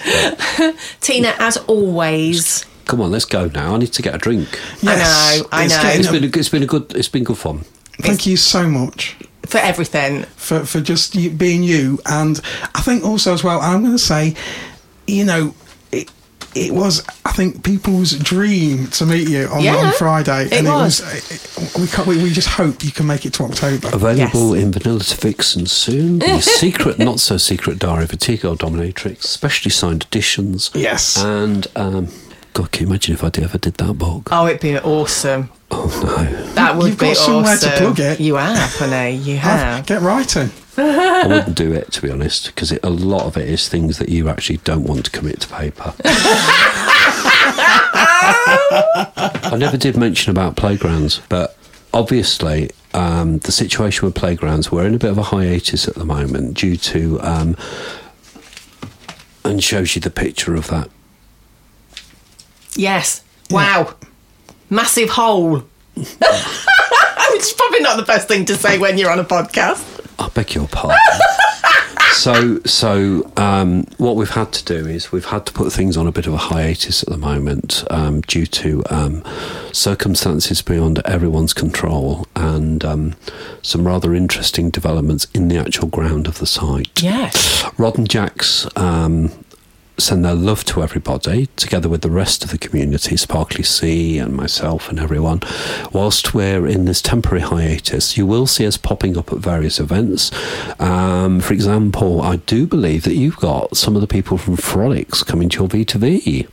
Tina, 1.01 1.35
as 1.39 1.57
always, 1.69 2.65
Come 2.87 3.01
on, 3.01 3.11
let's 3.13 3.25
go 3.25 3.47
now. 3.49 3.75
I 3.75 3.79
need 3.79 3.93
to 3.93 4.03
get 4.03 4.15
a 4.15 4.19
drink. 4.19 4.59
I 4.83 4.97
know, 4.97 5.47
I 5.53 5.65
it's 5.65 5.75
know. 5.77 5.83
getting 5.83 6.01
It's 6.01 6.09
a- 6.09 6.13
been 6.13 6.25
a, 6.25 6.39
it's 6.39 6.49
been 6.49 6.63
a 6.63 6.67
good 6.67 6.93
it's 6.97 7.09
been 7.09 7.25
good 7.25 7.39
fun. 7.39 7.65
Thank 8.01 8.27
you 8.27 8.37
so 8.37 8.69
much. 8.69 9.17
for 9.47 9.59
everything. 9.59 10.23
for, 10.37 10.65
for 10.65 10.81
just 10.81 11.15
being 11.39 11.63
you. 11.63 11.99
And 12.07 12.41
I 12.75 12.81
think 12.81 13.05
also 13.05 13.33
as 13.35 13.45
well, 13.45 13.61
I'm 13.61 13.81
going 13.83 13.93
to 13.93 13.99
say, 13.99 14.35
you 15.07 15.25
know, 15.25 15.55
it, 16.55 16.69
it 16.69 16.75
was, 16.75 17.05
I 17.25 17.33
think, 17.33 17.65
people's 17.65 18.13
dream 18.13 18.87
to 18.89 19.07
meet 19.07 19.29
you 19.29 19.47
on, 19.49 19.63
Yeah, 19.63 19.77
on 19.77 19.93
Friday. 19.95 20.47
it 20.47 20.53
and 20.53 20.67
was. 20.69 21.01
it 21.01 21.05
was, 21.05 21.75
it, 21.75 21.81
we, 21.81 21.87
can't, 21.87 22.07
we, 22.09 22.23
we 22.23 22.31
just 22.31 22.49
hope 22.49 22.85
you 22.85 22.91
can 22.91 23.07
make 23.07 23.25
it 23.27 23.33
to 23.35 23.45
October. 23.45 23.89
Available 23.93 24.55
in 24.55 24.73
Vanilla 24.73 25.01
to 25.01 25.17
and 25.57 25.71
soon. 25.71 26.19
The 26.19 26.41
secret, 26.61 26.99
not 26.99 27.21
so 27.21 27.37
secret 27.37 27.79
diary 27.79 28.05
of 28.05 28.13
a 28.13 28.17
T-Girl 28.17 28.57
Dominatrix, 28.57 29.23
specially 29.25 29.71
signed 29.71 30.05
editions. 30.05 30.71
Yes. 30.75 31.23
And, 31.23 31.67
um, 31.77 32.09
God, 32.55 32.71
can 32.71 32.83
you 32.87 32.91
imagine 32.91 33.15
if 33.15 33.25
I 33.25 33.31
ever 33.43 33.57
did 33.59 33.75
that 33.75 33.95
book? 33.95 34.29
Oh, 34.31 34.47
it'd 34.47 34.61
be 34.61 34.79
awesome. 34.79 35.49
Oh, 35.71 35.87
no. 36.05 36.53
That 36.53 36.77
would 36.77 36.89
You've 36.89 36.99
be 36.99 37.07
got 37.07 37.17
somewhere 37.17 37.57
to 37.57 37.71
plug 37.79 37.99
it. 37.99 38.21
You 38.21 38.35
have, 38.35 38.75
honey. 38.75 39.17
You 39.17 39.37
Have- 39.39 39.59
have. 39.59 39.87
Get 39.87 40.03
writing. 40.03 40.51
I 40.77 41.27
wouldn't 41.27 41.57
do 41.57 41.73
it, 41.73 41.93
to 41.93 42.03
be 42.03 42.11
honest, 42.11 42.47
because 42.47 42.73
a 42.73 42.89
lot 42.91 43.25
of 43.25 43.37
it 43.37 43.49
is 43.49 43.69
things 43.69 43.99
that 43.99 44.09
you 44.09 44.29
actually 44.29 44.59
don't 44.59 44.85
want 44.85 45.05
to 45.07 45.11
commit 45.11 45.41
to 45.41 45.49
paper. 45.49 45.95
I 49.45 49.57
never 49.59 49.77
did 49.77 49.97
mention 49.97 50.31
about 50.31 50.57
playgrounds, 50.57 51.21
but 51.29 51.57
obviously, 51.93 52.71
um, 52.95 53.39
the 53.39 53.53
situation 53.53 54.07
with 54.07 54.15
playgrounds, 54.15 54.73
we're 54.73 54.87
in 54.87 54.95
a 54.95 54.99
bit 54.99 55.11
of 55.11 55.19
a 55.19 55.23
hiatus 55.25 55.89
at 55.89 55.95
the 55.95 56.05
moment 56.05 56.55
due 56.57 56.77
to, 56.79 57.21
um, 57.23 57.57
and 59.45 59.63
shows 59.63 59.95
you 59.95 60.01
the 60.01 60.11
picture 60.11 60.55
of 60.55 60.69
that. 60.69 60.89
Yes. 62.77 63.23
Wow. 63.51 63.95
Massive 64.71 65.11
hole. 65.11 65.65
Which 65.95 66.09
is 66.17 67.53
probably 67.53 67.81
not 67.81 67.97
the 67.97 68.05
best 68.07 68.29
thing 68.29 68.45
to 68.47 68.57
say 68.57 68.79
when 68.79 68.99
you're 68.99 69.11
on 69.11 69.19
a 69.19 69.25
podcast. 69.25 69.89
I 70.19 70.29
beg 70.29 70.55
your 70.55 70.69
pardon. 70.69 70.99
so, 72.13 72.61
so 72.65 73.31
um, 73.37 73.85
what 73.99 74.17
we've 74.17 74.31
had 74.31 74.53
to 74.53 74.65
do 74.65 74.87
is 74.87 75.13
we've 75.13 75.27
had 75.27 75.47
to 75.47 75.53
put 75.53 75.73
things 75.73 75.97
on 75.97 76.07
a 76.07 76.13
bit 76.13 76.27
of 76.27 76.35
a 76.35 76.39
hiatus 76.39 77.03
at 77.03 77.09
the 77.09 77.17
moment 77.17 77.85
um, 77.91 78.21
due 78.23 78.47
to 78.47 78.83
um, 78.91 79.23
circumstances 79.73 80.63
beyond 80.63 81.01
everyone's 81.05 81.53
control 81.55 82.27
and 82.37 82.85
um, 82.85 83.15
some 83.63 83.87
rather 83.87 84.15
interesting 84.15 84.71
developments 84.71 85.27
in 85.35 85.49
the 85.49 85.57
actual 85.59 85.89
ground 85.89 86.27
of 86.27 86.39
the 86.39 86.47
site. 86.47 87.03
Yes. 87.03 87.65
Rod 87.79 87.99
and 87.99 88.09
Jack's 88.09 88.67
um, 88.77 89.31
send 89.99 90.25
their 90.25 90.35
love 90.35 90.65
to 90.65 90.83
everybody, 90.83 91.47
together 91.57 91.89
with 91.89 92.03
the 92.03 92.11
rest 92.11 92.45
of 92.45 92.51
the 92.51 92.59
community, 92.59 93.17
Sparkly 93.17 93.63
Sea 93.63 94.19
and 94.19 94.35
myself 94.35 94.89
and 94.89 94.99
everyone. 94.99 95.41
Whilst 95.93 96.35
we're 96.35 96.67
in 96.67 96.85
this 96.87 97.03
temporary 97.03 97.43
hiatus, 97.43 98.17
you 98.17 98.27
will 98.27 98.47
see 98.47 98.67
us 98.67 98.77
popping 98.77 99.17
up 99.17 99.33
at 99.33 99.39
various 99.39 99.79
events. 99.79 100.31
Um, 100.81 101.41
for 101.41 101.53
example, 101.53 102.23
I 102.23 102.37
do 102.37 102.67
believe 102.67 103.05
that 103.05 103.15
you've 103.15 103.37
got 103.37 103.77
some 103.77 103.95
of 103.95 104.01
the 104.01 104.07
people 104.09 104.39
from 104.39 104.57
Frolics 104.57 105.25
coming 105.25 105.49
to 105.51 105.61
your 105.61 105.69
V2V. 105.69 106.49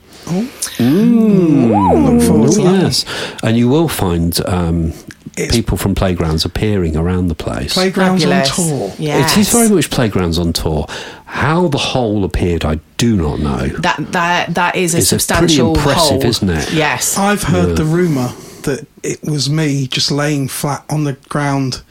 Look 0.80 2.22
forward 2.22 2.52
to 2.52 2.62
that. 2.64 2.82
Yes, 2.82 3.06
and 3.42 3.58
you 3.58 3.68
will 3.70 3.88
find 3.88 4.40
um, 4.48 4.94
people 5.36 5.78
from 5.78 5.96
playgrounds 5.96 6.46
appearing 6.46 6.96
around 6.96 7.30
the 7.30 7.36
place. 7.36 7.74
Playgrounds 7.74 8.24
Fabulous. 8.24 8.60
on 8.60 8.68
tour. 8.68 8.94
Yes. 9.00 9.38
It 9.38 9.42
is 9.42 9.52
very 9.52 9.70
much 9.70 9.90
playgrounds 9.90 10.38
on 10.38 10.54
tour. 10.54 10.86
How 11.32 11.68
the 11.68 11.78
hole 11.78 12.26
appeared, 12.26 12.66
I 12.66 12.80
do 12.98 13.16
not 13.16 13.40
know. 13.40 13.68
That 13.68 14.12
that 14.14 14.56
that 14.56 14.76
is 14.76 14.96
a 14.96 14.98
It's 14.98 15.12
a 15.12 15.16
pretty 15.16 15.20
substantial 15.54 15.76
impressive, 15.76 16.22
hole. 16.22 16.26
isn't 16.26 16.50
it? 16.50 16.74
Yes. 16.74 17.18
I've 17.18 17.44
heard 17.44 17.76
the 17.78 17.86
rumour 17.86 18.30
that 18.64 18.86
it 19.04 19.24
was 19.24 19.50
me 19.50 19.88
just 19.88 20.12
laying 20.12 20.48
flat 20.48 20.84
on 20.90 21.04
the 21.04 21.14
ground, 21.30 21.82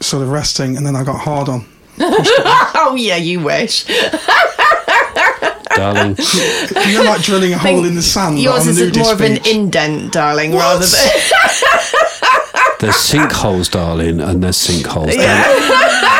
sort 0.00 0.22
of 0.22 0.30
resting, 0.30 0.76
and 0.76 0.86
then 0.86 0.96
I 0.96 1.04
got 1.04 1.20
hard 1.20 1.48
on. 1.48 1.66
oh 2.00 2.96
yeah, 2.98 3.16
you 3.16 3.40
wish. 3.40 3.84
Darling, 5.76 6.16
You're 6.88 7.04
like 7.04 7.22
drilling 7.22 7.52
a 7.52 7.58
hole 7.58 7.84
in 7.84 7.94
the 7.94 8.02
sand. 8.02 8.40
Yours 8.40 8.66
is 8.66 8.96
more 8.96 9.12
of 9.12 9.20
an 9.20 9.46
indent, 9.46 10.12
darling, 10.12 10.50
What? 10.52 10.60
rather 10.60 10.86
than. 10.86 10.98
there's 12.80 12.94
sinkholes, 12.94 13.70
darling, 13.70 14.20
and 14.20 14.42
there's 14.42 14.56
sinkholes. 14.56 15.14
Yeah. 15.14 15.42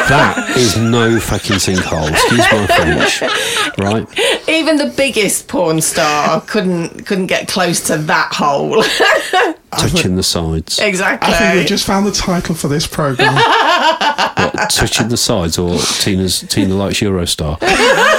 That 0.08 0.54
is 0.56 0.76
no 0.78 1.20
fucking 1.20 1.56
sinkhole. 1.56 2.10
Excuse 2.10 2.46
my 2.50 2.66
French. 2.66 3.78
Right? 3.78 4.48
Even 4.48 4.76
the 4.76 4.92
biggest 4.96 5.48
porn 5.48 5.80
star 5.82 6.40
couldn't 6.42 7.04
couldn't 7.06 7.26
get 7.26 7.46
close 7.48 7.80
to 7.88 7.98
that 7.98 8.32
hole. 8.32 8.82
Touching 9.78 10.16
the 10.16 10.22
sides. 10.22 10.78
exactly. 10.78 11.32
I 11.32 11.36
think 11.38 11.54
we 11.60 11.64
just 11.66 11.86
found 11.86 12.06
the 12.06 12.10
title 12.12 12.54
for 12.54 12.68
this 12.68 12.86
program. 12.86 13.34
What, 13.34 14.70
touching 14.70 15.08
the 15.08 15.16
sides 15.18 15.58
or 15.58 15.78
Tina's 16.00 16.40
Tina 16.40 16.74
likes 16.74 17.00
Eurostar? 17.00 17.58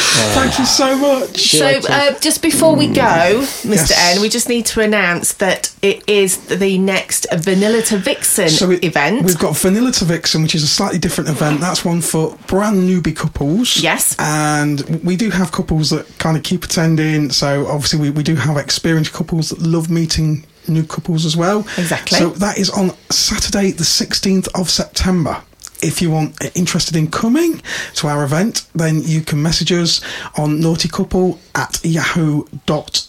Thank 0.00 0.58
you 0.58 0.64
so 0.64 0.96
much. 0.96 1.50
So, 1.52 1.66
uh, 1.88 2.18
just 2.20 2.42
before 2.42 2.74
we 2.76 2.86
go, 2.88 3.40
Mr. 3.62 3.90
Yes. 3.90 4.14
N, 4.16 4.20
we 4.20 4.28
just 4.28 4.48
need 4.48 4.66
to 4.66 4.80
announce 4.80 5.32
that 5.34 5.72
it 5.82 6.02
is 6.08 6.36
the 6.46 6.78
next 6.78 7.26
Vanilla 7.34 7.82
to 7.82 7.98
Vixen 7.98 8.48
So 8.48 8.70
it- 8.70 8.84
event. 8.84 9.24
We've 9.24 9.38
got 9.38 9.56
Vanilla 9.56 9.92
to 9.92 10.04
Vixen, 10.04 10.42
which 10.42 10.54
is 10.54 10.62
a 10.62 10.68
slightly 10.68 10.98
different 10.98 11.30
event. 11.30 11.60
That's 11.60 11.84
one 11.84 12.00
for 12.00 12.36
brand 12.46 12.88
newbie 12.88 13.16
couples. 13.16 13.76
Yes. 13.78 14.14
And 14.18 14.80
we 15.04 15.16
do 15.16 15.30
have 15.30 15.52
couples 15.52 15.90
that 15.90 16.06
kind 16.18 16.36
of 16.36 16.42
keep 16.42 16.64
attending. 16.64 17.30
So 17.30 17.66
obviously, 17.66 17.98
we, 18.00 18.10
we 18.10 18.22
do 18.22 18.36
have 18.36 18.56
experienced 18.56 19.12
couples 19.12 19.50
that 19.50 19.60
love 19.60 19.90
meeting 19.90 20.44
new 20.66 20.84
couples 20.84 21.24
as 21.24 21.36
well. 21.36 21.60
Exactly. 21.78 22.18
So 22.18 22.30
that 22.30 22.58
is 22.58 22.70
on 22.70 22.92
Saturday, 23.10 23.70
the 23.72 23.84
16th 23.84 24.48
of 24.54 24.68
September. 24.70 25.42
If 25.82 26.02
you 26.02 26.10
want 26.10 26.42
uh, 26.42 26.50
interested 26.54 26.96
in 26.96 27.10
coming 27.10 27.62
to 27.94 28.08
our 28.08 28.24
event, 28.24 28.66
then 28.74 29.02
you 29.02 29.20
can 29.22 29.42
message 29.42 29.72
us 29.72 30.00
on 30.36 30.60
naughtycouple 30.60 31.38
at 31.54 31.80
yahoo.com, 31.84 33.07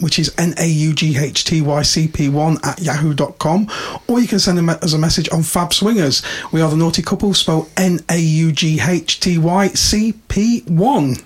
which 0.00 0.18
is 0.18 0.34
N 0.38 0.54
A 0.58 0.66
U 0.66 0.94
G 0.94 1.16
H 1.18 1.44
T 1.44 1.60
Y 1.60 1.82
C 1.82 2.08
P 2.08 2.28
1 2.28 2.58
at 2.64 2.80
yahoo.com, 2.80 3.68
or 4.08 4.20
you 4.20 4.26
can 4.28 4.38
send 4.38 4.58
a 4.58 4.62
me- 4.62 4.74
us 4.74 4.92
a 4.94 4.98
message 4.98 5.28
on 5.30 5.42
Fab 5.42 5.72
Swingers. 5.74 6.22
We 6.52 6.60
are 6.60 6.70
the 6.70 6.76
Naughty 6.76 7.02
Couple, 7.02 7.34
spelled 7.34 7.68
N 7.76 8.00
A 8.08 8.18
U 8.18 8.52
G 8.52 8.80
H 8.80 9.20
T 9.20 9.38
Y 9.38 9.68
C 9.68 10.12
P 10.28 10.62
1 10.66 11.16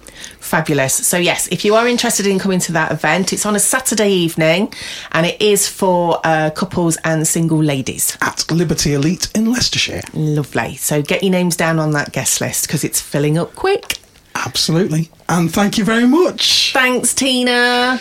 Fabulous. 0.40 0.94
So, 1.06 1.16
yes, 1.16 1.48
if 1.48 1.64
you 1.64 1.74
are 1.74 1.86
interested 1.88 2.26
in 2.26 2.38
coming 2.38 2.60
to 2.60 2.72
that 2.72 2.92
event, 2.92 3.32
it's 3.32 3.44
on 3.46 3.56
a 3.56 3.60
Saturday 3.60 4.10
evening 4.10 4.72
and 5.12 5.26
it 5.26 5.40
is 5.40 5.68
for 5.68 6.20
uh, 6.24 6.50
couples 6.50 6.96
and 7.04 7.26
single 7.26 7.62
ladies. 7.62 8.16
at 8.20 8.50
Liberty 8.50 8.94
Elite 8.94 9.30
in 9.34 9.50
Leicestershire. 9.52 10.02
Lovely. 10.12 10.76
So, 10.76 11.02
get 11.02 11.22
your 11.22 11.32
names 11.32 11.56
down 11.56 11.78
on 11.78 11.92
that 11.92 12.12
guest 12.12 12.40
list 12.40 12.66
because 12.66 12.84
it's 12.84 13.00
filling 13.00 13.36
up 13.38 13.54
quick. 13.54 13.98
Absolutely. 14.34 15.10
And 15.28 15.52
thank 15.52 15.78
you 15.78 15.84
very 15.84 16.06
much. 16.06 16.72
Thanks, 16.72 17.14
Tina. 17.14 18.00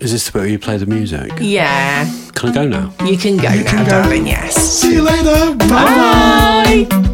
Is 0.00 0.10
this 0.12 0.26
the 0.26 0.32
bit 0.32 0.38
where 0.40 0.48
you 0.48 0.58
play 0.58 0.76
the 0.78 0.86
music? 0.86 1.30
Yeah, 1.40 2.04
Can 2.34 2.50
I 2.50 2.52
go 2.54 2.66
now? 2.66 2.92
you 3.04 3.16
can 3.16 3.36
go 3.36 3.42
now, 3.48 3.62
can 3.70 3.84
go. 3.84 3.90
darling. 3.90 4.26
Yes. 4.26 4.56
See 4.56 4.94
you 4.94 5.02
later. 5.02 5.54
Bye. 5.56 6.86
Bye. 6.88 7.08